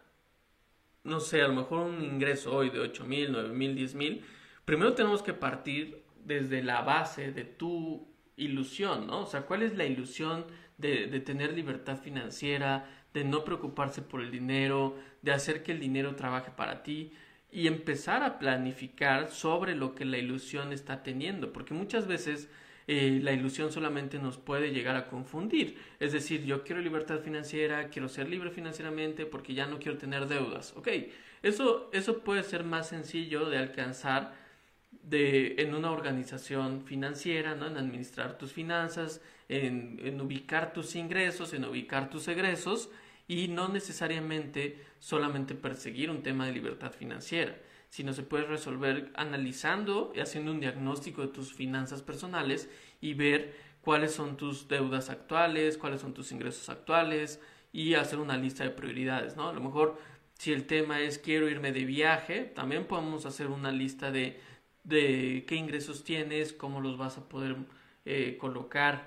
no 1.05 1.21
sé, 1.21 1.43
a 1.43 1.49
lo 1.49 1.55
mejor 1.55 1.81
un 1.87 2.03
ingreso 2.03 2.55
hoy 2.57 2.71
de 2.71 2.81
8 2.81 3.05
mil, 3.05 3.31
9 3.31 3.51
mil, 3.51 3.75
10 3.77 3.95
mil, 3.95 4.25
primero 4.65 4.95
tenemos 4.95 5.23
que 5.23 5.35
partir 5.35 6.03
desde 6.25 6.63
la 6.63 6.81
base 6.81 7.31
de 7.31 7.45
tu 7.45 8.09
ilusión, 8.39 9.07
¿no? 9.07 9.21
O 9.21 9.27
sea, 9.27 9.43
¿cuál 9.43 9.63
es 9.63 9.77
la 9.77 9.85
ilusión 9.85 10.47
de, 10.79 11.09
de 11.09 11.21
tener 11.21 11.53
libertad 11.53 11.99
financiera, 11.99 12.89
de 13.13 13.25
no 13.25 13.45
preocuparse 13.45 14.01
por 14.01 14.23
el 14.23 14.31
dinero, 14.31 14.97
de 15.21 15.33
hacer 15.33 15.63
que 15.63 15.73
el 15.73 15.81
dinero 15.81 16.17
trabaje 16.17 16.51
para 16.51 16.83
ti? 16.83 17.13
Y 17.53 17.67
empezar 17.67 18.23
a 18.23 18.39
planificar 18.39 19.31
sobre 19.31 19.75
lo 19.75 19.95
que 19.95 20.05
la 20.05 20.19
ilusión 20.19 20.73
está 20.73 21.03
teniendo, 21.03 21.53
porque 21.53 21.75
muchas 21.75 22.07
veces 22.07 22.49
eh, 22.87 23.21
la 23.23 23.33
ilusión 23.33 23.73
solamente 23.73 24.19
nos 24.19 24.37
puede 24.37 24.73
llegar 24.73 24.97
a 24.97 25.07
confundir. 25.07 25.77
Es 25.99 26.13
decir, 26.13 26.45
yo 26.45 26.65
quiero 26.65 26.81
libertad 26.81 27.21
financiera, 27.21 27.89
quiero 27.89 28.09
ser 28.09 28.29
libre 28.29 28.51
financieramente 28.51 29.27
porque 29.27 29.55
ya 29.55 29.67
no 29.67 29.79
quiero 29.79 29.99
tener 29.99 30.27
deudas. 30.27 30.75
Ok, 30.77 30.89
eso, 31.43 31.91
eso 31.93 32.19
puede 32.19 32.43
ser 32.43 32.65
más 32.65 32.89
sencillo 32.89 33.49
de 33.49 33.59
alcanzar 33.59 34.35
de, 34.91 35.57
en 35.59 35.75
una 35.75 35.91
organización 35.91 36.83
financiera, 36.83 37.55
¿no? 37.55 37.67
en 37.67 37.77
administrar 37.77 38.39
tus 38.39 38.53
finanzas, 38.53 39.21
en, 39.49 40.01
en 40.03 40.21
ubicar 40.21 40.73
tus 40.73 40.95
ingresos, 40.97 41.53
en 41.55 41.65
ubicar 41.65 42.11
tus 42.11 42.29
egresos 42.29 42.91
y 43.31 43.47
no 43.47 43.69
necesariamente 43.69 44.77
solamente 44.99 45.55
perseguir 45.55 46.11
un 46.11 46.25
tema 46.25 46.47
de 46.47 46.53
libertad 46.53 46.91
financiera, 46.91 47.57
sino 47.89 48.13
se 48.13 48.25
puede 48.25 48.43
resolver 48.43 49.13
analizando 49.15 50.13
y 50.17 50.19
haciendo 50.19 50.51
un 50.51 50.59
diagnóstico 50.59 51.23
de 51.23 51.29
tus 51.29 51.55
finanzas 51.55 52.03
personales 52.03 52.69
y 53.01 53.15
ver 53.15 53.55
cuáles 53.83 54.13
son 54.13 54.37
tus 54.37 54.67
deudas 54.67 55.11
actuales, 55.11 55.79
cuáles 55.79 56.01
son 56.01 56.13
tus 56.13 56.33
ingresos 56.33 56.69
actuales 56.71 57.41
y 57.73 57.95
hacer 57.95 58.19
una 58.19 58.37
lista 58.37 58.65
de 58.65 58.71
prioridades, 58.71 59.37
¿no? 59.37 59.49
A 59.49 59.53
lo 59.53 59.61
mejor 59.61 59.97
si 60.35 60.53
el 60.53 60.67
tema 60.67 61.01
es 61.01 61.21
quiero 61.21 61.49
irme 61.49 61.71
de 61.71 61.85
viaje, 61.85 62.43
también 62.43 62.85
podemos 62.85 63.27
hacer 63.27 63.47
una 63.47 63.71
lista 63.71 64.11
de, 64.11 64.41
de 64.83 65.45
qué 65.47 65.55
ingresos 65.55 66.03
tienes, 66.03 66.53
cómo 66.53 66.81
los 66.81 66.99
vas 66.99 67.17
a 67.17 67.29
poder 67.29 67.55
eh, 68.07 68.37
colocar 68.41 69.07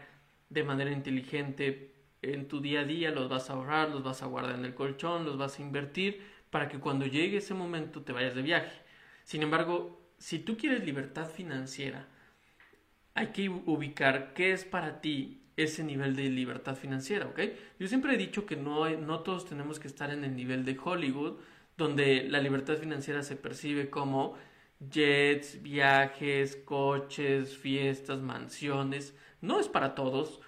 de 0.50 0.64
manera 0.64 0.94
inteligente 0.94 1.93
en 2.24 2.48
tu 2.48 2.62
día 2.62 2.82
a 2.82 2.86
día, 2.86 3.12
los 3.12 3.30
vas 3.30 3.50
a 3.50 3.54
ahorrar, 3.54 3.90
los 3.90 4.04
vas 4.04 4.24
a 4.24 4.28
guardar 4.28 4.56
en 4.56 4.66
el 4.66 4.74
colchón, 4.74 5.26
los 5.26 5.38
vas 5.38 5.60
a 5.60 5.62
invertir 5.62 6.22
para 6.50 6.70
que 6.70 6.80
cuando 6.80 7.06
llegue 7.06 7.38
ese 7.38 7.54
momento 7.54 8.02
te 8.02 8.14
vayas 8.14 8.36
de 8.36 8.42
viaje. 8.42 8.82
Sin 9.24 9.44
embargo, 9.44 10.02
si 10.18 10.40
tú 10.40 10.58
quieres 10.58 10.84
libertad 10.86 11.30
financiera, 11.30 12.08
hay 13.14 13.28
que 13.28 13.50
ubicar 13.50 14.34
qué 14.34 14.54
es 14.54 14.66
para 14.66 15.02
ti 15.02 15.42
ese 15.56 15.84
nivel 15.84 16.16
de 16.16 16.30
libertad 16.30 16.76
financiera, 16.76 17.28
¿ok? 17.28 17.40
Yo 17.80 17.88
siempre 17.88 18.14
he 18.14 18.18
dicho 18.18 18.46
que 18.46 18.56
no, 18.56 18.90
no 18.90 19.20
todos 19.20 19.46
tenemos 19.46 19.80
que 19.80 19.88
estar 19.88 20.12
en 20.12 20.24
el 20.24 20.36
nivel 20.36 20.66
de 20.66 20.78
Hollywood, 20.84 21.40
donde 21.78 22.24
la 22.30 22.40
libertad 22.40 22.78
financiera 22.78 23.24
se 23.24 23.36
percibe 23.36 23.90
como 23.90 24.36
jets, 24.90 25.62
viajes, 25.62 26.56
coches, 26.56 27.58
fiestas, 27.58 28.20
mansiones. 28.20 29.16
No 29.42 29.60
es 29.60 29.68
para 29.68 29.96
todos. 29.96 30.42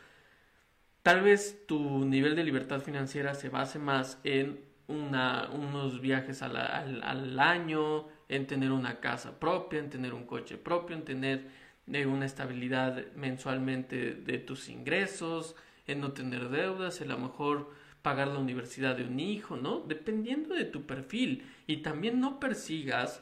Tal 1.05 1.21
vez 1.21 1.67
tu 1.67 2.03
nivel 2.03 2.35
de 2.35 2.43
libertad 2.43 2.81
financiera 2.81 3.35
se 3.35 3.49
base 3.49 3.77
más 3.77 4.19
en 4.23 4.59
una, 4.87 5.51
unos 5.53 6.01
viajes 6.01 6.41
al, 6.41 6.57
al, 6.57 7.39
año, 7.39 8.07
en 8.27 8.47
tener 8.47 8.71
una 8.71 8.99
casa 9.01 9.39
propia, 9.39 9.77
en 9.77 9.91
tener 9.91 10.15
un 10.15 10.25
coche 10.25 10.57
propio, 10.57 10.95
en 10.95 11.05
tener 11.05 11.47
eh, 11.93 12.07
una 12.07 12.25
estabilidad 12.25 13.05
mensualmente 13.13 14.15
de 14.15 14.39
tus 14.39 14.67
ingresos, 14.67 15.55
en 15.85 16.01
no 16.01 16.13
tener 16.13 16.49
deudas, 16.49 16.99
en 17.01 17.11
a 17.11 17.13
lo 17.13 17.19
mejor 17.19 17.69
pagar 18.01 18.29
la 18.29 18.39
universidad 18.39 18.95
de 18.95 19.03
un 19.03 19.19
hijo, 19.19 19.57
¿no? 19.57 19.81
Dependiendo 19.81 20.55
de 20.55 20.65
tu 20.65 20.87
perfil. 20.87 21.45
Y 21.67 21.83
también 21.83 22.19
no 22.19 22.39
persigas 22.39 23.21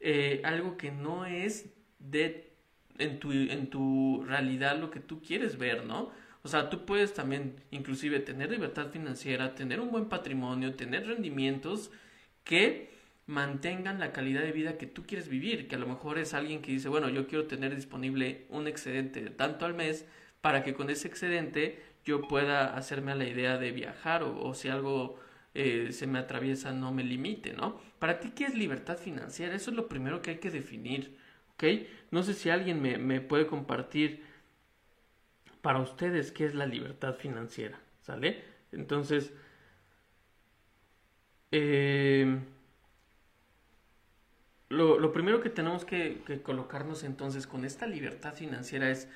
eh, 0.00 0.42
algo 0.44 0.76
que 0.76 0.90
no 0.90 1.24
es 1.24 1.72
de 1.98 2.52
en 2.98 3.20
tu, 3.20 3.32
en 3.32 3.70
tu 3.70 4.22
realidad 4.26 4.78
lo 4.78 4.90
que 4.90 5.00
tú 5.00 5.22
quieres 5.22 5.56
ver, 5.56 5.86
¿no? 5.86 6.10
O 6.44 6.48
sea, 6.48 6.70
tú 6.70 6.84
puedes 6.84 7.14
también 7.14 7.54
inclusive 7.70 8.18
tener 8.20 8.50
libertad 8.50 8.90
financiera, 8.90 9.54
tener 9.54 9.80
un 9.80 9.90
buen 9.90 10.06
patrimonio, 10.06 10.74
tener 10.74 11.06
rendimientos 11.06 11.90
que 12.44 12.90
mantengan 13.26 14.00
la 14.00 14.12
calidad 14.12 14.42
de 14.42 14.52
vida 14.52 14.76
que 14.76 14.86
tú 14.86 15.04
quieres 15.06 15.28
vivir, 15.28 15.68
que 15.68 15.76
a 15.76 15.78
lo 15.78 15.86
mejor 15.86 16.18
es 16.18 16.34
alguien 16.34 16.60
que 16.60 16.72
dice, 16.72 16.88
bueno, 16.88 17.08
yo 17.08 17.28
quiero 17.28 17.46
tener 17.46 17.74
disponible 17.74 18.46
un 18.48 18.66
excedente 18.66 19.22
de 19.22 19.30
tanto 19.30 19.64
al 19.64 19.74
mes 19.74 20.04
para 20.40 20.64
que 20.64 20.74
con 20.74 20.90
ese 20.90 21.06
excedente 21.06 21.80
yo 22.04 22.26
pueda 22.26 22.76
hacerme 22.76 23.12
a 23.12 23.14
la 23.14 23.24
idea 23.24 23.58
de 23.58 23.70
viajar 23.70 24.24
o, 24.24 24.52
si 24.54 24.68
algo 24.68 25.20
eh, 25.54 25.90
se 25.92 26.08
me 26.08 26.18
atraviesa 26.18 26.72
no 26.72 26.92
me 26.92 27.04
limite, 27.04 27.52
¿no? 27.52 27.80
Para 28.00 28.18
ti, 28.18 28.32
¿qué 28.34 28.44
es 28.46 28.54
libertad 28.56 28.98
financiera? 28.98 29.54
Eso 29.54 29.70
es 29.70 29.76
lo 29.76 29.88
primero 29.88 30.20
que 30.20 30.30
hay 30.30 30.38
que 30.38 30.50
definir, 30.50 31.16
¿ok? 31.54 31.64
No 32.10 32.24
sé 32.24 32.34
si 32.34 32.50
alguien 32.50 32.82
me, 32.82 32.98
me 32.98 33.20
puede 33.20 33.46
compartir 33.46 34.24
para 35.62 35.78
ustedes 35.78 36.32
qué 36.32 36.44
es 36.44 36.54
la 36.54 36.66
libertad 36.66 37.14
financiera, 37.14 37.80
¿sale? 38.02 38.42
Entonces, 38.72 39.32
eh, 41.52 42.40
lo, 44.68 45.12
primero 45.12 45.40
que 45.40 45.50
tenemos 45.50 45.84
que, 45.84 46.22
colocarnos 46.42 47.04
entonces 47.04 47.46
con 47.46 47.64
esta 47.64 47.86
libertad 47.86 48.34
financiera 48.34 48.90
es 48.90 49.08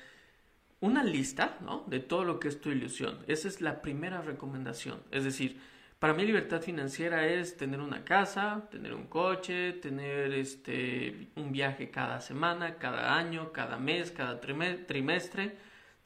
una 0.79 1.03
lista, 1.03 1.57
¿no? 1.61 1.83
De 1.87 1.99
todo 1.99 2.23
lo 2.23 2.39
que 2.39 2.47
es 2.47 2.61
tu 2.61 2.69
ilusión. 2.69 3.19
Esa 3.27 3.47
es 3.47 3.61
la 3.61 3.81
primera 3.81 4.21
recomendación. 4.21 5.01
Es 5.11 5.23
decir, 5.23 5.59
para 5.99 6.13
mí 6.13 6.23
libertad 6.23 6.61
financiera 6.61 7.27
es 7.27 7.57
tener 7.57 7.81
una 7.81 8.05
casa, 8.05 8.67
tener 8.69 8.93
un 8.93 9.07
coche, 9.07 9.73
tener 9.73 10.31
este 10.33 11.29
un 11.35 11.51
viaje 11.51 11.89
cada 11.89 12.21
semana, 12.21 12.75
cada 12.75 13.17
año, 13.17 13.51
cada 13.51 13.77
mes, 13.77 14.11
cada 14.11 14.39
trimestre 14.39 15.57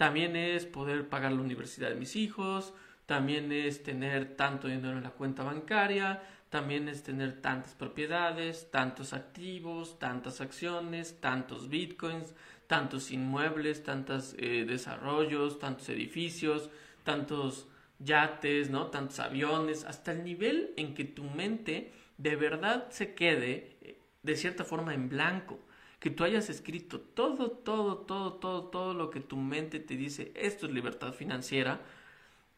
también 0.02 0.36
es 0.36 0.66
poder 0.66 1.10
pagar 1.10 1.32
la 1.32 1.42
universidad 1.42 1.90
de 1.90 1.96
mis 1.96 2.16
hijos, 2.16 2.74
también 3.06 3.52
es 3.52 3.84
tener 3.84 4.36
tanto 4.36 4.68
dinero 4.68 4.98
en 4.98 5.04
la 5.04 5.12
cuenta 5.12 5.44
bancaria, 5.44 6.24
también 6.50 6.90
es 6.90 7.04
tener 7.04 7.40
tantas 7.40 7.76
propiedades, 7.76 8.72
tantos 8.72 9.14
activos, 9.14 10.00
tantas 10.00 10.42
acciones, 10.42 11.22
tantos 11.22 11.70
bitcoins, 11.70 12.34
tantos 12.66 13.12
inmuebles, 13.12 13.84
tantos 13.84 14.34
eh, 14.40 14.66
desarrollos, 14.68 15.60
tantos 15.60 15.88
edificios, 15.90 16.72
tantos 17.04 17.68
yates, 18.00 18.72
¿no? 18.72 18.88
Tantos 18.88 19.20
aviones, 19.20 19.84
hasta 19.84 20.14
el 20.14 20.24
nivel 20.24 20.74
en 20.78 20.96
que 20.96 21.06
tu 21.06 21.26
mente 21.26 21.94
de 22.18 22.36
verdad 22.36 22.90
se 22.90 23.14
quede 23.14 23.78
eh, 23.84 24.00
de 24.24 24.36
cierta 24.36 24.64
forma 24.64 24.96
en 24.96 25.10
blanco 25.10 25.60
que 26.02 26.10
tú 26.10 26.24
hayas 26.24 26.50
escrito 26.50 27.00
todo, 27.00 27.52
todo, 27.52 28.00
todo, 28.00 28.34
todo, 28.34 28.64
todo 28.66 28.94
lo 28.96 29.12
que 29.12 29.20
tu 29.20 29.38
mente 29.38 29.80
te 29.80 29.96
dice, 29.96 30.32
esto 30.36 30.66
es 30.66 30.74
libertad 30.74 31.14
financiera. 31.14 31.80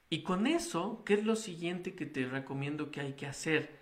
Y 0.09 0.23
con 0.23 0.47
eso, 0.47 1.03
¿qué 1.05 1.15
es 1.15 1.25
lo 1.25 1.35
siguiente 1.35 1.93
que 1.93 2.05
te 2.05 2.25
recomiendo 2.25 2.89
que 2.89 3.01
hay 3.01 3.13
que 3.13 3.27
hacer? 3.27 3.77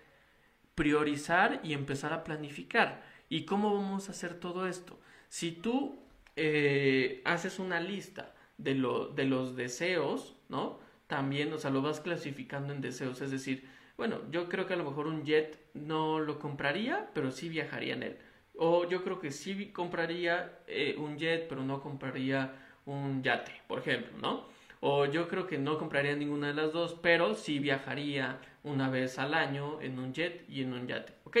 Priorizar 0.74 1.60
y 1.62 1.74
empezar 1.74 2.12
a 2.12 2.24
planificar. 2.24 3.04
¿Y 3.28 3.44
cómo 3.44 3.72
vamos 3.72 4.08
a 4.08 4.12
hacer 4.12 4.34
todo 4.40 4.66
esto? 4.66 4.98
Si 5.28 5.52
tú 5.52 5.96
eh, 6.34 7.22
haces 7.24 7.60
una 7.60 7.78
lista 7.78 8.34
de, 8.58 8.74
lo, 8.74 9.06
de 9.10 9.26
los 9.26 9.54
deseos, 9.54 10.34
¿no? 10.48 10.80
También, 11.06 11.52
o 11.52 11.58
sea, 11.58 11.70
lo 11.70 11.82
vas 11.82 12.00
clasificando 12.00 12.72
en 12.72 12.80
deseos. 12.80 13.20
Es 13.20 13.30
decir, 13.30 13.68
bueno, 13.96 14.22
yo 14.32 14.48
creo 14.48 14.66
que 14.66 14.74
a 14.74 14.76
lo 14.76 14.84
mejor 14.84 15.06
un 15.06 15.24
jet 15.24 15.60
no 15.72 16.18
lo 16.18 16.40
compraría, 16.40 17.10
pero 17.14 17.30
sí 17.30 17.48
viajaría 17.48 17.94
en 17.94 18.02
él. 18.02 18.18
O 18.56 18.88
yo 18.88 19.02
creo 19.02 19.18
que 19.18 19.30
sí 19.30 19.70
compraría 19.72 20.60
eh, 20.66 20.94
un 20.98 21.18
jet, 21.18 21.48
pero 21.48 21.62
no 21.62 21.80
compraría 21.80 22.52
un 22.86 23.22
yate, 23.22 23.52
por 23.66 23.78
ejemplo, 23.78 24.12
¿no? 24.20 24.46
O 24.80 25.06
yo 25.06 25.28
creo 25.28 25.46
que 25.46 25.58
no 25.58 25.78
compraría 25.78 26.16
ninguna 26.16 26.48
de 26.48 26.54
las 26.54 26.72
dos, 26.72 26.96
pero 27.00 27.34
sí 27.34 27.58
viajaría 27.58 28.40
una 28.64 28.90
vez 28.90 29.18
al 29.18 29.34
año 29.34 29.80
en 29.80 29.98
un 29.98 30.12
jet 30.12 30.44
y 30.48 30.62
en 30.62 30.72
un 30.72 30.86
yate. 30.86 31.12
Ok, 31.24 31.38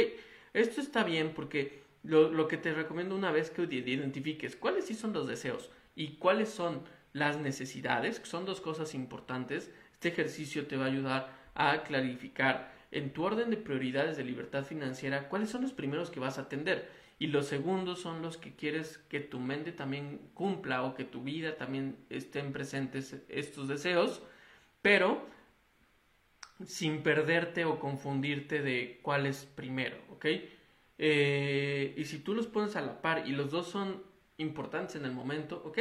esto 0.54 0.80
está 0.80 1.02
bien 1.04 1.32
porque 1.34 1.82
lo, 2.02 2.30
lo 2.30 2.48
que 2.48 2.56
te 2.56 2.72
recomiendo 2.72 3.14
una 3.14 3.32
vez 3.32 3.50
que 3.50 3.62
identifiques 3.62 4.56
cuáles 4.56 4.86
sí 4.86 4.94
son 4.94 5.12
los 5.12 5.26
deseos 5.26 5.70
y 5.94 6.16
cuáles 6.16 6.50
son 6.50 6.82
las 7.12 7.36
necesidades, 7.38 8.20
que 8.20 8.26
son 8.26 8.46
dos 8.46 8.60
cosas 8.60 8.94
importantes, 8.94 9.70
este 9.92 10.08
ejercicio 10.08 10.66
te 10.66 10.76
va 10.76 10.84
a 10.84 10.88
ayudar 10.88 11.42
a 11.54 11.82
clarificar 11.82 12.72
en 12.90 13.12
tu 13.12 13.24
orden 13.24 13.50
de 13.50 13.56
prioridades 13.56 14.16
de 14.16 14.24
libertad 14.24 14.64
financiera 14.64 15.28
cuáles 15.28 15.50
son 15.50 15.62
los 15.62 15.72
primeros 15.72 16.10
que 16.10 16.20
vas 16.20 16.38
a 16.38 16.42
atender 16.42 16.88
y 17.18 17.28
los 17.28 17.46
segundos 17.46 18.00
son 18.00 18.22
los 18.22 18.36
que 18.36 18.54
quieres 18.54 18.98
que 19.08 19.20
tu 19.20 19.38
mente 19.38 19.72
también 19.72 20.20
cumpla 20.34 20.82
o 20.82 20.94
que 20.94 21.04
tu 21.04 21.22
vida 21.22 21.56
también 21.56 21.96
estén 22.10 22.52
presentes 22.52 23.16
estos 23.28 23.68
deseos, 23.68 24.22
pero 24.82 25.24
sin 26.66 27.02
perderte 27.02 27.64
o 27.64 27.78
confundirte 27.78 28.62
de 28.62 29.00
cuál 29.02 29.26
es 29.26 29.44
primero, 29.44 29.96
¿ok? 30.10 30.26
Eh, 30.98 31.94
y 31.96 32.04
si 32.04 32.18
tú 32.18 32.34
los 32.34 32.46
pones 32.46 32.76
a 32.76 32.80
la 32.80 33.00
par 33.00 33.26
y 33.26 33.32
los 33.32 33.50
dos 33.50 33.68
son 33.68 34.02
importantes 34.38 34.96
en 34.96 35.04
el 35.04 35.12
momento, 35.12 35.62
ok, 35.64 35.78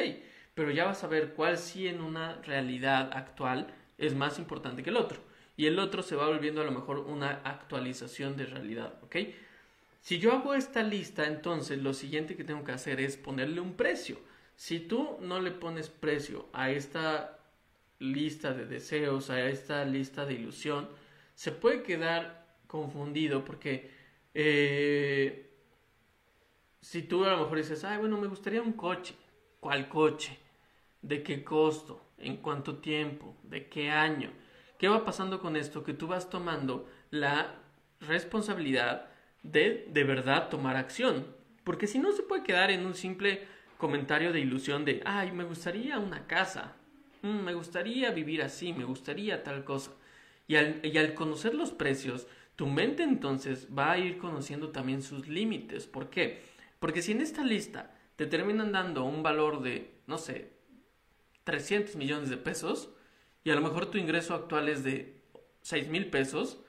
pero 0.53 0.71
ya 0.71 0.85
vas 0.85 1.03
a 1.03 1.07
ver 1.07 1.33
cuál 1.33 1.57
sí 1.57 1.87
en 1.87 2.01
una 2.01 2.41
realidad 2.41 3.11
actual 3.13 3.73
es 3.97 4.15
más 4.15 4.39
importante 4.39 4.83
que 4.83 4.89
el 4.89 4.97
otro. 4.97 5.19
Y 5.57 5.67
el 5.67 5.79
otro 5.79 6.01
se 6.01 6.15
va 6.15 6.27
volviendo 6.27 6.61
a 6.61 6.65
lo 6.65 6.71
mejor 6.71 6.99
una 6.99 7.41
actualización 7.43 8.35
de 8.35 8.45
realidad, 8.45 8.95
¿ok? 9.03 9.15
Si 10.01 10.19
yo 10.19 10.33
hago 10.33 10.53
esta 10.55 10.83
lista, 10.83 11.27
entonces 11.27 11.79
lo 11.81 11.93
siguiente 11.93 12.35
que 12.35 12.43
tengo 12.43 12.63
que 12.63 12.71
hacer 12.71 12.99
es 12.99 13.17
ponerle 13.17 13.61
un 13.61 13.75
precio. 13.75 14.17
Si 14.55 14.79
tú 14.79 15.17
no 15.21 15.39
le 15.39 15.51
pones 15.51 15.89
precio 15.89 16.47
a 16.53 16.71
esta 16.71 17.39
lista 17.99 18.53
de 18.53 18.65
deseos, 18.65 19.29
a 19.29 19.45
esta 19.47 19.85
lista 19.85 20.25
de 20.25 20.33
ilusión, 20.33 20.89
se 21.35 21.51
puede 21.51 21.83
quedar 21.83 22.57
confundido 22.67 23.45
porque 23.45 23.91
eh, 24.33 25.51
si 26.81 27.03
tú 27.03 27.23
a 27.25 27.31
lo 27.31 27.39
mejor 27.41 27.57
dices, 27.57 27.83
ay, 27.83 27.99
bueno, 27.99 28.17
me 28.17 28.27
gustaría 28.27 28.61
un 28.61 28.73
coche, 28.73 29.15
¿cuál 29.59 29.87
coche? 29.87 30.37
¿De 31.01 31.21
qué 31.21 31.43
costo? 31.43 32.13
¿En 32.17 32.37
cuánto 32.37 32.77
tiempo? 32.77 33.37
¿De 33.43 33.69
qué 33.69 33.91
año? 33.91 34.31
¿Qué 34.79 34.87
va 34.87 35.05
pasando 35.05 35.39
con 35.39 35.55
esto? 35.55 35.83
Que 35.83 35.93
tú 35.93 36.07
vas 36.07 36.29
tomando 36.29 36.89
la 37.11 37.55
responsabilidad 37.99 39.10
de 39.43 39.87
de 39.89 40.03
verdad 40.03 40.49
tomar 40.49 40.75
acción. 40.75 41.25
Porque 41.63 41.87
si 41.87 41.99
no 41.99 42.11
se 42.11 42.23
puede 42.23 42.43
quedar 42.43 42.71
en 42.71 42.85
un 42.85 42.95
simple 42.95 43.45
comentario 43.77 44.31
de 44.31 44.39
ilusión 44.39 44.85
de, 44.85 45.01
ay, 45.05 45.31
me 45.31 45.43
gustaría 45.43 45.99
una 45.99 46.27
casa, 46.27 46.75
mm, 47.21 47.39
me 47.43 47.53
gustaría 47.53 48.11
vivir 48.11 48.41
así, 48.41 48.73
me 48.73 48.83
gustaría 48.83 49.43
tal 49.43 49.63
cosa. 49.63 49.91
Y 50.47 50.55
al, 50.55 50.81
y 50.83 50.97
al 50.97 51.13
conocer 51.13 51.55
los 51.55 51.71
precios, 51.71 52.27
tu 52.55 52.67
mente 52.67 53.03
entonces 53.03 53.67
va 53.75 53.91
a 53.91 53.97
ir 53.97 54.17
conociendo 54.17 54.69
también 54.69 55.01
sus 55.01 55.27
límites. 55.27 55.87
¿Por 55.87 56.09
qué? 56.09 56.41
Porque 56.79 57.01
si 57.01 57.11
en 57.11 57.21
esta 57.21 57.43
lista 57.43 57.95
te 58.15 58.27
terminan 58.27 58.71
dando 58.71 59.03
un 59.03 59.23
valor 59.23 59.61
de, 59.61 59.95
no 60.07 60.17
sé, 60.17 60.51
300 61.43 61.95
millones 61.95 62.29
de 62.29 62.37
pesos, 62.37 62.89
y 63.43 63.49
a 63.49 63.55
lo 63.55 63.61
mejor 63.61 63.87
tu 63.87 63.97
ingreso 63.97 64.35
actual 64.35 64.69
es 64.69 64.83
de 64.83 65.15
6 65.61 65.87
mil 65.87 66.09
pesos, 66.09 66.59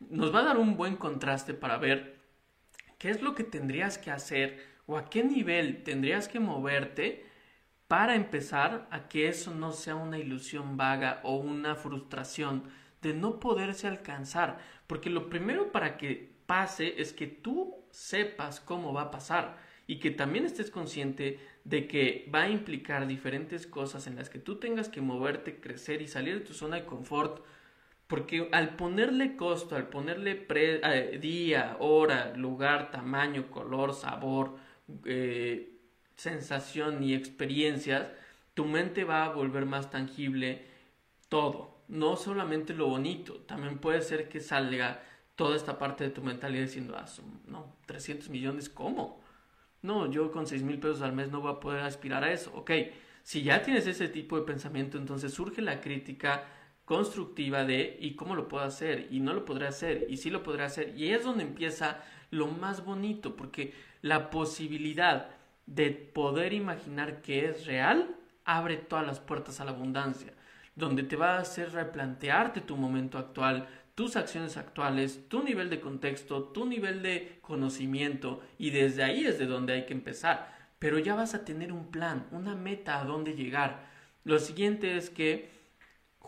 nos 0.00 0.34
va 0.34 0.40
a 0.40 0.44
dar 0.44 0.58
un 0.58 0.76
buen 0.76 0.96
contraste 0.96 1.54
para 1.54 1.78
ver 1.78 2.18
qué 2.98 3.10
es 3.10 3.22
lo 3.22 3.34
que 3.34 3.44
tendrías 3.44 3.98
que 3.98 4.10
hacer 4.10 4.64
o 4.86 4.96
a 4.96 5.10
qué 5.10 5.24
nivel 5.24 5.82
tendrías 5.82 6.28
que 6.28 6.40
moverte 6.40 7.26
para 7.88 8.14
empezar 8.14 8.88
a 8.90 9.08
que 9.08 9.28
eso 9.28 9.54
no 9.54 9.72
sea 9.72 9.94
una 9.94 10.18
ilusión 10.18 10.76
vaga 10.76 11.20
o 11.22 11.36
una 11.36 11.76
frustración 11.76 12.64
de 13.02 13.14
no 13.14 13.38
poderse 13.38 13.86
alcanzar. 13.86 14.58
Porque 14.86 15.10
lo 15.10 15.28
primero 15.28 15.72
para 15.72 15.96
que 15.96 16.36
pase 16.46 17.00
es 17.00 17.12
que 17.12 17.26
tú 17.26 17.74
sepas 17.90 18.60
cómo 18.60 18.92
va 18.92 19.02
a 19.02 19.10
pasar. 19.10 19.64
y 19.88 20.00
que 20.00 20.10
también 20.10 20.44
estés 20.44 20.68
consciente 20.70 21.38
de 21.62 21.86
que 21.86 22.28
va 22.34 22.42
a 22.42 22.48
implicar 22.50 23.06
diferentes 23.06 23.68
cosas 23.68 24.08
en 24.08 24.16
las 24.16 24.28
que 24.28 24.40
tú 24.40 24.56
tengas 24.58 24.88
que 24.88 25.00
moverte, 25.00 25.60
crecer 25.60 26.02
y 26.02 26.08
salir 26.08 26.34
de 26.34 26.44
tu 26.44 26.54
zona 26.54 26.74
de 26.74 26.86
confort. 26.86 27.44
Porque 28.06 28.48
al 28.52 28.76
ponerle 28.76 29.36
costo, 29.36 29.74
al 29.74 29.88
ponerle 29.88 30.46
eh, 30.48 31.18
día, 31.20 31.76
hora, 31.80 32.32
lugar, 32.36 32.90
tamaño, 32.90 33.50
color, 33.50 33.94
sabor, 33.94 34.56
eh, 35.04 35.76
sensación 36.14 37.02
y 37.02 37.14
experiencias, 37.14 38.08
tu 38.54 38.64
mente 38.64 39.04
va 39.04 39.24
a 39.24 39.30
volver 39.30 39.66
más 39.66 39.90
tangible 39.90 40.66
todo. 41.28 41.82
No 41.88 42.16
solamente 42.16 42.74
lo 42.74 42.88
bonito, 42.88 43.40
también 43.40 43.78
puede 43.78 44.02
ser 44.02 44.28
que 44.28 44.40
salga 44.40 45.02
toda 45.34 45.56
esta 45.56 45.78
parte 45.78 46.04
de 46.04 46.10
tu 46.10 46.22
mentalidad 46.22 46.62
diciendo, 46.62 46.96
ah, 46.96 47.06
no, 47.46 47.76
300 47.86 48.30
millones, 48.30 48.68
¿cómo? 48.68 49.20
No, 49.82 50.10
yo 50.10 50.32
con 50.32 50.46
6 50.46 50.62
mil 50.62 50.78
pesos 50.80 51.02
al 51.02 51.12
mes 51.12 51.30
no 51.30 51.40
voy 51.40 51.52
a 51.52 51.60
poder 51.60 51.82
aspirar 51.82 52.24
a 52.24 52.32
eso. 52.32 52.50
Ok, 52.54 52.70
si 53.22 53.42
ya 53.42 53.62
tienes 53.62 53.86
ese 53.86 54.08
tipo 54.08 54.36
de 54.38 54.46
pensamiento, 54.46 54.98
entonces 54.98 55.32
surge 55.32 55.60
la 55.60 55.80
crítica 55.80 56.44
constructiva 56.86 57.64
de 57.64 57.98
¿y 58.00 58.14
cómo 58.14 58.34
lo 58.34 58.48
puedo 58.48 58.64
hacer? 58.64 59.08
Y 59.10 59.20
no 59.20 59.34
lo 59.34 59.44
podré 59.44 59.66
hacer, 59.66 60.06
y 60.08 60.16
sí 60.16 60.30
lo 60.30 60.42
podré 60.42 60.62
hacer. 60.62 60.94
Y 60.96 61.10
es 61.10 61.24
donde 61.24 61.42
empieza 61.42 61.98
lo 62.30 62.46
más 62.46 62.84
bonito, 62.84 63.36
porque 63.36 63.74
la 64.00 64.30
posibilidad 64.30 65.28
de 65.66 65.90
poder 65.90 66.54
imaginar 66.54 67.20
que 67.20 67.46
es 67.46 67.66
real 67.66 68.16
abre 68.44 68.76
todas 68.76 69.04
las 69.04 69.18
puertas 69.18 69.60
a 69.60 69.64
la 69.64 69.72
abundancia, 69.72 70.32
donde 70.76 71.02
te 71.02 71.16
va 71.16 71.36
a 71.36 71.40
hacer 71.40 71.72
replantearte 71.72 72.60
tu 72.60 72.76
momento 72.76 73.18
actual, 73.18 73.68
tus 73.96 74.14
acciones 74.14 74.56
actuales, 74.56 75.28
tu 75.28 75.42
nivel 75.42 75.70
de 75.70 75.80
contexto, 75.80 76.44
tu 76.44 76.66
nivel 76.66 77.02
de 77.02 77.38
conocimiento 77.40 78.42
y 78.58 78.70
desde 78.70 79.02
ahí 79.02 79.24
es 79.24 79.38
de 79.38 79.46
donde 79.46 79.72
hay 79.72 79.86
que 79.86 79.94
empezar. 79.94 80.54
Pero 80.78 80.98
ya 80.98 81.14
vas 81.14 81.34
a 81.34 81.44
tener 81.44 81.72
un 81.72 81.90
plan, 81.90 82.26
una 82.30 82.54
meta 82.54 83.00
a 83.00 83.04
dónde 83.04 83.34
llegar. 83.34 83.86
Lo 84.22 84.38
siguiente 84.38 84.96
es 84.96 85.10
que 85.10 85.55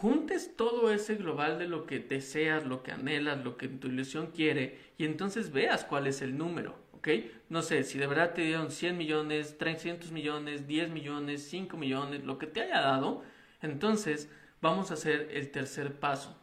juntes 0.01 0.57
todo 0.57 0.93
ese 0.93 1.17
global 1.17 1.59
de 1.59 1.67
lo 1.67 1.85
que 1.85 1.99
deseas, 1.99 2.65
lo 2.65 2.83
que 2.85 2.93
anhelas, 2.93 3.45
lo 3.45 3.57
que 3.57 3.67
tu 3.67 3.89
ilusión 3.89 4.29
quiere 4.29 4.79
y 4.97 5.05
entonces 5.05 5.51
veas 5.51 5.85
cuál 5.85 6.07
es 6.07 6.23
el 6.23 6.39
número, 6.39 6.79
¿ok? 6.93 7.09
No 7.49 7.63
sé, 7.63 7.83
si 7.83 7.99
de 7.99 8.07
verdad 8.07 8.33
te 8.33 8.43
dieron 8.43 8.71
100 8.71 8.97
millones, 8.97 9.59
300 9.59 10.13
millones, 10.13 10.69
10 10.69 10.91
millones, 10.91 11.43
5 11.49 11.77
millones, 11.77 12.25
lo 12.25 12.39
que 12.39 12.47
te 12.47 12.61
haya 12.61 12.81
dado, 12.81 13.25
entonces 13.61 14.31
vamos 14.61 14.93
a 14.93 14.95
hacer 14.95 15.31
el 15.33 15.51
tercer 15.51 15.99
paso 15.99 16.37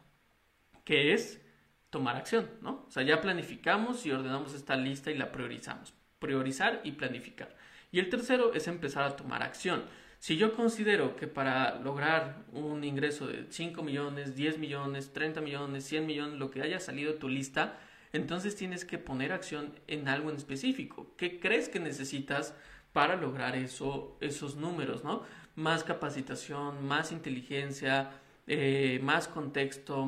que 0.84 1.14
es 1.14 1.42
tomar 1.90 2.18
acción, 2.18 2.50
¿no? 2.62 2.84
O 2.88 2.92
sea, 2.92 3.04
ya 3.04 3.22
planificamos 3.22 4.06
y 4.06 4.12
ordenamos 4.12 4.54
esta 4.54 4.76
lista 4.76 5.12
y 5.12 5.18
la 5.18 5.32
priorizamos. 5.32 5.94
Priorizar 6.20 6.82
y 6.84 6.92
planificar. 6.92 7.56
Y 7.92 8.00
el 8.00 8.10
tercero 8.10 8.54
es 8.54 8.68
empezar 8.68 9.04
a 9.04 9.16
tomar 9.16 9.44
acción. 9.44 9.86
Si 10.26 10.38
yo 10.38 10.56
considero 10.56 11.16
que 11.16 11.28
para 11.28 11.76
lograr 11.82 12.46
un 12.52 12.84
ingreso 12.84 13.28
de 13.28 13.46
5 13.48 13.84
millones, 13.84 14.36
10 14.36 14.58
millones, 14.58 15.14
30 15.14 15.40
millones, 15.40 15.84
100 15.86 16.04
millones, 16.08 16.40
lo 16.40 16.50
que 16.50 16.64
haya 16.64 16.80
salido 16.80 17.14
de 17.14 17.20
tu 17.20 17.30
lista, 17.30 17.78
entonces 18.12 18.56
tienes 18.56 18.86
que 18.86 18.98
poner 18.98 19.32
acción 19.32 19.76
en 19.86 20.08
algo 20.08 20.32
en 20.32 20.38
específico. 20.38 21.14
¿Qué 21.16 21.40
crees 21.40 21.70
que 21.70 21.80
necesitas 21.80 22.56
para 22.92 23.18
lograr 23.18 23.56
eso, 23.56 24.18
esos 24.20 24.56
números, 24.56 25.04
¿no? 25.04 25.22
Más 25.56 25.84
capacitación, 25.84 26.88
más 26.88 27.12
inteligencia, 27.12 28.10
eh, 28.48 29.00
más 29.04 29.28
contexto, 29.28 30.08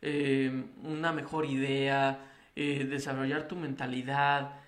eh, 0.00 0.64
una 0.82 1.12
mejor 1.12 1.44
idea, 1.44 2.24
eh, 2.56 2.86
desarrollar 2.88 3.48
tu 3.48 3.56
mentalidad, 3.56 4.62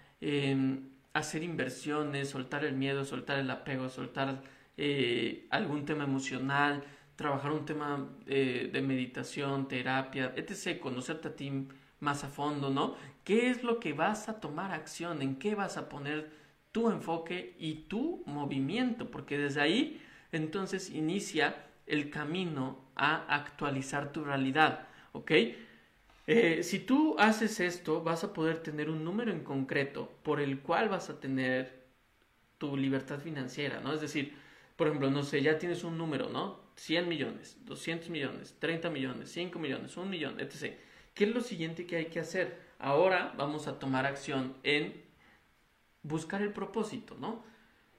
hacer 1.14 1.42
inversiones, 1.42 2.29
soltar 2.29 2.66
el 2.66 2.75
miedo, 2.75 3.07
soltar 3.07 3.38
el 3.38 3.51
apego, 3.51 3.88
soltar 3.88 4.42
eh, 4.76 5.46
algún 5.50 5.84
tema 5.84 6.04
emocional, 6.04 6.84
trabajar 7.16 7.52
un 7.52 7.64
tema 7.64 8.08
de 8.26 8.82
meditación, 8.82 9.68
terapia, 9.68 10.32
etc., 10.37 10.80
conocerte 10.80 11.28
a 11.28 11.37
ti 11.37 11.68
más 12.00 12.24
a 12.24 12.28
fondo, 12.28 12.70
¿no? 12.70 12.96
¿Qué 13.22 13.50
es 13.50 13.62
lo 13.62 13.78
que 13.78 13.92
vas 13.92 14.28
a 14.28 14.40
tomar 14.40 14.72
acción? 14.72 15.22
¿En 15.22 15.37
qué 15.37 15.54
vas 15.54 15.76
a 15.76 15.88
poner 15.88 16.30
tu 16.72 16.90
enfoque 16.90 17.54
y 17.58 17.87
tu 17.88 18.22
movimiento? 18.26 19.10
Porque 19.10 19.38
desde 19.38 19.60
ahí 19.60 20.02
entonces 20.32 20.90
inicia 20.90 21.54
el 21.87 22.10
camino 22.10 22.84
a 22.96 23.24
actualizar 23.34 24.12
tu 24.12 24.24
realidad. 24.24 24.88
¿ok? 25.12 25.30
Eh, 26.26 26.62
si 26.62 26.78
tú 26.80 27.16
haces 27.18 27.60
esto, 27.60 28.02
vas 28.02 28.24
a 28.24 28.32
poder 28.32 28.62
tener 28.62 28.90
un 28.90 29.04
número 29.04 29.30
en 29.32 29.44
concreto 29.44 30.10
por 30.22 30.40
el 30.40 30.60
cual 30.60 30.88
vas 30.88 31.10
a 31.10 31.20
tener 31.20 31.84
tu 32.58 32.76
libertad 32.76 33.20
financiera, 33.20 33.80
¿no? 33.80 33.92
Es 33.92 34.00
decir, 34.00 34.34
por 34.76 34.88
ejemplo, 34.88 35.10
no 35.10 35.22
sé, 35.22 35.42
ya 35.42 35.58
tienes 35.58 35.84
un 35.84 35.96
número, 35.98 36.28
¿no? 36.28 36.60
100 36.76 37.08
millones, 37.08 37.56
200 37.64 38.10
millones, 38.10 38.56
30 38.58 38.90
millones, 38.90 39.30
5 39.30 39.58
millones, 39.58 39.96
1 39.96 40.06
millón, 40.06 40.40
etc. 40.40 40.74
¿Qué 41.14 41.24
es 41.24 41.34
lo 41.34 41.40
siguiente 41.40 41.87
que 41.87 41.96
hay 41.96 42.06
que 42.06 42.20
hacer? 42.20 42.58
Ahora 42.78 43.32
vamos 43.37 43.68
a 43.68 43.78
tomar 43.78 44.06
acción 44.06 44.56
en 44.62 45.04
buscar 46.02 46.42
el 46.42 46.52
propósito, 46.52 47.16
¿no? 47.18 47.44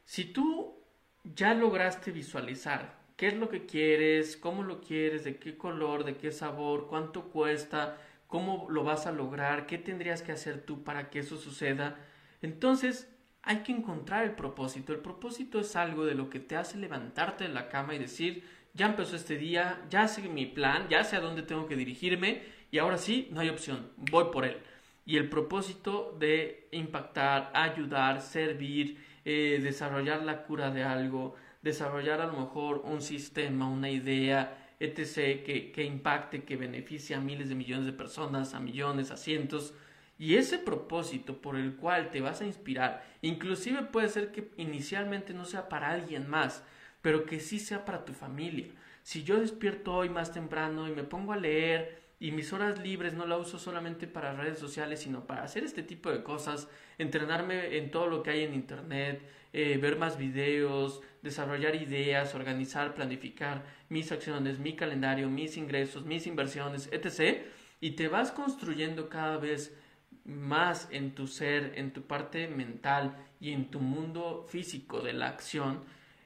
Si 0.04 0.26
tú 0.26 0.76
ya 1.24 1.54
lograste 1.54 2.12
visualizar 2.12 3.00
qué 3.16 3.28
es 3.28 3.34
lo 3.36 3.50
que 3.50 3.66
quieres, 3.66 4.38
cómo 4.38 4.64
lo 4.64 4.82
quieres, 4.82 5.24
de 5.24 5.38
qué 5.38 5.58
color, 5.58 6.04
de 6.04 6.18
qué 6.18 6.32
sabor, 6.32 6.88
cuánto 6.88 7.30
cuesta, 7.30 7.98
cómo 8.28 8.68
lo 8.70 8.84
vas 8.84 9.08
a 9.08 9.12
lograr, 9.12 9.66
qué 9.66 9.78
tendrías 9.78 10.22
que 10.22 10.34
hacer 10.34 10.66
tú 10.66 10.84
para 10.84 11.10
que 11.10 11.20
eso 11.20 11.38
suceda. 11.38 11.98
Entonces, 12.42 13.15
hay 13.46 13.58
que 13.58 13.72
encontrar 13.72 14.24
el 14.24 14.32
propósito. 14.32 14.92
El 14.92 15.00
propósito 15.00 15.60
es 15.60 15.76
algo 15.76 16.04
de 16.04 16.16
lo 16.16 16.30
que 16.30 16.40
te 16.40 16.56
hace 16.56 16.80
levantarte 16.80 17.44
de 17.46 17.54
la 17.54 17.70
cama 17.70 17.94
y 17.94 18.00
decir, 18.00 18.44
ya 18.74 18.88
empezó 18.88 19.16
este 19.16 19.38
día, 19.38 19.86
ya 19.90 20.08
sé 20.08 20.28
mi 20.28 20.48
plan, 20.48 20.88
ya 20.90 21.04
sé 21.04 21.16
a 21.16 21.22
dónde 21.22 21.44
tengo 21.44 21.68
que 21.68 21.76
dirigirme 21.76 22.42
y 22.72 22.80
ahora 22.80 22.98
sí, 22.98 23.30
no 23.32 23.40
hay 23.40 23.50
opción, 23.50 23.92
voy 23.98 24.26
por 24.34 24.46
él. 24.46 24.58
Y 25.06 25.18
el 25.18 25.30
propósito 25.30 26.18
de 26.20 26.68
impactar, 26.72 27.52
ayudar, 27.54 28.22
servir, 28.22 28.98
eh, 29.24 29.60
desarrollar 29.62 30.24
la 30.24 30.44
cura 30.44 30.72
de 30.72 30.84
algo, 30.84 31.36
desarrollar 31.62 32.22
a 32.22 32.26
lo 32.26 32.40
mejor 32.40 32.82
un 32.84 33.02
sistema, 33.02 33.70
una 33.70 33.92
idea, 33.92 34.74
etc., 34.80 35.44
que, 35.46 35.72
que 35.72 35.84
impacte, 35.84 36.44
que 36.44 36.58
beneficie 36.58 37.16
a 37.16 37.22
miles 37.22 37.50
de 37.50 37.56
millones 37.56 37.86
de 37.86 37.94
personas, 37.94 38.56
a 38.56 38.60
millones, 38.60 39.12
a 39.12 39.18
cientos. 39.18 39.76
Y 40.18 40.36
ese 40.36 40.58
propósito 40.58 41.42
por 41.42 41.58
el 41.58 41.76
cual 41.76 42.10
te 42.10 42.22
vas 42.22 42.42
a 42.42 42.46
inspirar, 42.46 43.06
inclusive 43.22 43.84
puede 43.84 44.10
ser 44.10 44.32
que 44.32 44.52
inicialmente 44.58 45.34
no 45.34 45.46
sea 45.46 45.68
para 45.68 45.90
alguien 45.90 46.30
más, 46.30 46.64
pero 47.02 47.26
que 47.26 47.40
sí 47.40 47.60
sea 47.60 47.84
para 47.84 48.06
tu 48.06 48.14
familia. 48.14 48.68
Si 49.04 49.24
yo 49.24 49.40
despierto 49.40 49.94
hoy 49.94 50.10
más 50.10 50.32
temprano 50.32 50.88
y 50.88 50.92
me 50.92 51.04
pongo 51.04 51.34
a 51.34 51.38
leer 51.38 52.02
y 52.20 52.32
mis 52.32 52.54
horas 52.54 52.80
libres 52.80 53.14
no 53.14 53.28
la 53.28 53.38
uso 53.38 53.60
solamente 53.60 54.08
para 54.08 54.34
redes 54.34 54.58
sociales, 54.58 55.02
sino 55.02 55.28
para 55.28 55.44
hacer 55.44 55.64
este 55.64 55.84
tipo 55.84 56.10
de 56.10 56.24
cosas, 56.24 56.70
entrenarme 56.98 57.78
en 57.78 57.92
todo 57.92 58.08
lo 58.08 58.24
que 58.24 58.32
hay 58.32 58.44
en 58.44 58.54
Internet, 58.54 59.22
eh, 59.52 59.78
ver 59.78 59.98
más 59.98 60.18
videos, 60.18 61.02
desarrollar 61.22 61.76
ideas, 61.76 62.34
organizar, 62.36 62.94
planificar 62.94 63.64
mis 63.90 64.12
acciones, 64.12 64.60
mi 64.60 64.76
calendario, 64.76 65.30
mis 65.30 65.58
ingresos, 65.58 66.06
mis 66.06 66.26
inversiones, 66.26 66.90
etc. 66.92 67.44
Y 67.82 67.92
te 67.92 68.08
vas 68.08 68.32
construyendo 68.32 69.10
cada 69.10 69.38
vez 69.38 69.78
más 70.26 70.88
en 70.92 71.14
tu 71.14 71.28
ser, 71.28 71.74
en 71.76 71.94
tu 71.94 72.02
parte 72.02 72.48
mental 72.48 73.16
y 73.40 73.52
en 73.52 73.70
tu 73.70 73.80
mundo 73.80 74.46
físico 74.50 75.02
de 75.02 75.14
la 75.14 75.28
acción, 75.28 75.82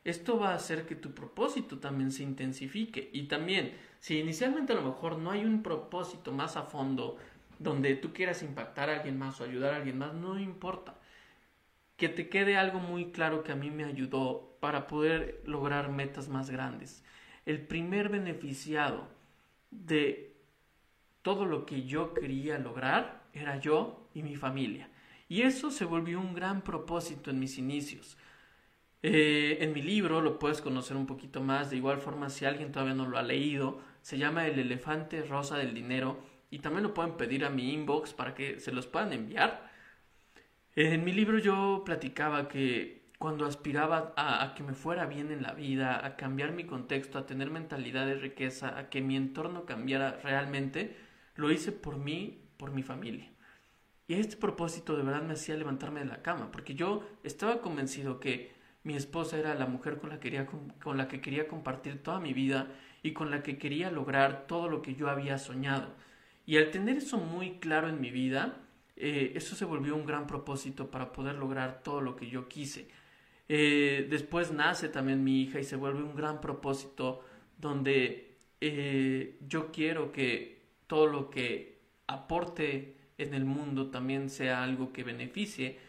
esto 0.06 0.40
va 0.40 0.52
a 0.52 0.56
hacer 0.56 0.86
que 0.86 0.96
tu 0.96 1.14
propósito 1.14 1.80
también 1.80 2.12
se 2.12 2.24
intensifique. 2.24 3.10
Y 3.14 3.24
también, 3.24 3.74
si 4.00 4.18
inicialmente 4.18 4.74
a 4.74 4.78
lo 4.78 4.84
mejor 4.84 5.18
no 5.18 5.32
hay 5.32 5.44
un 5.44 5.62
propósito 5.62 6.32
más 6.32 6.56
a 6.56 6.64
fondo 6.64 7.18
donde 7.60 7.96
tú 7.96 8.14
quieras 8.14 8.42
impactar 8.42 8.90
a 8.90 8.96
alguien 8.96 9.20
más 9.20 9.40
o 9.40 9.44
ayudar 9.44 9.74
a 9.74 9.78
alguien 9.78 9.98
más, 9.98 10.14
no 10.14 10.40
importa 10.40 10.96
que 11.98 12.08
te 12.08 12.30
quede 12.30 12.56
algo 12.56 12.80
muy 12.80 13.12
claro 13.12 13.44
que 13.44 13.52
a 13.52 13.58
mí 13.58 13.70
me 13.70 13.84
ayudó 13.84 14.56
para 14.62 14.88
poder 14.88 15.44
lograr 15.46 15.90
metas 15.92 16.30
más 16.30 16.50
grandes. 16.50 17.04
El 17.46 17.68
primer 17.68 18.08
beneficiado 18.08 19.10
de 19.70 20.34
todo 21.22 21.46
lo 21.46 21.66
que 21.66 21.84
yo 21.84 22.14
quería 22.14 22.58
lograr 22.58 23.19
era 23.34 23.60
yo 23.60 24.10
y 24.14 24.24
mi 24.24 24.36
familia. 24.36 24.90
Y 25.28 25.44
eso 25.44 25.72
se 25.72 25.86
volvió 25.86 26.20
un 26.20 26.34
gran 26.34 26.62
propósito 26.62 27.30
en 27.30 27.40
mis 27.40 27.58
inicios. 27.58 28.18
Eh, 29.02 29.58
en 29.62 29.74
mi 29.74 29.82
libro 29.82 30.22
lo 30.22 30.40
puedes 30.40 30.62
conocer 30.62 30.98
un 30.98 31.06
poquito 31.06 31.42
más, 31.42 31.70
de 31.70 31.78
igual 31.78 32.00
forma 32.00 32.30
si 32.30 32.46
alguien 32.46 32.72
todavía 32.72 32.96
no 32.96 33.08
lo 33.08 33.18
ha 33.18 33.24
leído, 33.24 33.80
se 34.02 34.18
llama 34.18 34.48
El 34.48 34.60
elefante 34.60 35.22
rosa 35.24 35.58
del 35.58 35.74
dinero 35.74 36.20
y 36.50 36.60
también 36.60 36.84
lo 36.84 36.94
pueden 36.94 37.16
pedir 37.16 37.46
a 37.46 37.50
mi 37.50 37.72
inbox 37.74 38.14
para 38.14 38.34
que 38.34 38.60
se 38.60 38.72
los 38.72 38.88
puedan 38.88 39.14
enviar. 39.14 39.70
En 40.76 41.04
mi 41.04 41.14
libro 41.14 41.40
yo 41.40 41.84
platicaba 41.86 42.48
que 42.48 43.00
cuando 43.20 43.46
aspiraba 43.46 44.14
a, 44.16 44.54
que 44.56 44.64
me 44.64 44.74
fuera 44.74 45.06
bien 45.06 45.32
en 45.32 45.44
la 45.44 45.54
vida, 45.54 46.06
a 46.06 46.16
cambiar 46.16 46.54
mi 46.54 46.64
contexto, 46.64 47.18
a 47.18 47.26
tener 47.26 47.52
mentalidad 47.52 48.06
de 48.06 48.16
riqueza, 48.16 48.78
a 48.78 48.90
que 48.90 49.02
mi 49.02 49.18
entorno 49.18 49.66
cambiara 49.66 50.20
realmente, 50.24 50.96
lo 51.36 51.52
hice 51.52 51.74
por 51.74 51.98
mí, 51.98 52.49
por 52.60 52.72
mi 52.72 52.84
familia. 52.84 53.32
Y 54.08 54.16
este 54.16 54.36
propósito 54.36 54.98
de 54.98 55.04
verdad 55.04 55.24
me 55.24 55.34
hacía 55.34 55.56
levantarme 55.56 56.02
de 56.02 56.08
la 56.08 56.22
cama, 56.22 56.52
porque 56.52 56.76
yo 56.76 57.08
estaba 57.24 57.62
convencido 57.62 58.20
que 58.20 58.52
mi 58.84 58.96
esposa 58.96 59.38
era 59.38 59.56
la 59.56 59.66
mujer 59.66 59.98
con 59.98 60.10
la, 60.10 60.20
quería, 60.20 60.46
con 60.46 60.98
la 60.98 61.08
que 61.08 61.22
quería 61.22 61.48
compartir 61.48 62.04
toda 62.04 62.20
mi 62.20 62.34
vida 62.34 62.68
y 63.02 63.14
con 63.14 63.32
la 63.32 63.42
que 63.42 63.58
quería 63.58 63.92
lograr 63.92 64.46
todo 64.46 64.70
lo 64.70 64.82
que 64.82 64.96
yo 64.96 65.10
había 65.10 65.38
soñado. 65.38 65.96
Y 66.46 66.58
al 66.58 66.72
tener 66.72 66.98
eso 66.98 67.18
muy 67.18 67.60
claro 67.60 67.88
en 67.88 68.02
mi 68.02 68.12
vida, 68.12 68.58
eh, 68.96 69.34
eso 69.36 69.56
se 69.56 69.66
volvió 69.66 69.96
un 69.96 70.06
gran 70.06 70.28
propósito 70.28 70.92
para 70.92 71.14
poder 71.14 71.36
lograr 71.36 71.82
todo 71.84 72.02
lo 72.02 72.16
que 72.16 72.30
yo 72.30 72.50
quise. 72.50 72.90
Eh, 73.48 74.08
después 74.10 74.52
nace 74.52 74.90
también 74.90 75.24
mi 75.24 75.42
hija 75.42 75.60
y 75.60 75.64
se 75.64 75.76
vuelve 75.76 76.04
un 76.04 76.16
gran 76.16 76.42
propósito 76.42 77.24
donde 77.58 78.38
eh, 78.62 79.38
yo 79.48 79.72
quiero 79.72 80.12
que 80.12 80.62
todo 80.88 81.08
lo 81.08 81.30
que 81.30 81.79
aporte 82.10 82.96
en 83.18 83.34
el 83.34 83.46
mundo 83.46 83.90
también 83.90 84.30
sea 84.30 84.64
algo 84.64 84.92
que 84.92 85.04
beneficie 85.04 85.80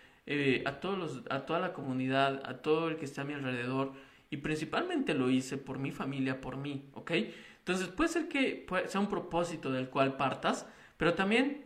a, 0.65 0.81
todos 0.81 0.99
los, 0.99 1.23
a 1.31 1.47
toda 1.47 1.59
la 1.59 1.73
comunidad, 1.73 2.43
a 2.45 2.59
todo 2.59 2.89
el 2.89 2.97
que 2.97 3.05
está 3.05 3.23
a 3.23 3.25
mi 3.25 3.35
alrededor 3.35 3.93
y 4.31 4.37
principalmente 4.39 5.15
lo 5.15 5.29
hice 5.31 5.57
por 5.57 5.79
mi 5.79 5.91
familia, 5.91 6.41
por 6.41 6.57
mí, 6.57 6.89
¿ok? 6.95 7.13
Entonces 7.59 7.89
puede 7.89 8.11
ser 8.11 8.29
que 8.29 8.67
sea 8.87 9.01
un 9.01 9.09
propósito 9.09 9.73
del 9.73 9.89
cual 9.89 10.17
partas, 10.17 10.67
pero 10.97 11.15
también 11.15 11.65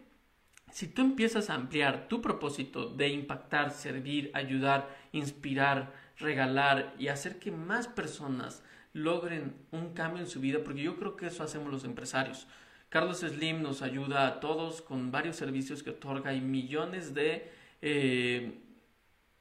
si 0.73 0.89
tú 0.89 1.03
empiezas 1.03 1.51
a 1.51 1.55
ampliar 1.55 2.09
tu 2.09 2.23
propósito 2.23 2.89
de 2.89 3.09
impactar, 3.09 3.71
servir, 3.71 4.31
ayudar, 4.35 4.89
inspirar, 5.13 5.93
regalar 6.19 6.95
y 6.99 7.09
hacer 7.09 7.39
que 7.39 7.51
más 7.51 7.87
personas 7.87 8.65
logren 8.93 9.55
un 9.73 9.93
cambio 9.93 10.23
en 10.23 10.29
su 10.29 10.41
vida, 10.41 10.61
porque 10.65 10.83
yo 10.83 10.97
creo 10.97 11.17
que 11.17 11.27
eso 11.27 11.43
hacemos 11.43 11.71
los 11.71 11.85
empresarios. 11.85 12.47
Carlos 12.95 13.19
Slim 13.19 13.61
nos 13.61 13.83
ayuda 13.83 14.25
a 14.25 14.39
todos 14.39 14.81
con 14.81 15.11
varios 15.11 15.35
servicios 15.35 15.83
que 15.83 15.91
otorga 15.91 16.33
y 16.33 16.41
millones 16.41 17.13
de 17.13 17.51
eh, 17.83 18.61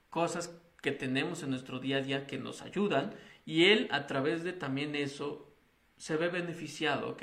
cosas 0.10 0.60
que 0.82 0.92
tenemos 0.92 1.44
en 1.44 1.52
nuestro 1.52 1.78
día 1.78 1.98
a 1.98 2.02
día 2.02 2.26
que 2.26 2.40
nos 2.40 2.64
ayudan 2.64 3.14
y 3.46 3.66
él 3.66 3.90
a 3.92 4.08
través 4.08 4.44
de 4.44 4.54
también 4.54 4.96
eso 4.96 5.54
se 5.98 6.18
ve 6.18 6.30
beneficiado, 6.30 7.10
¿ok? 7.10 7.22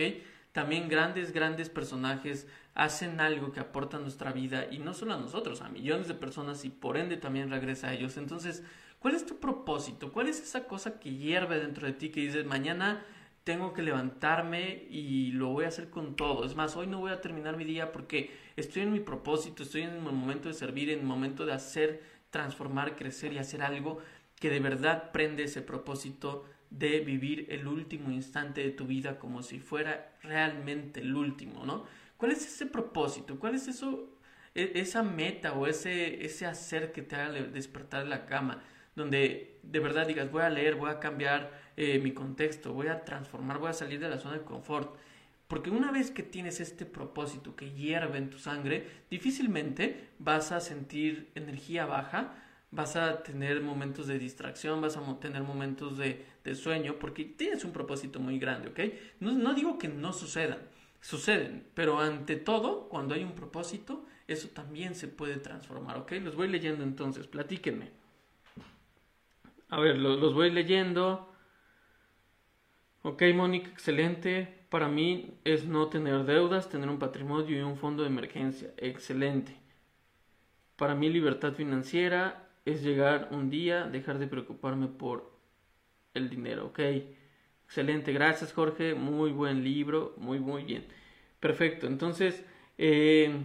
También 0.53 0.89
grandes, 0.89 1.33
grandes 1.33 1.69
personajes 1.69 2.47
hacen 2.75 3.21
algo 3.21 3.51
que 3.51 3.59
aporta 3.59 3.97
a 3.97 4.01
nuestra 4.01 4.31
vida 4.31 4.69
y 4.71 4.79
no 4.79 4.95
solo 4.95 5.15
a 5.15 5.19
nosotros, 5.19 5.63
a 5.63 5.69
millones 5.69 6.07
de 6.07 6.15
personas 6.15 6.65
y 6.65 6.71
por 6.71 6.97
ende 6.97 7.17
también 7.17 7.51
regresa 7.51 7.89
a 7.89 7.95
ellos. 7.95 8.17
Entonces, 8.17 8.63
¿cuál 9.01 9.17
es 9.17 9.27
tu 9.27 9.41
propósito? 9.41 10.13
¿Cuál 10.13 10.29
es 10.29 10.41
esa 10.41 10.69
cosa 10.69 11.01
que 11.01 11.13
hierve 11.13 11.59
dentro 11.59 11.89
de 11.89 11.93
ti 11.93 12.11
que 12.11 12.21
dices, 12.21 12.47
mañana 12.47 13.05
tengo 13.45 13.73
que 13.73 13.83
levantarme 13.83 14.87
y 14.91 15.33
lo 15.33 15.49
voy 15.49 15.65
a 15.65 15.69
hacer 15.69 15.91
con 15.91 16.17
todo? 16.17 16.45
Es 16.45 16.55
más, 16.55 16.77
hoy 16.77 16.87
no 16.87 17.01
voy 17.01 17.13
a 17.13 17.21
terminar 17.21 17.57
mi 17.57 17.65
día 17.65 17.93
porque 17.93 18.31
estoy 18.57 18.83
en 18.83 18.93
mi 18.93 19.01
propósito, 19.01 19.63
estoy 19.63 19.83
en 19.83 19.91
el 19.91 20.01
momento 20.01 20.49
de 20.49 20.55
servir, 20.55 20.91
en 20.91 21.01
el 21.01 21.07
momento 21.07 21.47
de 21.47 21.53
hacer, 21.53 22.03
transformar, 22.31 22.97
crecer 22.97 23.33
y 23.33 23.39
hacer 23.39 23.63
algo 23.63 23.99
que 24.39 24.51
de 24.51 24.61
verdad 24.61 25.13
prende 25.13 25.45
ese 25.45 25.63
propósito 25.63 26.47
de 26.71 27.01
vivir 27.01 27.47
el 27.51 27.67
último 27.67 28.11
instante 28.11 28.63
de 28.63 28.71
tu 28.71 28.87
vida 28.87 29.19
como 29.19 29.43
si 29.43 29.59
fuera 29.59 30.17
realmente 30.23 31.01
el 31.01 31.15
último, 31.15 31.67
¿no? 31.67 31.85
¿Cuál 32.17 32.33
es 32.33 32.47
ese 32.47 32.67
propósito? 32.67 33.39
¿Cuál 33.39 33.57
es 33.57 33.67
eso, 33.67 34.19
e, 34.55 34.73
esa 34.77 35.03
meta 35.03 35.55
o 35.55 35.67
ese, 35.67 36.25
ese 36.25 36.47
hacer 36.47 36.93
que 36.93 37.03
te 37.03 37.17
haga 37.17 37.33
despertar 37.33 38.05
de 38.05 38.11
la 38.11 38.27
cama? 38.27 38.63
Donde 38.95 39.50
de 39.63 39.79
verdad 39.81 40.07
digas, 40.07 40.31
voy 40.31 40.43
a 40.43 40.51
leer, 40.51 40.75
voy 40.75 40.91
a 40.91 41.01
cambiar 41.01 41.51
eh, 41.77 41.99
mi 41.99 42.13
contexto, 42.13 42.73
voy 42.73 42.89
a 42.89 43.05
transformar, 43.05 43.59
voy 43.59 43.71
a 43.71 43.75
salir 43.75 44.01
de 44.01 44.09
la 44.09 44.19
zona 44.19 44.39
de 44.39 44.45
confort. 44.45 44.95
Porque 45.49 45.71
una 45.71 45.91
vez 45.91 46.11
que 46.13 46.23
tienes 46.23 46.61
este 46.61 46.87
propósito 46.87 47.57
que 47.57 47.73
hierve 47.73 48.19
en 48.19 48.31
tu 48.31 48.39
sangre, 48.39 48.87
difícilmente 49.11 50.11
vas 50.19 50.53
a 50.53 50.61
sentir 50.61 51.31
energía 51.35 51.87
baja, 51.87 52.35
vas 52.71 52.95
a 52.95 53.23
tener 53.23 53.61
momentos 53.61 54.07
de 54.07 54.19
distracción, 54.19 54.81
vas 54.81 54.97
a 54.97 55.21
tener 55.21 55.43
momentos 55.43 55.99
de, 55.99 56.25
sueño, 56.55 56.99
porque 56.99 57.25
tienes 57.25 57.65
un 57.65 57.73
propósito 57.73 58.21
muy 58.21 58.39
grande, 58.39 58.69
¿ok? 58.69 58.81
No, 59.21 59.33
no 59.33 59.55
digo 59.55 59.79
que 59.79 59.89
no 59.89 60.13
sucedan, 60.13 60.59
suceden, 61.01 61.65
pero 61.75 62.01
ante 62.01 62.37
todo, 62.37 62.89
cuando 62.89 63.15
hay 63.15 63.25
un 63.25 63.35
propósito, 63.35 64.07
eso 64.27 64.49
también 64.49 64.95
se 64.95 65.09
puede 65.09 65.37
transformar, 65.37 65.99
¿ok? 65.99 66.13
Los 66.23 66.37
voy 66.37 66.49
leyendo 66.49 66.85
entonces, 66.85 67.27
platíquenme. 67.27 68.00
A 69.71 69.79
ver, 69.81 69.99
los, 69.99 70.35
voy 70.35 70.51
leyendo. 70.51 71.33
Ok, 73.03 73.23
Mónica, 73.35 73.71
excelente. 73.71 74.67
Para 74.69 74.89
mí 74.89 75.39
es 75.45 75.65
no 75.65 75.89
tener 75.89 76.25
deudas, 76.25 76.69
tener 76.69 76.89
un 76.89 76.99
patrimonio 76.99 77.57
y 77.59 77.63
un 77.63 77.77
fondo 77.77 78.03
de 78.03 78.09
emergencia. 78.09 78.73
Excelente. 78.77 79.57
Para 80.77 80.95
mí 80.95 81.09
libertad 81.09 81.53
financiera 81.55 82.49
es 82.65 82.83
llegar 82.83 83.29
un 83.31 83.51
día, 83.51 83.85
dejar 83.87 84.19
de 84.19 84.27
preocuparme 84.27 84.89
por 84.89 85.31
el 86.15 86.29
dinero, 86.31 86.67
¿ok? 86.67 86.81
Excelente, 87.65 88.13
gracias 88.13 88.53
Jorge, 88.53 88.95
muy 88.95 89.31
buen 89.31 89.63
libro, 89.63 90.15
muy, 90.19 90.41
muy 90.41 90.65
bien. 90.65 90.87
Perfecto, 91.39 91.87
entonces, 91.87 92.45
eh, 92.79 93.45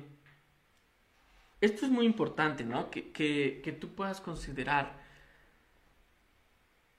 esto 1.62 1.86
es 1.86 1.92
muy 1.92 2.06
importante, 2.06 2.64
¿no? 2.64 2.90
Que, 2.90 3.12
que, 3.12 3.62
que 3.64 3.72
tú 3.72 3.90
puedas 3.96 4.22
considerar 4.22 5.06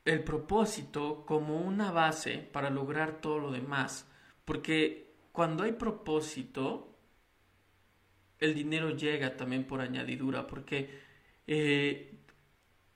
el 0.07 0.23
propósito 0.23 1.25
como 1.27 1.59
una 1.61 1.91
base 1.91 2.39
para 2.39 2.71
lograr 2.71 3.21
todo 3.21 3.39
lo 3.39 3.51
demás, 3.51 4.09
porque 4.45 5.13
cuando 5.33 5.65
hay 5.65 5.73
propósito, 5.73 6.97
el 8.39 8.55
dinero 8.55 8.91
llega 8.91 9.37
también 9.37 9.65
por 9.65 9.81
añadidura, 9.81 10.47
porque 10.47 11.01
eh, 11.47 12.15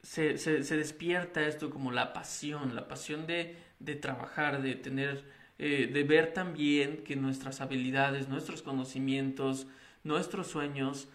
se, 0.03 0.39
se, 0.39 0.77
despierta 0.77 1.47
esto 1.47 1.69
como 1.69 1.91
la 1.91 2.13
pasión, 2.13 2.75
la 2.75 2.89
pasión 2.89 3.27
de, 3.27 3.59
de 3.81 3.97
trabajar, 3.97 4.63
de 4.63 4.77
tener, 4.77 5.25
eh, 5.59 5.91
de 5.93 6.05
ver 6.05 6.33
también 6.33 7.03
que 7.05 7.17
nuestras 7.17 7.61
habilidades, 7.61 8.29
nuestros 8.29 8.63
conocimientos, 8.63 9.67
nuestros 10.05 10.47
sueños, 10.47 11.09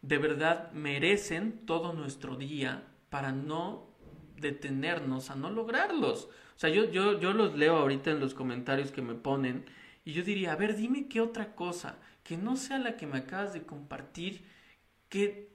de 0.00 0.18
verdad 0.18 0.70
merecen 0.72 1.66
todo 1.66 1.92
nuestro 1.92 2.36
día 2.36 2.84
para 3.10 3.32
no 3.32 3.89
detenernos 4.40 5.30
a 5.30 5.36
no 5.36 5.50
lograrlos. 5.50 6.24
O 6.24 6.58
sea, 6.58 6.70
yo, 6.70 6.90
yo, 6.90 7.18
yo 7.20 7.32
los 7.32 7.56
leo 7.56 7.76
ahorita 7.76 8.10
en 8.10 8.20
los 8.20 8.34
comentarios 8.34 8.92
que 8.92 9.02
me 9.02 9.14
ponen 9.14 9.64
y 10.04 10.12
yo 10.12 10.22
diría, 10.22 10.52
a 10.52 10.56
ver, 10.56 10.76
dime 10.76 11.08
qué 11.08 11.20
otra 11.20 11.54
cosa, 11.54 11.96
que 12.22 12.36
no 12.36 12.56
sea 12.56 12.78
la 12.78 12.96
que 12.96 13.06
me 13.06 13.18
acabas 13.18 13.52
de 13.52 13.62
compartir, 13.62 14.44
que 15.08 15.50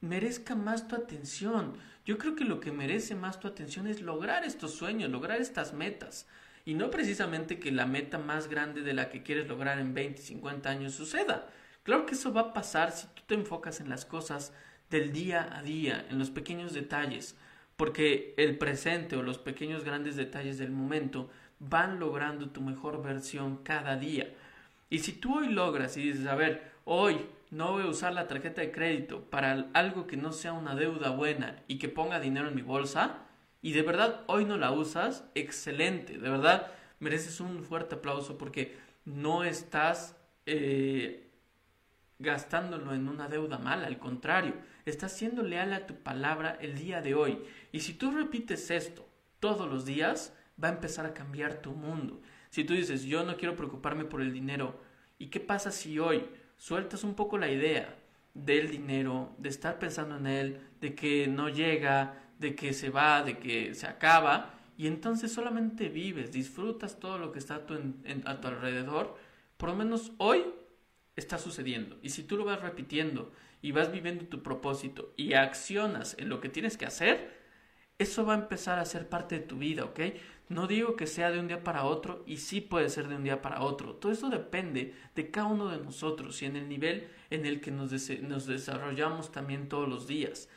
merezca 0.00 0.54
más 0.54 0.88
tu 0.88 0.96
atención. 0.96 1.74
Yo 2.04 2.18
creo 2.18 2.34
que 2.34 2.44
lo 2.44 2.60
que 2.60 2.72
merece 2.72 3.14
más 3.14 3.40
tu 3.40 3.48
atención 3.48 3.86
es 3.86 4.00
lograr 4.00 4.44
estos 4.44 4.74
sueños, 4.74 5.10
lograr 5.10 5.40
estas 5.40 5.72
metas. 5.74 6.26
Y 6.64 6.74
no 6.74 6.90
precisamente 6.90 7.58
que 7.58 7.72
la 7.72 7.86
meta 7.86 8.18
más 8.18 8.48
grande 8.48 8.82
de 8.82 8.94
la 8.94 9.10
que 9.10 9.22
quieres 9.22 9.48
lograr 9.48 9.78
en 9.78 9.94
20, 9.94 10.20
50 10.20 10.68
años 10.68 10.94
suceda. 10.94 11.48
Claro 11.82 12.06
que 12.06 12.14
eso 12.14 12.32
va 12.32 12.40
a 12.42 12.52
pasar 12.52 12.92
si 12.92 13.06
tú 13.08 13.22
te 13.26 13.34
enfocas 13.34 13.80
en 13.80 13.88
las 13.88 14.04
cosas 14.04 14.52
del 14.90 15.12
día 15.12 15.48
a 15.56 15.62
día, 15.62 16.06
en 16.10 16.18
los 16.18 16.30
pequeños 16.30 16.74
detalles, 16.74 17.36
porque 17.80 18.34
el 18.36 18.58
presente 18.58 19.16
o 19.16 19.22
los 19.22 19.38
pequeños 19.38 19.84
grandes 19.84 20.14
detalles 20.14 20.58
del 20.58 20.70
momento 20.70 21.30
van 21.60 21.98
logrando 21.98 22.50
tu 22.50 22.60
mejor 22.60 23.02
versión 23.02 23.56
cada 23.62 23.96
día. 23.96 24.34
Y 24.90 24.98
si 24.98 25.12
tú 25.12 25.38
hoy 25.38 25.48
logras 25.48 25.96
y 25.96 26.02
dices, 26.02 26.26
a 26.26 26.34
ver, 26.34 26.72
hoy 26.84 27.24
no 27.50 27.72
voy 27.72 27.84
a 27.84 27.88
usar 27.88 28.12
la 28.12 28.28
tarjeta 28.28 28.60
de 28.60 28.70
crédito 28.70 29.22
para 29.22 29.70
algo 29.72 30.06
que 30.06 30.18
no 30.18 30.32
sea 30.32 30.52
una 30.52 30.74
deuda 30.74 31.08
buena 31.08 31.56
y 31.68 31.78
que 31.78 31.88
ponga 31.88 32.20
dinero 32.20 32.48
en 32.48 32.54
mi 32.54 32.60
bolsa, 32.60 33.20
y 33.62 33.72
de 33.72 33.80
verdad 33.80 34.24
hoy 34.26 34.44
no 34.44 34.58
la 34.58 34.72
usas, 34.72 35.24
excelente, 35.34 36.18
de 36.18 36.28
verdad 36.28 36.70
mereces 36.98 37.40
un 37.40 37.64
fuerte 37.64 37.94
aplauso 37.94 38.36
porque 38.36 38.76
no 39.06 39.42
estás 39.42 40.18
eh, 40.44 41.30
gastándolo 42.18 42.92
en 42.92 43.08
una 43.08 43.28
deuda 43.28 43.56
mala, 43.56 43.86
al 43.86 43.98
contrario, 43.98 44.52
estás 44.84 45.12
siendo 45.12 45.42
leal 45.42 45.72
a 45.72 45.86
tu 45.86 45.94
palabra 45.96 46.58
el 46.60 46.78
día 46.78 47.00
de 47.00 47.14
hoy. 47.14 47.38
Y 47.72 47.80
si 47.80 47.94
tú 47.94 48.10
repites 48.10 48.70
esto 48.70 49.08
todos 49.40 49.68
los 49.70 49.84
días, 49.84 50.34
va 50.62 50.68
a 50.68 50.72
empezar 50.72 51.06
a 51.06 51.14
cambiar 51.14 51.62
tu 51.62 51.72
mundo. 51.72 52.20
Si 52.50 52.64
tú 52.64 52.74
dices, 52.74 53.04
yo 53.04 53.24
no 53.24 53.36
quiero 53.36 53.56
preocuparme 53.56 54.04
por 54.04 54.20
el 54.20 54.32
dinero, 54.32 54.80
¿y 55.18 55.26
qué 55.28 55.40
pasa 55.40 55.70
si 55.70 55.98
hoy 55.98 56.24
sueltas 56.56 57.04
un 57.04 57.14
poco 57.14 57.38
la 57.38 57.50
idea 57.50 57.96
del 58.34 58.70
dinero, 58.70 59.34
de 59.38 59.48
estar 59.48 59.78
pensando 59.78 60.16
en 60.16 60.26
él, 60.26 60.60
de 60.80 60.94
que 60.94 61.26
no 61.26 61.48
llega, 61.48 62.20
de 62.38 62.54
que 62.54 62.72
se 62.72 62.90
va, 62.90 63.22
de 63.22 63.38
que 63.38 63.74
se 63.74 63.86
acaba, 63.86 64.54
y 64.76 64.86
entonces 64.86 65.30
solamente 65.30 65.90
vives, 65.90 66.32
disfrutas 66.32 66.98
todo 66.98 67.18
lo 67.18 67.32
que 67.32 67.38
está 67.38 67.56
a 67.56 67.66
tu, 67.66 67.74
alrededor, 67.74 69.14
por 69.56 69.68
lo 69.68 69.76
menos 69.76 70.12
hoy 70.16 70.42
está 71.16 71.36
sucediendo. 71.36 71.98
Y 72.02 72.08
si 72.08 72.22
tú 72.22 72.38
lo 72.38 72.46
vas 72.46 72.62
repitiendo 72.62 73.30
y 73.62 73.72
vas 73.72 73.92
viviendo 73.92 74.24
tu 74.26 74.42
propósito 74.42 75.12
y 75.16 75.34
accionas 75.34 76.16
en 76.18 76.28
lo 76.28 76.40
que 76.40 76.48
tienes 76.48 76.76
que 76.76 76.86
hacer, 76.86 77.40
eso 77.98 78.24
va 78.24 78.34
a 78.34 78.38
empezar 78.38 78.78
a 78.78 78.84
ser 78.84 79.08
parte 79.08 79.38
de 79.38 79.46
tu 79.46 79.58
vida, 79.58 79.84
¿ok? 79.84 80.00
No 80.48 80.66
digo 80.66 80.96
que 80.96 81.06
sea 81.06 81.30
de 81.30 81.38
un 81.38 81.48
día 81.48 81.62
para 81.62 81.84
otro 81.84 82.24
y 82.26 82.38
sí 82.38 82.60
puede 82.60 82.88
ser 82.88 83.08
de 83.08 83.16
un 83.16 83.24
día 83.24 83.42
para 83.42 83.60
otro. 83.60 83.94
Todo 83.94 84.10
eso 84.10 84.30
depende 84.30 84.94
de 85.14 85.30
cada 85.30 85.46
uno 85.46 85.68
de 85.68 85.78
nosotros 85.78 86.40
y 86.42 86.46
en 86.46 86.56
el 86.56 86.68
nivel 86.68 87.08
en 87.28 87.46
el 87.46 87.60
que 87.60 87.70
nos, 87.70 87.92
nos 88.22 88.46
desarrollamos 88.46 89.30
también 89.30 89.68
todos 89.68 89.88
los 89.88 90.08
días. 90.08 90.48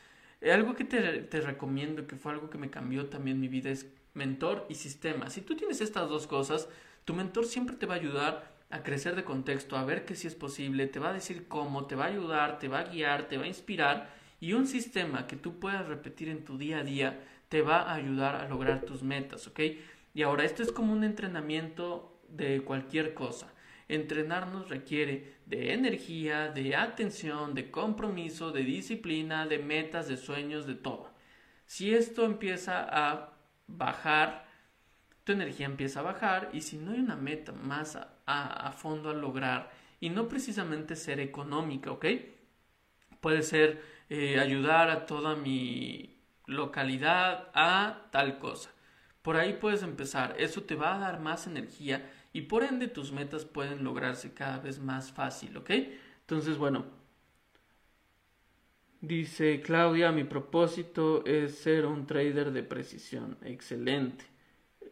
Eh, 0.42 0.52
algo 0.52 0.74
que 0.74 0.86
te, 0.86 1.00
te, 1.24 1.42
recomiendo, 1.42 2.08
que 2.08 2.16
fue 2.16 2.32
algo 2.32 2.50
que 2.50 2.58
me 2.58 2.70
cambió 2.70 3.08
también 3.08 3.40
mi 3.40 3.50
vida, 3.50 3.70
es 3.70 3.88
mentor 4.14 4.66
y 4.70 4.76
sistema. 4.76 5.30
Si 5.30 5.42
tú 5.42 5.56
tienes 5.56 5.82
estas 5.82 6.10
dos 6.10 6.28
cosas, 6.28 6.70
tu 7.06 7.14
mentor 7.14 7.46
siempre 7.46 7.76
te 7.76 7.86
va 7.86 7.96
a 7.96 7.98
ayudar 7.98 8.53
a 8.74 8.82
crecer 8.82 9.16
de 9.16 9.24
contexto, 9.24 9.78
a 9.78 9.86
ver 9.86 10.04
que 10.04 10.16
si 10.16 10.28
es 10.28 10.34
posible, 10.34 10.88
te 10.88 11.00
va 11.00 11.12
a 11.12 11.14
decir 11.14 11.48
cómo, 11.48 11.86
te 11.86 11.96
va 11.96 12.06
a 12.06 12.08
ayudar, 12.08 12.58
te 12.58 12.68
va 12.68 12.80
a 12.80 12.84
guiar, 12.86 13.28
te 13.28 13.38
va 13.38 13.44
a 13.44 13.48
inspirar 13.48 14.10
y 14.40 14.54
un 14.54 14.66
sistema 14.66 15.28
que 15.28 15.36
tú 15.36 15.60
puedas 15.60 15.88
repetir 15.88 16.28
en 16.28 16.44
tu 16.44 16.58
día 16.58 16.80
a 16.80 16.84
día 16.84 17.20
te 17.50 17.62
va 17.62 17.84
a 17.84 17.94
ayudar 17.94 18.36
a 18.36 18.50
lograr 18.50 18.82
tus 18.82 19.04
metas, 19.04 19.46
¿ok? 19.46 19.60
Y 20.16 20.24
ahora, 20.24 20.44
esto 20.44 20.64
es 20.64 20.72
como 20.72 20.92
un 20.92 21.04
entrenamiento 21.04 22.20
de 22.28 22.64
cualquier 22.64 23.14
cosa. 23.14 23.54
Entrenarnos 23.88 24.70
requiere 24.70 25.36
de 25.46 25.74
energía, 25.74 26.50
de 26.50 26.76
atención, 26.76 27.54
de 27.54 27.70
compromiso, 27.70 28.52
de 28.52 28.64
disciplina, 28.64 29.46
de 29.46 29.60
metas, 29.60 30.08
de 30.08 30.18
sueños, 30.18 30.66
de 30.66 30.74
todo. 30.74 31.12
Si 31.68 31.94
esto 31.94 32.26
empieza 32.26 32.88
a 32.90 33.34
bajar, 33.68 34.48
tu 35.24 35.32
energía 35.32 35.66
empieza 35.66 36.02
a 36.02 36.04
bajar 36.04 36.50
y 36.54 36.62
si 36.62 36.78
no 36.78 36.92
hay 36.92 37.00
una 37.00 37.16
meta 37.16 37.52
más 37.52 37.98
a, 38.26 38.72
fondo 38.74 39.10
a 39.10 39.14
lograr 39.14 39.72
y 40.00 40.10
no 40.10 40.28
precisamente 40.28 40.96
ser 40.96 41.20
económica, 41.20 41.92
¿ok? 41.92 42.06
Puede 43.22 43.42
ser 43.42 43.82
eh, 44.10 44.40
ayudar 44.40 44.90
a 44.90 45.06
toda 45.06 45.36
mi 45.36 46.18
localidad 46.46 47.50
a 47.54 48.08
tal 48.12 48.38
cosa. 48.40 48.72
Por 49.22 49.38
ahí 49.38 49.54
puedes 49.54 49.84
empezar, 49.84 50.36
eso 50.38 50.64
te 50.64 50.76
va 50.76 50.96
a 50.96 51.00
dar 51.00 51.22
más 51.22 51.48
energía 51.48 52.12
y 52.34 52.42
por 52.42 52.64
ende 52.64 52.90
tus 52.90 53.14
metas 53.14 53.46
pueden 53.46 53.84
lograrse 53.86 54.34
cada 54.34 54.60
vez 54.60 54.80
más 54.80 55.14
fácil, 55.14 55.56
¿ok? 55.56 55.72
Entonces, 56.20 56.58
bueno, 56.58 56.86
dice 59.00 59.62
Claudia, 59.62 60.12
mi 60.12 60.26
propósito 60.26 61.24
es 61.26 61.60
ser 61.60 61.86
un 61.86 62.06
trader 62.06 62.52
de 62.52 62.64
precisión, 62.64 63.38
excelente. 63.44 64.33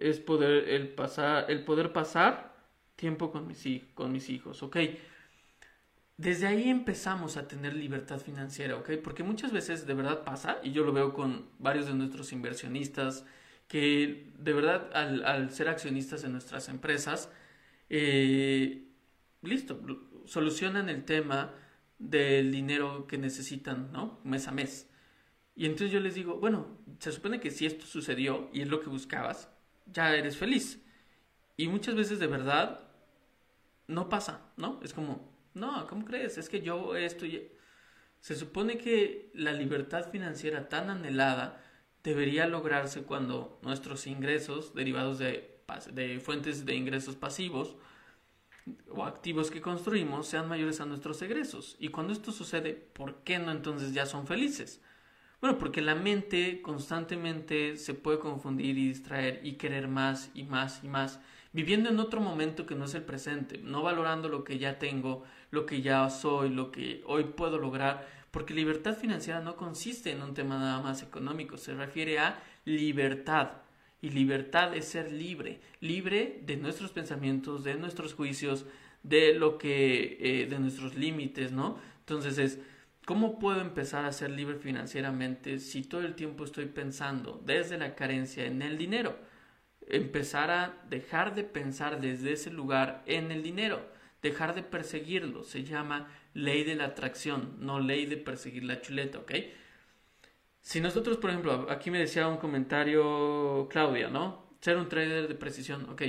Es 0.02 0.20
poder, 0.20 0.70
el, 0.70 0.90
pasar, 0.90 1.50
el 1.50 1.64
poder 1.64 1.94
pasar 1.94 2.56
tiempo 2.96 3.32
con 3.32 3.48
mis, 3.48 3.66
con 3.94 4.12
mis 4.12 4.30
hijos, 4.30 4.64
¿ok? 4.64 4.78
desde 6.22 6.46
ahí 6.46 6.70
empezamos 6.70 7.36
a 7.36 7.48
tener 7.48 7.74
libertad 7.74 8.20
financiera, 8.20 8.76
¿ok? 8.78 8.92
Porque 9.04 9.24
muchas 9.24 9.52
veces 9.52 9.88
de 9.88 9.96
verdad 9.96 10.24
pasa, 10.24 10.60
y 10.62 10.72
yo 10.72 10.84
lo 10.84 10.94
veo 10.94 11.14
con 11.14 11.50
varios 11.58 11.88
de 11.88 11.96
nuestros 11.96 12.32
inversionistas, 12.32 13.26
que 13.68 14.32
de 14.38 14.54
verdad 14.54 14.92
al, 14.94 15.50
ser 15.52 15.68
accionistas 15.68 16.24
en 16.24 16.34
nuestras 16.34 16.70
empresas, 16.70 17.32
eh, 17.90 18.84
listo, 19.42 19.82
solucionan 20.26 20.90
el 20.90 21.06
tema 21.06 21.56
del 21.98 22.52
dinero 22.52 23.08
que 23.08 23.18
necesitan, 23.18 23.92
¿no? 23.92 24.20
Mes 24.24 24.48
a 24.48 24.52
mes. 24.52 24.90
Y 25.56 25.66
entonces 25.66 25.92
yo 25.92 26.00
les 26.00 26.14
digo, 26.14 26.36
bueno, 26.36 26.68
se 27.00 27.12
supone 27.12 27.40
que 27.40 27.50
si 27.50 27.66
esto 27.66 27.86
sucedió 27.88 28.50
y 28.54 28.62
es 28.62 28.68
lo 28.68 28.82
que 28.82 28.90
buscabas, 28.90 29.50
ya 29.92 30.16
eres 30.16 30.38
feliz. 30.38 30.82
Y 31.58 31.68
muchas 31.68 31.96
veces 31.96 32.20
de 32.20 32.28
verdad 32.28 32.82
no 33.88 34.10
pasa, 34.10 34.42
¿no? 34.58 34.80
Es 34.84 34.94
como, 34.94 35.32
no, 35.54 35.86
¿cómo 35.88 36.06
crees? 36.06 36.38
Es 36.38 36.50
que 36.50 36.62
yo 36.62 36.96
esto... 36.96 37.26
Se 38.20 38.36
supone 38.36 38.78
que 38.78 39.32
la 39.34 39.52
libertad 39.52 40.12
financiera 40.12 40.70
tan 40.70 40.92
anhelada 40.92 41.64
debería 42.04 42.48
lograrse 42.48 43.04
cuando 43.04 43.60
nuestros 43.64 44.06
ingresos 44.06 44.76
derivados 44.76 45.18
de, 45.18 45.60
de 45.92 46.20
fuentes 46.20 46.66
de 46.66 46.76
ingresos 46.76 47.16
pasivos 47.16 47.76
o 48.90 49.06
activos 49.06 49.50
que 49.50 49.62
construimos 49.62 50.28
sean 50.28 50.48
mayores 50.48 50.82
a 50.82 50.86
nuestros 50.86 51.22
egresos. 51.24 51.76
Y 51.80 51.90
cuando 51.90 52.14
esto 52.14 52.32
sucede, 52.32 52.74
¿por 52.74 53.24
qué 53.24 53.40
no 53.40 53.52
entonces 53.52 53.94
ya 53.94 54.06
son 54.06 54.28
felices? 54.28 54.82
Bueno, 55.42 55.58
porque 55.58 55.82
la 55.82 55.96
mente 55.96 56.62
constantemente 56.62 57.76
se 57.78 57.96
puede 57.96 58.20
confundir 58.20 58.78
y 58.78 58.90
distraer 58.90 59.42
y 59.44 59.54
querer 59.54 59.88
más 59.88 60.30
y 60.36 60.44
más 60.44 60.84
y 60.84 60.88
más, 60.88 61.20
viviendo 61.52 61.90
en 61.90 62.00
otro 62.00 62.22
momento 62.22 62.68
que 62.68 62.76
no 62.76 62.86
es 62.86 62.94
el 62.94 63.02
presente, 63.02 63.58
no 63.58 63.82
valorando 63.82 64.30
lo 64.30 64.44
que 64.44 64.60
ya 64.60 64.78
tengo, 64.78 65.24
lo 65.50 65.66
que 65.66 65.82
ya 65.82 66.08
soy, 66.12 66.50
lo 66.50 66.72
que 66.72 67.02
hoy 67.08 67.24
puedo 67.24 67.58
lograr, 67.58 68.08
porque 68.30 68.54
libertad 68.54 68.96
financiera 68.96 69.42
no 69.42 69.56
consiste 69.58 70.12
en 70.12 70.22
un 70.22 70.36
tema 70.36 70.60
nada 70.60 70.80
más 70.80 71.02
económico, 71.02 71.58
se 71.58 71.74
refiere 71.74 72.20
a 72.20 72.40
libertad. 72.66 73.54
Y 74.04 74.10
libertad 74.12 74.76
es 74.76 74.86
ser 74.86 75.12
libre, 75.12 75.60
libre 75.80 76.42
de 76.46 76.58
nuestros 76.58 76.92
pensamientos, 76.92 77.64
de 77.64 77.76
nuestros 77.76 78.14
juicios, 78.14 78.66
de 79.04 79.34
lo 79.34 79.58
que, 79.58 80.18
eh, 80.20 80.46
de 80.48 80.60
nuestros 80.60 80.96
límites, 80.96 81.52
¿no? 81.52 81.78
Entonces 82.00 82.38
es, 82.40 82.60
¿cómo 83.06 83.40
puedo 83.40 83.62
empezar 83.62 84.06
a 84.06 84.12
ser 84.12 84.32
libre 84.32 84.58
financieramente 84.58 85.60
si 85.60 85.84
todo 85.84 86.02
el 86.02 86.16
tiempo 86.16 86.44
estoy 86.44 86.66
pensando 86.66 87.42
desde 87.46 87.78
la 87.78 87.96
carencia 87.96 88.46
en 88.46 88.62
el 88.62 88.78
dinero? 88.78 89.18
Empezar 89.88 90.52
a 90.52 90.74
dejar 90.90 91.36
de 91.36 91.44
pensar 91.44 92.02
desde 92.02 92.34
ese 92.34 92.52
lugar 92.52 93.04
en 93.06 93.32
el 93.32 93.44
dinero 93.44 93.92
dejar 94.22 94.56
de 94.56 94.64
perseguirlo. 94.64 95.44
Se 95.44 95.64
llama 95.64 96.10
ley 96.34 96.64
de 96.64 96.76
la 96.76 96.86
atracción, 96.86 97.56
no 97.60 97.80
ley 97.80 98.06
de 98.06 98.18
perseguir 98.18 98.64
la 98.64 98.82
chuleta, 98.82 99.20
¿ok? 99.20 99.34
Si 100.62 100.80
nosotros, 100.80 101.18
por 101.18 101.32
ejemplo, 101.32 101.68
aquí 101.70 101.90
me 101.90 102.00
decía 102.00 102.28
un 102.28 102.38
comentario 102.38 103.68
Claudia, 103.70 104.10
¿no? 104.10 104.46
Ser 104.62 104.78
un 104.78 104.90
trader 104.90 105.28
de 105.28 105.36
precisión, 105.36 105.90
ok. 105.90 106.04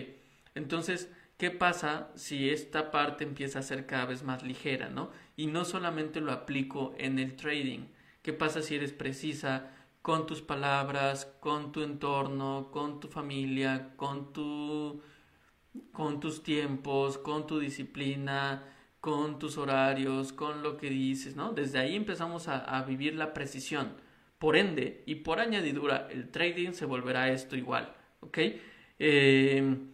Entonces, 0.55 1.11
¿qué 1.43 1.51
pasa 1.51 2.09
si 2.15 2.51
esta 2.51 2.93
parte 2.93 3.25
empieza 3.25 3.59
a 3.59 3.63
ser 3.63 3.85
cada 3.85 4.05
vez 4.05 4.23
más 4.23 4.45
ligera, 4.45 4.91
¿no? 4.91 5.11
Y 5.35 5.47
no 5.49 5.65
solamente 5.65 6.21
lo 6.21 6.31
aplico 6.31 6.95
en 6.99 7.19
el 7.19 7.35
trading. 7.35 7.89
¿Qué 8.23 8.33
pasa 8.33 8.63
si 8.63 8.77
eres 8.77 8.93
precisa 8.93 9.73
con 10.03 10.25
tus 10.25 10.41
palabras, 10.41 11.27
con 11.41 11.73
tu 11.73 11.83
entorno, 11.83 12.69
con 12.71 13.01
tu 13.01 13.09
familia, 13.09 13.97
con 13.97 14.33
tu 14.33 15.03
con 15.91 16.21
tus 16.21 16.45
tiempos, 16.45 17.19
con 17.19 17.49
tu 17.49 17.59
disciplina, 17.59 18.63
con 19.01 19.41
tus 19.41 19.59
horarios, 19.59 20.33
con 20.33 20.63
lo 20.63 20.77
que 20.77 20.91
dices, 20.91 21.35
¿no? 21.35 21.53
Desde 21.53 21.81
ahí 21.81 21.97
empezamos 21.97 22.47
a, 22.47 22.81
vivir 22.85 23.17
la 23.17 23.35
precisión. 23.35 23.97
Por 24.39 24.57
ende, 24.57 25.03
y 25.07 25.17
por 25.17 25.41
añadidura, 25.41 26.07
el 26.09 26.31
trading 26.31 26.71
se 26.73 26.87
volverá 26.87 27.33
esto 27.33 27.57
igual, 27.57 27.93
¿ok? 28.21 28.39
Em, 29.01 29.92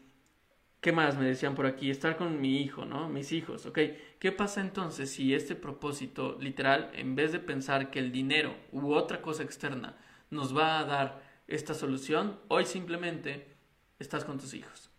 ¿Qué 0.80 0.92
más 0.92 1.18
me 1.18 1.24
decían 1.26 1.56
por 1.56 1.66
aquí? 1.66 1.90
Estar 1.90 2.16
con 2.16 2.40
mi 2.40 2.62
hijo, 2.62 2.84
¿no? 2.84 3.08
Mis 3.08 3.32
hijos, 3.32 3.66
¿ok? 3.66 3.78
¿Qué 4.20 4.30
pasa 4.30 4.60
entonces 4.60 5.10
si 5.10 5.34
este 5.34 5.56
propósito 5.56 6.38
literal, 6.40 6.90
en 6.94 7.16
vez 7.16 7.32
de 7.32 7.40
pensar 7.40 7.90
que 7.90 7.98
el 7.98 8.12
dinero 8.12 8.54
u 8.70 8.92
otra 8.92 9.20
cosa 9.20 9.42
externa 9.42 9.96
nos 10.30 10.56
va 10.56 10.78
a 10.78 10.84
dar 10.84 11.22
esta 11.48 11.74
solución, 11.74 12.38
hoy 12.46 12.64
simplemente 12.64 13.48
estás 13.98 14.24
con 14.24 14.38
tus 14.38 14.54
hijos? 14.54 14.90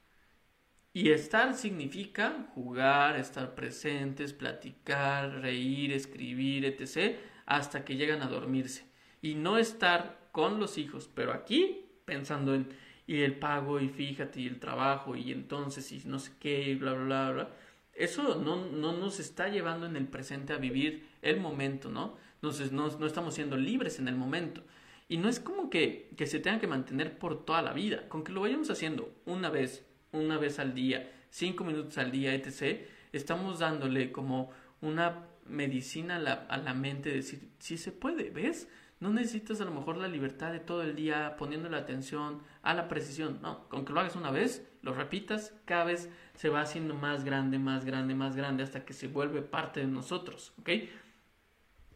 Y 0.91 1.11
estar 1.11 1.55
significa 1.55 2.47
jugar, 2.55 3.15
estar 3.15 3.55
presentes, 3.55 4.33
platicar, 4.33 5.41
reír, 5.41 5.93
escribir, 5.93 6.65
etc., 6.65 7.17
hasta 7.45 7.85
que 7.85 7.95
llegan 7.95 8.21
a 8.21 8.27
dormirse. 8.27 8.85
Y 9.21 9.35
no 9.35 9.57
estar 9.57 10.29
con 10.33 10.59
los 10.59 10.77
hijos, 10.77 11.09
pero 11.13 11.31
aquí 11.31 11.85
pensando 12.05 12.53
en 12.53 12.67
y 13.09 13.23
el 13.23 13.33
pago 13.33 13.79
y 13.79 13.89
fíjate 13.89 14.41
y 14.41 14.45
el 14.45 14.59
trabajo 14.59 15.15
y 15.15 15.31
entonces 15.31 15.91
y 15.91 15.99
no 16.05 16.19
sé 16.19 16.31
qué 16.39 16.69
y 16.69 16.75
bla 16.75 16.93
bla 16.93 17.31
bla. 17.31 17.49
Eso 17.95 18.35
no, 18.35 18.67
no 18.67 18.93
nos 18.93 19.19
está 19.19 19.49
llevando 19.49 19.87
en 19.87 19.95
el 19.95 20.05
presente 20.05 20.53
a 20.53 20.57
vivir 20.57 21.09
el 21.23 21.39
momento, 21.39 21.89
¿no? 21.89 22.17
Entonces 22.35 22.71
no, 22.71 22.87
no 22.99 23.07
estamos 23.07 23.33
siendo 23.33 23.57
libres 23.57 23.97
en 23.97 24.09
el 24.09 24.15
momento. 24.15 24.61
Y 25.07 25.17
no 25.17 25.27
es 25.27 25.39
como 25.39 25.71
que, 25.71 26.11
que 26.17 26.27
se 26.27 26.37
tenga 26.39 26.59
que 26.59 26.67
mantener 26.67 27.17
por 27.17 27.45
toda 27.45 27.63
la 27.63 27.73
vida. 27.73 28.07
Con 28.09 28.23
que 28.23 28.31
lo 28.31 28.41
vayamos 28.41 28.69
haciendo 28.69 29.11
una 29.25 29.49
vez, 29.49 29.87
una 30.11 30.37
vez 30.37 30.59
al 30.59 30.75
día, 30.75 31.11
cinco 31.31 31.63
minutos 31.63 31.97
al 31.97 32.11
día, 32.11 32.35
etc., 32.35 32.81
estamos 33.11 33.57
dándole 33.57 34.11
como 34.11 34.51
una 34.81 35.25
medicina 35.47 36.17
a 36.17 36.19
la, 36.19 36.33
a 36.47 36.57
la 36.57 36.75
mente, 36.75 37.09
decir, 37.09 37.49
si 37.57 37.75
se 37.75 37.91
puede, 37.91 38.29
¿ves? 38.29 38.67
No 38.99 39.09
necesitas 39.09 39.61
a 39.61 39.65
lo 39.65 39.71
mejor 39.71 39.97
la 39.97 40.07
libertad 40.07 40.51
de 40.51 40.59
todo 40.59 40.81
el 40.81 40.95
día 40.95 41.35
poniendo 41.37 41.69
la 41.69 41.77
atención 41.77 42.41
a 42.63 42.73
la 42.73 42.87
precisión. 42.87 43.39
No, 43.41 43.69
con 43.69 43.85
que 43.85 43.93
lo 43.93 44.01
hagas 44.01 44.15
una 44.15 44.31
vez, 44.31 44.69
lo 44.81 44.93
repitas, 44.93 45.53
cada 45.65 45.85
vez 45.85 46.09
se 46.33 46.49
va 46.49 46.61
haciendo 46.61 46.95
más 46.95 47.23
grande, 47.23 47.59
más 47.59 47.85
grande, 47.85 48.15
más 48.15 48.35
grande 48.35 48.63
hasta 48.63 48.83
que 48.83 48.93
se 48.93 49.07
vuelve 49.07 49.41
parte 49.41 49.79
de 49.79 49.87
nosotros, 49.87 50.53
¿ok? 50.59 50.69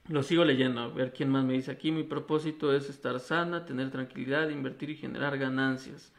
Lo 0.09 0.21
sigo 0.21 0.43
leyendo, 0.43 0.81
a 0.81 0.87
ver 0.89 1.13
quién 1.13 1.29
más 1.29 1.45
me 1.45 1.53
dice 1.53 1.71
aquí. 1.71 1.91
Mi 1.91 2.03
propósito 2.03 2.75
es 2.75 2.89
estar 2.89 3.19
sana, 3.21 3.65
tener 3.65 3.89
tranquilidad, 3.89 4.49
invertir 4.49 4.89
y 4.89 4.97
generar 4.97 5.37
ganancias. 5.37 6.11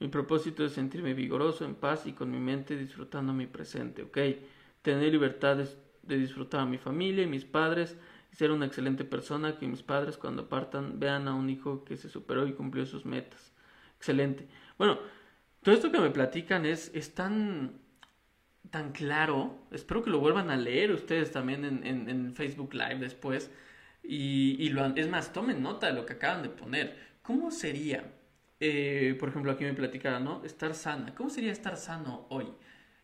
Mi 0.00 0.08
propósito 0.08 0.64
es 0.64 0.72
sentirme 0.72 1.14
vigoroso, 1.14 1.64
en 1.64 1.76
paz 1.76 2.06
y 2.06 2.12
con 2.12 2.30
mi 2.30 2.38
mente 2.38 2.76
disfrutando 2.76 3.32
mi 3.32 3.46
presente, 3.46 4.02
¿ok? 4.02 4.18
Tener 4.82 5.12
libertad 5.12 5.56
de, 6.02 6.18
disfrutar 6.18 6.62
a 6.62 6.66
mi 6.66 6.78
familia 6.78 7.24
y 7.24 7.28
mis 7.28 7.44
padres, 7.44 7.96
ser 8.38 8.52
una 8.52 8.66
excelente 8.66 9.04
persona, 9.04 9.58
que 9.58 9.66
mis 9.66 9.82
padres 9.82 10.16
cuando 10.16 10.48
partan 10.48 11.00
vean 11.00 11.26
a 11.26 11.34
un 11.34 11.50
hijo 11.50 11.82
que 11.84 11.96
se 11.96 12.08
superó 12.08 12.46
y 12.46 12.52
cumplió 12.52 12.86
sus 12.86 13.04
metas. 13.04 13.52
Excelente. 13.96 14.46
Bueno, 14.78 15.00
todo 15.64 15.74
esto 15.74 15.90
que 15.90 15.98
me 15.98 16.10
platican 16.10 16.64
es, 16.64 16.92
es 16.94 17.16
tan, 17.16 17.80
tan 18.70 18.92
claro. 18.92 19.58
Espero 19.72 20.04
que 20.04 20.10
lo 20.10 20.20
vuelvan 20.20 20.50
a 20.50 20.56
leer 20.56 20.92
ustedes 20.92 21.32
también 21.32 21.64
en, 21.64 22.08
en, 22.08 22.32
Facebook 22.32 22.74
Live 22.74 23.00
después. 23.00 23.50
Y, 24.04 24.54
y 24.60 24.68
lo, 24.68 24.86
es 24.94 25.08
más, 25.08 25.32
tomen 25.32 25.60
nota 25.60 25.88
de 25.88 25.94
lo 25.94 26.06
que 26.06 26.12
acaban 26.12 26.44
de 26.44 26.48
poner. 26.50 26.96
¿Cómo 27.22 27.50
sería, 27.50 28.04
eh, 28.60 29.16
por 29.18 29.30
ejemplo, 29.30 29.50
aquí 29.50 29.64
me 29.64 29.74
platicara, 29.74 30.20
¿no? 30.20 30.44
Estar 30.44 30.74
sana. 30.74 31.12
¿Cómo 31.16 31.28
sería 31.28 31.50
estar 31.50 31.76
sano 31.76 32.28
hoy? 32.30 32.46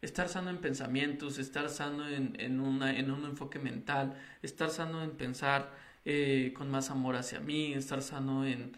Estar 0.04 0.28
sano 0.28 0.50
en 0.50 0.58
pensamientos, 0.58 1.38
estar 1.38 1.68
sano 1.68 2.08
en, 2.08 2.36
en, 2.38 2.60
una, 2.60 2.96
en 2.96 3.10
un 3.10 3.24
enfoque 3.24 3.58
mental, 3.58 4.14
estar 4.42 4.70
sano 4.70 5.02
en 5.02 5.12
pensar 5.12 5.72
eh, 6.04 6.52
con 6.56 6.70
más 6.70 6.90
amor 6.90 7.16
hacia 7.16 7.40
mí, 7.40 7.72
estar 7.72 8.02
sano 8.02 8.44
en, 8.46 8.76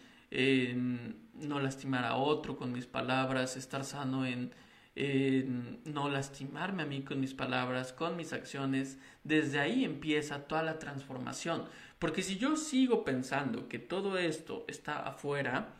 no 1.33 1.59
lastimar 1.59 2.05
a 2.05 2.15
otro 2.15 2.57
con 2.57 2.71
mis 2.71 2.85
palabras, 2.85 3.57
estar 3.57 3.83
sano 3.83 4.25
en, 4.25 4.53
en, 4.95 5.79
no 5.85 6.09
lastimarme 6.09 6.83
a 6.83 6.85
mí 6.85 7.03
con 7.03 7.19
mis 7.19 7.33
palabras, 7.33 7.93
con 7.93 8.15
mis 8.15 8.33
acciones. 8.33 8.97
Desde 9.23 9.59
ahí 9.59 9.83
empieza 9.83 10.47
toda 10.47 10.63
la 10.63 10.79
transformación. 10.79 11.65
Porque 11.99 12.21
si 12.21 12.37
yo 12.37 12.55
sigo 12.55 13.03
pensando 13.03 13.67
que 13.67 13.79
todo 13.79 14.17
esto 14.17 14.65
está 14.67 14.99
afuera, 14.99 15.73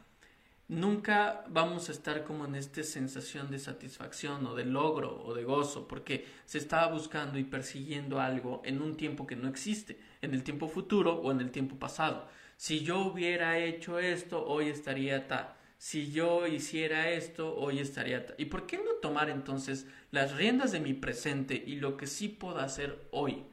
nunca 0.68 1.46
vamos 1.50 1.90
a 1.90 1.92
estar 1.94 2.24
como 2.24 2.46
en 2.46 2.56
esta 2.56 2.84
sensación 2.84 3.50
de 3.50 3.60
satisfacción 3.60 4.46
o 4.46 4.56
de 4.56 4.66
logro 4.66 5.24
o 5.24 5.34
de 5.34 5.44
gozo, 5.44 5.88
porque 5.88 6.26
se 6.46 6.58
está 6.58 6.88
buscando 6.88 7.40
y 7.40 7.44
persiguiendo 7.44 8.20
algo 8.20 8.62
en 8.66 8.82
un 8.82 8.98
tiempo 8.98 9.26
que 9.26 9.36
no 9.36 9.48
existe, 9.48 9.98
en 10.22 10.34
el 10.34 10.44
tiempo 10.44 10.68
futuro 10.68 11.16
o 11.16 11.32
en 11.32 11.40
el 11.42 11.52
tiempo 11.52 11.78
pasado. 11.78 12.28
Si 12.58 12.82
yo 12.82 13.00
hubiera 13.00 13.60
hecho 13.60 14.00
esto, 14.00 14.46
hoy 14.46 14.68
estaría 14.70 15.28
ta. 15.28 15.58
Si 15.78 16.12
yo 16.12 16.48
hiciera 16.48 17.12
esto, 17.12 17.56
hoy 17.56 17.80
estaría 17.80 18.26
ta. 18.26 18.34
¿Y 18.38 18.46
por 18.46 18.66
qué 18.66 18.78
no 18.78 18.94
tomar 19.02 19.30
entonces 19.30 19.88
las 20.12 20.36
riendas 20.36 20.72
de 20.72 20.80
mi 20.80 20.94
presente 20.94 21.64
y 21.66 21.76
lo 21.76 21.98
que 21.98 22.08
sí 22.08 22.30
puedo 22.30 22.58
hacer 22.58 23.08
hoy? 23.12 23.44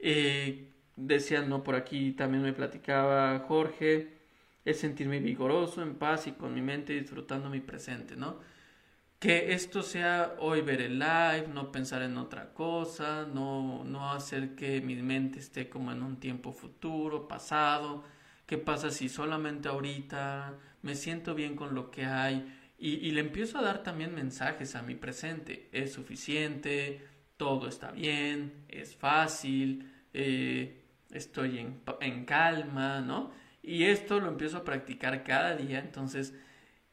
Eh, 0.00 0.72
decían, 0.96 1.48
¿no? 1.48 1.62
Por 1.62 1.76
aquí 1.76 2.12
también 2.12 2.42
me 2.42 2.52
platicaba 2.52 3.38
Jorge, 3.46 4.17
es 4.70 4.80
sentirme 4.80 5.18
vigoroso, 5.18 5.82
en 5.82 5.94
paz 5.94 6.26
y 6.26 6.32
con 6.32 6.54
mi 6.54 6.60
mente 6.60 6.92
disfrutando 6.92 7.48
mi 7.48 7.60
presente, 7.60 8.16
¿no? 8.16 8.38
Que 9.18 9.52
esto 9.52 9.82
sea 9.82 10.36
hoy 10.38 10.60
ver 10.60 10.82
el 10.82 10.98
live, 10.98 11.48
no 11.52 11.72
pensar 11.72 12.02
en 12.02 12.18
otra 12.18 12.52
cosa, 12.52 13.26
no, 13.26 13.82
no 13.84 14.12
hacer 14.12 14.54
que 14.54 14.80
mi 14.80 14.94
mente 14.96 15.38
esté 15.38 15.68
como 15.68 15.90
en 15.90 16.02
un 16.02 16.20
tiempo 16.20 16.52
futuro, 16.52 17.26
pasado. 17.26 18.04
¿Qué 18.46 18.58
pasa 18.58 18.90
si 18.90 19.08
solamente 19.08 19.68
ahorita 19.68 20.54
me 20.82 20.94
siento 20.94 21.34
bien 21.34 21.56
con 21.56 21.74
lo 21.74 21.90
que 21.90 22.04
hay? 22.04 22.54
Y, 22.78 23.10
le 23.10 23.20
empiezo 23.20 23.58
a 23.58 23.62
dar 23.62 23.82
también 23.82 24.14
mensajes 24.14 24.76
a 24.76 24.82
mi 24.82 24.94
presente. 24.94 25.68
Es 25.72 25.94
suficiente, 25.94 27.04
todo 27.36 27.68
está 27.68 27.90
bien, 27.90 28.64
es 28.68 28.94
fácil, 28.94 29.90
eh, 30.12 30.84
estoy 31.10 31.58
en, 31.58 31.80
en 32.00 32.24
calma, 32.24 33.00
¿no? 33.00 33.32
Y 33.68 33.84
esto 33.84 34.18
lo 34.18 34.28
empiezo 34.28 34.56
a 34.56 34.64
practicar 34.64 35.22
cada 35.24 35.54
día, 35.54 35.78
entonces 35.80 36.32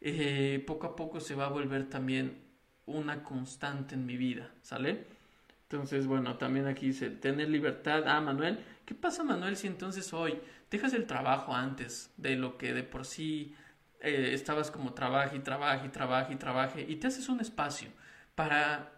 eh, 0.01 0.61
poco 0.67 0.87
a 0.87 0.95
poco 0.97 1.21
se 1.21 1.33
va 1.33 1.45
a 1.45 1.49
volver 1.49 1.87
también 1.87 2.37
una 2.85 3.23
constante 3.23 3.95
en 3.95 4.05
mi 4.05 4.17
vida, 4.17 4.51
¿sale? 4.61 5.05
Entonces, 5.63 6.05
bueno, 6.05 6.35
también 6.37 6.67
aquí 6.67 6.87
dice, 6.87 7.09
tener 7.11 7.47
libertad. 7.47 8.03
Ah, 8.05 8.19
Manuel, 8.19 8.59
¿qué 8.85 8.93
pasa, 8.93 9.23
Manuel, 9.23 9.55
si 9.55 9.67
entonces 9.67 10.11
hoy 10.11 10.37
dejas 10.69 10.91
el 10.91 11.05
trabajo 11.05 11.55
antes 11.55 12.11
de 12.17 12.35
lo 12.35 12.57
que 12.57 12.73
de 12.73 12.83
por 12.83 13.05
sí 13.05 13.55
eh, 14.01 14.31
estabas 14.33 14.69
como 14.69 14.93
trabaja 14.93 15.33
y 15.33 15.39
trabaja 15.39 15.85
y 15.85 15.89
trabaja 15.89 16.33
y 16.33 16.35
trabaja 16.35 16.81
y 16.81 16.97
te 16.97 17.07
haces 17.07 17.29
un 17.29 17.39
espacio 17.39 17.87
para 18.35 18.91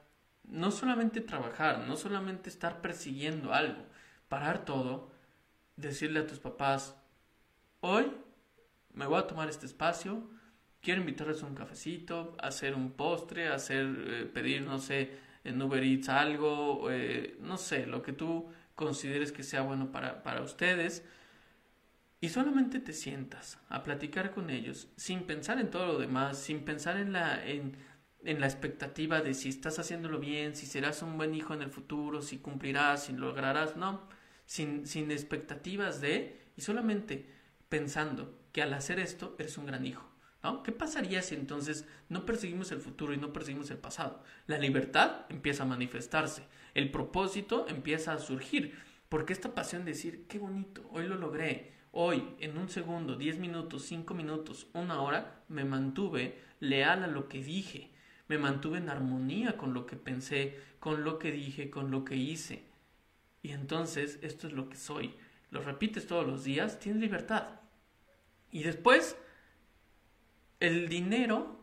no 0.45 0.71
solamente 0.71 1.21
trabajar, 1.21 1.85
no 1.87 1.95
solamente 1.95 2.49
estar 2.49 2.81
persiguiendo 2.81 3.53
algo, 3.53 3.85
parar 4.29 4.65
todo, 4.65 5.11
decirle 5.75 6.21
a 6.21 6.25
tus 6.25 6.39
papás, 6.39 6.95
Hoy 7.79 8.11
me 8.93 9.05
voy 9.05 9.19
a 9.19 9.27
tomar 9.27 9.49
este 9.49 9.67
espacio, 9.67 10.27
quiero 10.81 11.01
invitarles 11.01 11.43
a 11.43 11.45
un 11.45 11.53
cafecito, 11.53 12.35
hacer 12.39 12.73
un 12.73 12.93
postre, 12.93 13.49
hacer, 13.49 13.85
eh, 13.85 14.25
pedir, 14.25 14.63
no 14.63 14.79
sé, 14.79 15.11
en 15.43 15.61
Uber 15.61 15.83
Eats 15.83 16.09
algo, 16.09 16.89
eh, 16.89 17.37
no 17.39 17.57
sé, 17.57 17.85
lo 17.85 18.01
que 18.01 18.13
tú 18.13 18.49
consideres 18.73 19.31
que 19.31 19.43
sea 19.43 19.61
bueno 19.61 19.91
para, 19.91 20.23
para 20.23 20.41
ustedes. 20.41 21.05
Y 22.19 22.29
solamente 22.29 22.79
te 22.79 22.93
sientas 22.93 23.59
a 23.69 23.83
platicar 23.83 24.31
con 24.31 24.49
ellos, 24.49 24.87
sin 24.97 25.27
pensar 25.27 25.59
en 25.59 25.69
todo 25.69 25.85
lo 25.85 25.99
demás, 25.99 26.39
sin 26.39 26.65
pensar 26.65 26.97
en 26.97 27.13
la, 27.13 27.45
en, 27.45 27.77
en 28.23 28.39
la 28.39 28.47
expectativa 28.47 29.21
de 29.21 29.35
si 29.35 29.49
estás 29.49 29.77
haciéndolo 29.77 30.19
bien, 30.19 30.55
si 30.55 30.65
serás 30.65 31.03
un 31.03 31.15
buen 31.15 31.35
hijo 31.35 31.53
en 31.53 31.61
el 31.61 31.69
futuro, 31.69 32.23
si 32.23 32.39
cumplirás, 32.39 33.05
si 33.05 33.13
lograrás, 33.13 33.77
no, 33.77 34.09
sin, 34.47 34.87
sin 34.87 35.11
expectativas 35.11 36.01
de, 36.01 36.41
y 36.57 36.61
solamente 36.61 37.36
pensando 37.69 38.37
que 38.51 38.61
al 38.61 38.73
hacer 38.73 38.99
esto 38.99 39.35
eres 39.39 39.57
un 39.57 39.65
gran 39.65 39.85
hijo. 39.85 40.09
¿no? 40.43 40.63
¿Qué 40.63 40.71
pasaría 40.71 41.21
si 41.21 41.35
entonces 41.35 41.87
no 42.09 42.25
perseguimos 42.25 42.71
el 42.71 42.79
futuro 42.79 43.13
y 43.13 43.17
no 43.17 43.33
perseguimos 43.33 43.69
el 43.71 43.77
pasado? 43.77 44.23
La 44.45 44.57
libertad 44.57 45.25
empieza 45.29 45.63
a 45.63 45.67
manifestarse, 45.67 46.43
el 46.73 46.91
propósito 46.91 47.65
empieza 47.67 48.13
a 48.13 48.19
surgir, 48.19 48.75
porque 49.09 49.33
esta 49.33 49.55
pasión 49.55 49.85
de 49.85 49.91
decir, 49.91 50.25
qué 50.27 50.39
bonito, 50.39 50.87
hoy 50.91 51.07
lo 51.07 51.15
logré, 51.15 51.73
hoy, 51.91 52.23
en 52.39 52.57
un 52.57 52.69
segundo, 52.69 53.15
diez 53.15 53.37
minutos, 53.37 53.83
cinco 53.83 54.13
minutos, 54.13 54.67
una 54.73 55.01
hora, 55.01 55.43
me 55.47 55.65
mantuve 55.65 56.39
leal 56.59 57.03
a 57.03 57.07
lo 57.07 57.27
que 57.27 57.43
dije, 57.43 57.91
me 58.27 58.37
mantuve 58.37 58.77
en 58.77 58.89
armonía 58.89 59.57
con 59.57 59.73
lo 59.73 59.85
que 59.85 59.95
pensé, 59.95 60.59
con 60.79 61.03
lo 61.03 61.17
que 61.19 61.31
dije, 61.31 61.69
con 61.69 61.91
lo 61.91 62.03
que 62.03 62.15
hice. 62.15 62.65
Y 63.41 63.51
entonces 63.51 64.19
esto 64.21 64.47
es 64.47 64.53
lo 64.53 64.67
que 64.67 64.75
soy 64.75 65.15
lo 65.49 65.61
repites 65.61 66.07
todos 66.07 66.25
los 66.25 66.43
días, 66.43 66.79
tienes 66.79 67.01
libertad. 67.01 67.59
Y 68.51 68.63
después, 68.63 69.17
el 70.59 70.89
dinero 70.89 71.59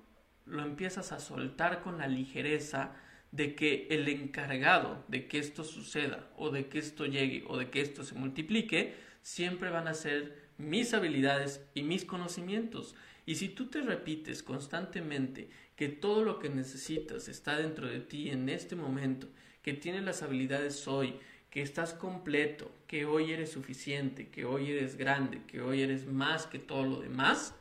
lo 0.47 0.63
empiezas 0.63 1.13
a 1.13 1.21
soltar 1.21 1.83
con 1.83 1.99
la 1.99 2.07
ligereza 2.07 2.95
de 3.33 3.55
que 3.55 3.89
el 3.91 4.09
encargado 4.09 5.05
de 5.09 5.27
que 5.27 5.39
esto 5.39 5.65
suceda 5.65 6.31
o 6.37 6.51
de 6.51 6.69
que 6.69 6.79
esto 6.79 7.07
llegue 7.07 7.45
o 7.49 7.59
de 7.59 7.69
que 7.69 7.81
esto 7.81 8.05
se 8.05 8.15
multiplique, 8.15 8.95
siempre 9.23 9.71
van 9.71 9.89
a 9.89 9.95
ser 9.95 10.45
mis 10.57 10.95
habilidades 10.95 11.67
y 11.75 11.83
mis 11.83 12.05
conocimientos. 12.05 12.95
Y 13.27 13.37
si 13.37 13.49
tú 13.49 13.67
te 13.67 13.81
repites 13.81 14.43
constantemente 14.43 15.49
que 15.75 15.89
todo 15.89 16.23
lo 16.23 16.39
que 16.39 16.49
necesitas 16.49 17.27
está 17.27 17.57
dentro 17.57 17.89
de 17.89 18.01
ti 18.01 18.31
en 18.31 18.49
este 18.49 18.77
momento, 18.77 19.29
que 19.63 19.73
tienes 19.73 20.05
las 20.05 20.23
habilidades 20.23 20.87
hoy, 20.87 21.15
que 21.55 21.63
estás 21.63 21.95
completo, 21.95 22.69
que 22.89 23.05
hoy 23.05 23.31
eres 23.31 23.53
suficiente, 23.53 24.29
que 24.29 24.45
hoy 24.45 24.73
eres 24.73 24.97
grande, 24.97 25.41
que 25.47 25.63
hoy 25.63 25.83
eres 25.83 26.05
más 26.05 26.49
que 26.49 26.59
todo 26.59 26.83
lo 26.83 27.01
demás, 27.01 27.55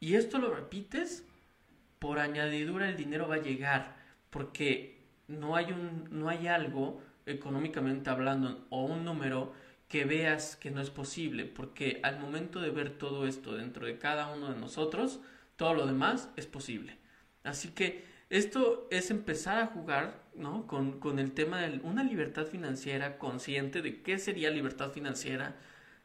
y 0.00 0.14
esto 0.14 0.40
lo 0.40 0.52
repites, 0.52 1.24
por 2.00 2.18
añadidura 2.18 2.88
el 2.88 2.96
dinero 2.96 3.28
va 3.28 3.36
a 3.36 3.42
llegar, 3.42 3.94
porque 4.30 4.98
no 5.28 5.54
hay, 5.54 5.66
un, 5.66 6.08
no 6.10 6.30
hay 6.30 6.48
algo 6.48 7.00
económicamente 7.24 8.10
hablando 8.10 8.66
o 8.70 8.86
un 8.86 9.04
número 9.04 9.52
que 9.86 10.04
veas 10.04 10.56
que 10.56 10.72
no 10.72 10.80
es 10.80 10.90
posible, 10.90 11.44
porque 11.44 12.00
al 12.02 12.18
momento 12.18 12.60
de 12.60 12.70
ver 12.70 12.98
todo 12.98 13.28
esto 13.28 13.54
dentro 13.54 13.86
de 13.86 13.98
cada 13.98 14.34
uno 14.34 14.52
de 14.52 14.58
nosotros, 14.58 15.20
todo 15.54 15.74
lo 15.74 15.86
demás 15.86 16.28
es 16.34 16.46
posible. 16.46 16.98
Así 17.44 17.68
que 17.68 18.04
esto 18.32 18.88
es 18.90 19.10
empezar 19.10 19.58
a 19.58 19.66
jugar 19.66 20.22
¿no? 20.34 20.66
con, 20.66 20.98
con 21.00 21.18
el 21.18 21.32
tema 21.32 21.60
de 21.60 21.80
una 21.80 22.02
libertad 22.02 22.46
financiera 22.46 23.18
consciente 23.18 23.82
de 23.82 24.00
qué 24.00 24.18
sería 24.18 24.48
libertad 24.48 24.90
financiera, 24.90 25.54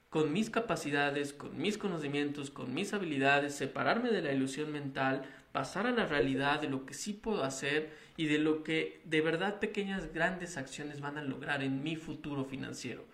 con 0.10 0.34
mis 0.34 0.50
capacidades, 0.50 1.32
con 1.32 1.58
mis 1.58 1.78
conocimientos, 1.78 2.52
con 2.52 2.74
mis 2.74 2.94
habilidades, 2.94 3.56
separarme 3.56 4.10
de 4.10 4.22
la 4.22 4.34
ilusión 4.34 4.74
mental, 4.74 5.24
pasar 5.54 5.88
a 5.88 5.92
la 5.92 6.06
realidad 6.06 6.60
de 6.60 6.68
lo 6.68 6.86
que 6.86 6.94
sí 6.94 7.14
puedo 7.14 7.46
hacer 7.46 7.94
y 8.18 8.26
de 8.26 8.40
lo 8.40 8.62
que 8.62 9.00
de 9.06 9.22
verdad 9.22 9.62
pequeñas 9.62 10.14
grandes 10.14 10.58
acciones 10.58 11.00
van 11.00 11.18
a 11.18 11.24
lograr 11.24 11.64
en 11.64 11.82
mi 11.82 11.96
futuro 11.96 12.44
financiero. 12.44 13.06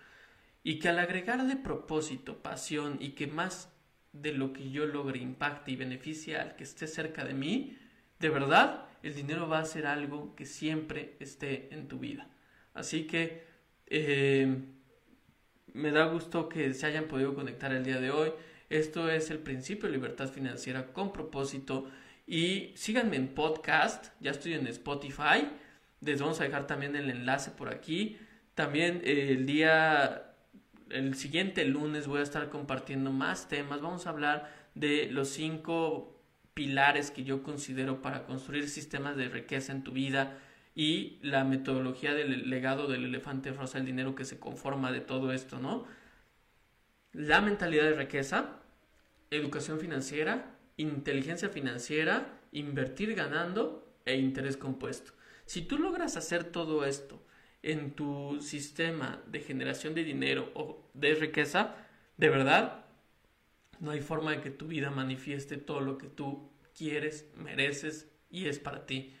Y 0.64 0.80
que 0.80 0.88
al 0.88 0.98
agregar 0.98 1.46
de 1.46 1.54
propósito, 1.54 2.38
pasión 2.38 2.96
y 2.98 3.10
que 3.10 3.28
más 3.28 3.72
de 4.12 4.32
lo 4.32 4.52
que 4.52 4.72
yo 4.72 4.86
logre 4.86 5.20
impacte 5.20 5.70
y 5.70 5.76
beneficie 5.76 6.36
al 6.36 6.56
que 6.56 6.64
esté 6.64 6.88
cerca 6.88 7.24
de 7.24 7.34
mí, 7.34 7.78
de 8.18 8.28
verdad 8.30 8.83
el 9.04 9.14
dinero 9.14 9.46
va 9.48 9.58
a 9.58 9.64
ser 9.66 9.86
algo 9.86 10.34
que 10.34 10.46
siempre 10.46 11.16
esté 11.20 11.68
en 11.74 11.88
tu 11.88 11.98
vida. 11.98 12.26
Así 12.72 13.06
que 13.06 13.44
eh, 13.86 14.56
me 15.74 15.90
da 15.90 16.06
gusto 16.06 16.48
que 16.48 16.72
se 16.72 16.86
hayan 16.86 17.04
podido 17.04 17.34
conectar 17.34 17.70
el 17.72 17.84
día 17.84 18.00
de 18.00 18.10
hoy. 18.10 18.32
Esto 18.70 19.10
es 19.10 19.30
el 19.30 19.40
principio 19.40 19.88
de 19.88 19.94
libertad 19.94 20.30
financiera 20.30 20.92
con 20.94 21.12
propósito. 21.12 21.86
Y 22.26 22.72
síganme 22.76 23.16
en 23.16 23.28
podcast, 23.28 24.06
ya 24.20 24.30
estoy 24.30 24.54
en 24.54 24.66
Spotify. 24.68 25.50
Les 26.00 26.20
vamos 26.20 26.40
a 26.40 26.44
dejar 26.44 26.66
también 26.66 26.96
el 26.96 27.10
enlace 27.10 27.50
por 27.50 27.68
aquí. 27.68 28.18
También 28.54 29.02
eh, 29.04 29.32
el 29.32 29.44
día 29.44 30.34
el 30.88 31.14
siguiente 31.14 31.64
lunes 31.66 32.06
voy 32.06 32.20
a 32.20 32.22
estar 32.22 32.48
compartiendo 32.48 33.12
más 33.12 33.48
temas. 33.48 33.82
Vamos 33.82 34.06
a 34.06 34.10
hablar 34.10 34.50
de 34.74 35.10
los 35.10 35.28
cinco 35.28 36.13
pilares 36.54 37.10
que 37.10 37.24
yo 37.24 37.42
considero 37.42 38.00
para 38.00 38.24
construir 38.24 38.68
sistemas 38.68 39.16
de 39.16 39.28
riqueza 39.28 39.72
en 39.72 39.82
tu 39.82 39.92
vida 39.92 40.38
y 40.74 41.18
la 41.22 41.44
metodología 41.44 42.14
del 42.14 42.48
legado 42.48 42.88
del 42.88 43.04
elefante 43.04 43.52
rosa, 43.52 43.78
el 43.78 43.86
dinero 43.86 44.14
que 44.14 44.24
se 44.24 44.38
conforma 44.38 44.90
de 44.92 45.00
todo 45.00 45.32
esto, 45.32 45.58
¿no? 45.58 45.86
La 47.12 47.40
mentalidad 47.40 47.84
de 47.84 47.94
riqueza, 47.94 48.60
educación 49.30 49.78
financiera, 49.78 50.56
inteligencia 50.76 51.48
financiera, 51.48 52.40
invertir 52.50 53.14
ganando 53.14 53.96
e 54.04 54.16
interés 54.16 54.56
compuesto. 54.56 55.12
Si 55.46 55.62
tú 55.62 55.78
logras 55.78 56.16
hacer 56.16 56.44
todo 56.44 56.84
esto 56.84 57.22
en 57.62 57.92
tu 57.92 58.40
sistema 58.40 59.22
de 59.26 59.40
generación 59.40 59.94
de 59.94 60.04
dinero 60.04 60.50
o 60.54 60.90
de 60.94 61.14
riqueza, 61.14 61.76
de 62.16 62.28
verdad, 62.30 62.83
no 63.80 63.90
hay 63.90 64.00
forma 64.00 64.32
de 64.32 64.40
que 64.40 64.50
tu 64.50 64.66
vida 64.66 64.90
manifieste 64.90 65.56
todo 65.56 65.80
lo 65.80 65.98
que 65.98 66.08
tú 66.08 66.50
quieres, 66.76 67.30
mereces 67.36 68.10
y 68.30 68.46
es 68.46 68.58
para 68.58 68.86
ti. 68.86 69.14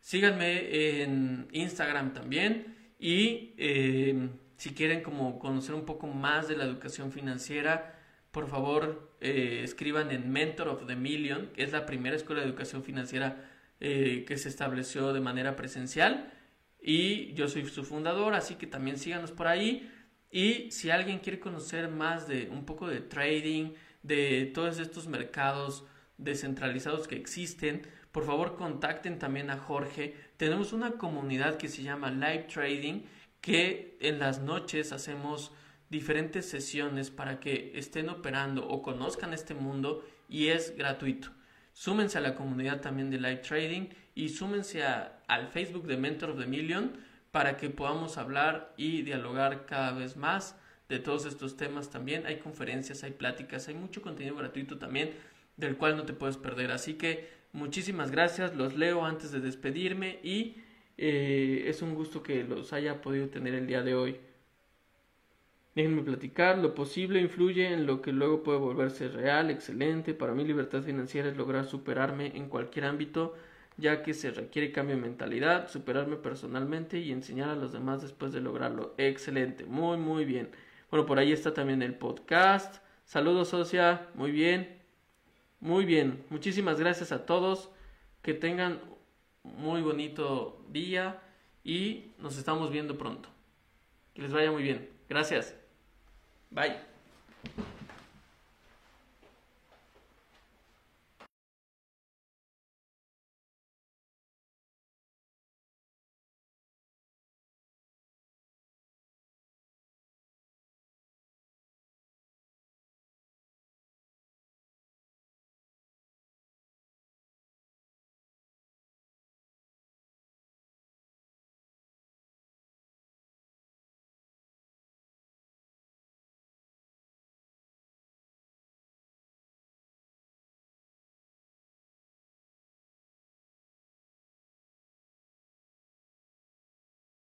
Síganme 0.00 1.02
en 1.02 1.48
Instagram 1.52 2.12
también 2.12 2.94
y 2.98 3.54
eh, 3.58 4.28
si 4.56 4.74
quieren 4.74 5.02
como 5.02 5.38
conocer 5.38 5.74
un 5.74 5.84
poco 5.84 6.06
más 6.06 6.48
de 6.48 6.56
la 6.56 6.64
educación 6.64 7.12
financiera, 7.12 7.98
por 8.30 8.48
favor 8.48 9.16
eh, 9.20 9.60
escriban 9.62 10.10
en 10.10 10.30
Mentor 10.30 10.68
of 10.68 10.86
the 10.86 10.96
Million, 10.96 11.50
que 11.54 11.62
es 11.62 11.72
la 11.72 11.86
primera 11.86 12.16
escuela 12.16 12.42
de 12.42 12.48
educación 12.48 12.82
financiera 12.82 13.50
eh, 13.80 14.24
que 14.26 14.36
se 14.36 14.48
estableció 14.48 15.12
de 15.12 15.20
manera 15.20 15.56
presencial 15.56 16.32
y 16.86 17.32
yo 17.32 17.48
soy 17.48 17.66
su 17.66 17.82
fundador, 17.82 18.34
así 18.34 18.56
que 18.56 18.66
también 18.66 18.98
síganos 18.98 19.32
por 19.32 19.46
ahí. 19.46 19.90
Y 20.30 20.70
si 20.70 20.90
alguien 20.90 21.20
quiere 21.20 21.40
conocer 21.40 21.88
más 21.88 22.28
de 22.28 22.50
un 22.50 22.66
poco 22.66 22.88
de 22.88 23.00
trading, 23.00 23.72
de 24.04 24.46
todos 24.54 24.78
estos 24.78 25.08
mercados 25.08 25.84
descentralizados 26.18 27.08
que 27.08 27.16
existen, 27.16 27.82
por 28.12 28.24
favor 28.24 28.54
contacten 28.54 29.18
también 29.18 29.50
a 29.50 29.58
Jorge. 29.58 30.14
Tenemos 30.36 30.72
una 30.72 30.92
comunidad 30.92 31.56
que 31.56 31.66
se 31.66 31.82
llama 31.82 32.12
Live 32.12 32.46
Trading, 32.52 33.02
que 33.40 33.98
en 34.00 34.20
las 34.20 34.40
noches 34.40 34.92
hacemos 34.92 35.50
diferentes 35.90 36.48
sesiones 36.48 37.10
para 37.10 37.40
que 37.40 37.72
estén 37.74 38.08
operando 38.08 38.68
o 38.68 38.82
conozcan 38.82 39.32
este 39.34 39.54
mundo 39.54 40.04
y 40.28 40.48
es 40.48 40.76
gratuito. 40.76 41.30
Súmense 41.72 42.18
a 42.18 42.20
la 42.20 42.36
comunidad 42.36 42.80
también 42.80 43.10
de 43.10 43.18
Live 43.18 43.38
Trading 43.38 43.88
y 44.14 44.28
súmense 44.28 44.84
al 44.84 45.48
Facebook 45.48 45.86
de 45.86 45.96
Mentor 45.96 46.30
of 46.30 46.38
the 46.38 46.46
Million 46.46 46.96
para 47.32 47.56
que 47.56 47.68
podamos 47.68 48.16
hablar 48.16 48.72
y 48.76 49.02
dialogar 49.02 49.66
cada 49.66 49.92
vez 49.92 50.16
más 50.16 50.56
de 50.88 50.98
todos 50.98 51.26
estos 51.26 51.56
temas 51.56 51.90
también. 51.90 52.26
Hay 52.26 52.38
conferencias, 52.38 53.04
hay 53.04 53.12
pláticas, 53.12 53.68
hay 53.68 53.74
mucho 53.74 54.02
contenido 54.02 54.36
gratuito 54.36 54.78
también 54.78 55.10
del 55.56 55.76
cual 55.76 55.96
no 55.96 56.04
te 56.04 56.12
puedes 56.12 56.36
perder. 56.36 56.70
Así 56.72 56.94
que 56.94 57.28
muchísimas 57.52 58.10
gracias, 58.10 58.54
los 58.54 58.76
leo 58.76 59.04
antes 59.04 59.32
de 59.32 59.40
despedirme 59.40 60.18
y 60.22 60.56
eh, 60.96 61.64
es 61.66 61.82
un 61.82 61.94
gusto 61.94 62.22
que 62.22 62.44
los 62.44 62.72
haya 62.72 63.00
podido 63.00 63.28
tener 63.28 63.54
el 63.54 63.66
día 63.66 63.82
de 63.82 63.94
hoy. 63.94 64.16
Déjenme 65.74 66.02
platicar, 66.02 66.58
lo 66.58 66.72
posible 66.72 67.20
influye 67.20 67.72
en 67.72 67.84
lo 67.84 68.00
que 68.00 68.12
luego 68.12 68.44
puede 68.44 68.58
volverse 68.58 69.08
real, 69.08 69.50
excelente. 69.50 70.14
Para 70.14 70.32
mí 70.32 70.44
libertad 70.44 70.82
financiera 70.82 71.28
es 71.28 71.36
lograr 71.36 71.64
superarme 71.64 72.36
en 72.36 72.48
cualquier 72.48 72.84
ámbito, 72.84 73.34
ya 73.76 74.04
que 74.04 74.14
se 74.14 74.30
requiere 74.30 74.70
cambio 74.70 74.94
de 74.94 75.02
mentalidad, 75.02 75.68
superarme 75.68 76.14
personalmente 76.14 77.00
y 77.00 77.10
enseñar 77.10 77.48
a 77.48 77.56
los 77.56 77.72
demás 77.72 78.02
después 78.02 78.32
de 78.32 78.40
lograrlo. 78.40 78.94
Excelente, 78.98 79.64
muy 79.64 79.96
muy 79.96 80.24
bien. 80.24 80.50
Bueno, 80.94 81.06
por 81.08 81.18
ahí 81.18 81.32
está 81.32 81.52
también 81.52 81.82
el 81.82 81.96
podcast. 81.96 82.76
Saludos, 83.04 83.48
socia, 83.48 84.06
muy 84.14 84.30
bien. 84.30 84.80
Muy 85.58 85.84
bien, 85.84 86.24
muchísimas 86.30 86.78
gracias 86.78 87.10
a 87.10 87.26
todos. 87.26 87.68
Que 88.22 88.32
tengan 88.32 88.80
muy 89.42 89.82
bonito 89.82 90.64
día 90.68 91.20
y 91.64 92.12
nos 92.18 92.38
estamos 92.38 92.70
viendo 92.70 92.96
pronto. 92.96 93.28
Que 94.14 94.22
les 94.22 94.32
vaya 94.32 94.52
muy 94.52 94.62
bien. 94.62 94.88
Gracias. 95.08 95.56
Bye. 96.52 96.76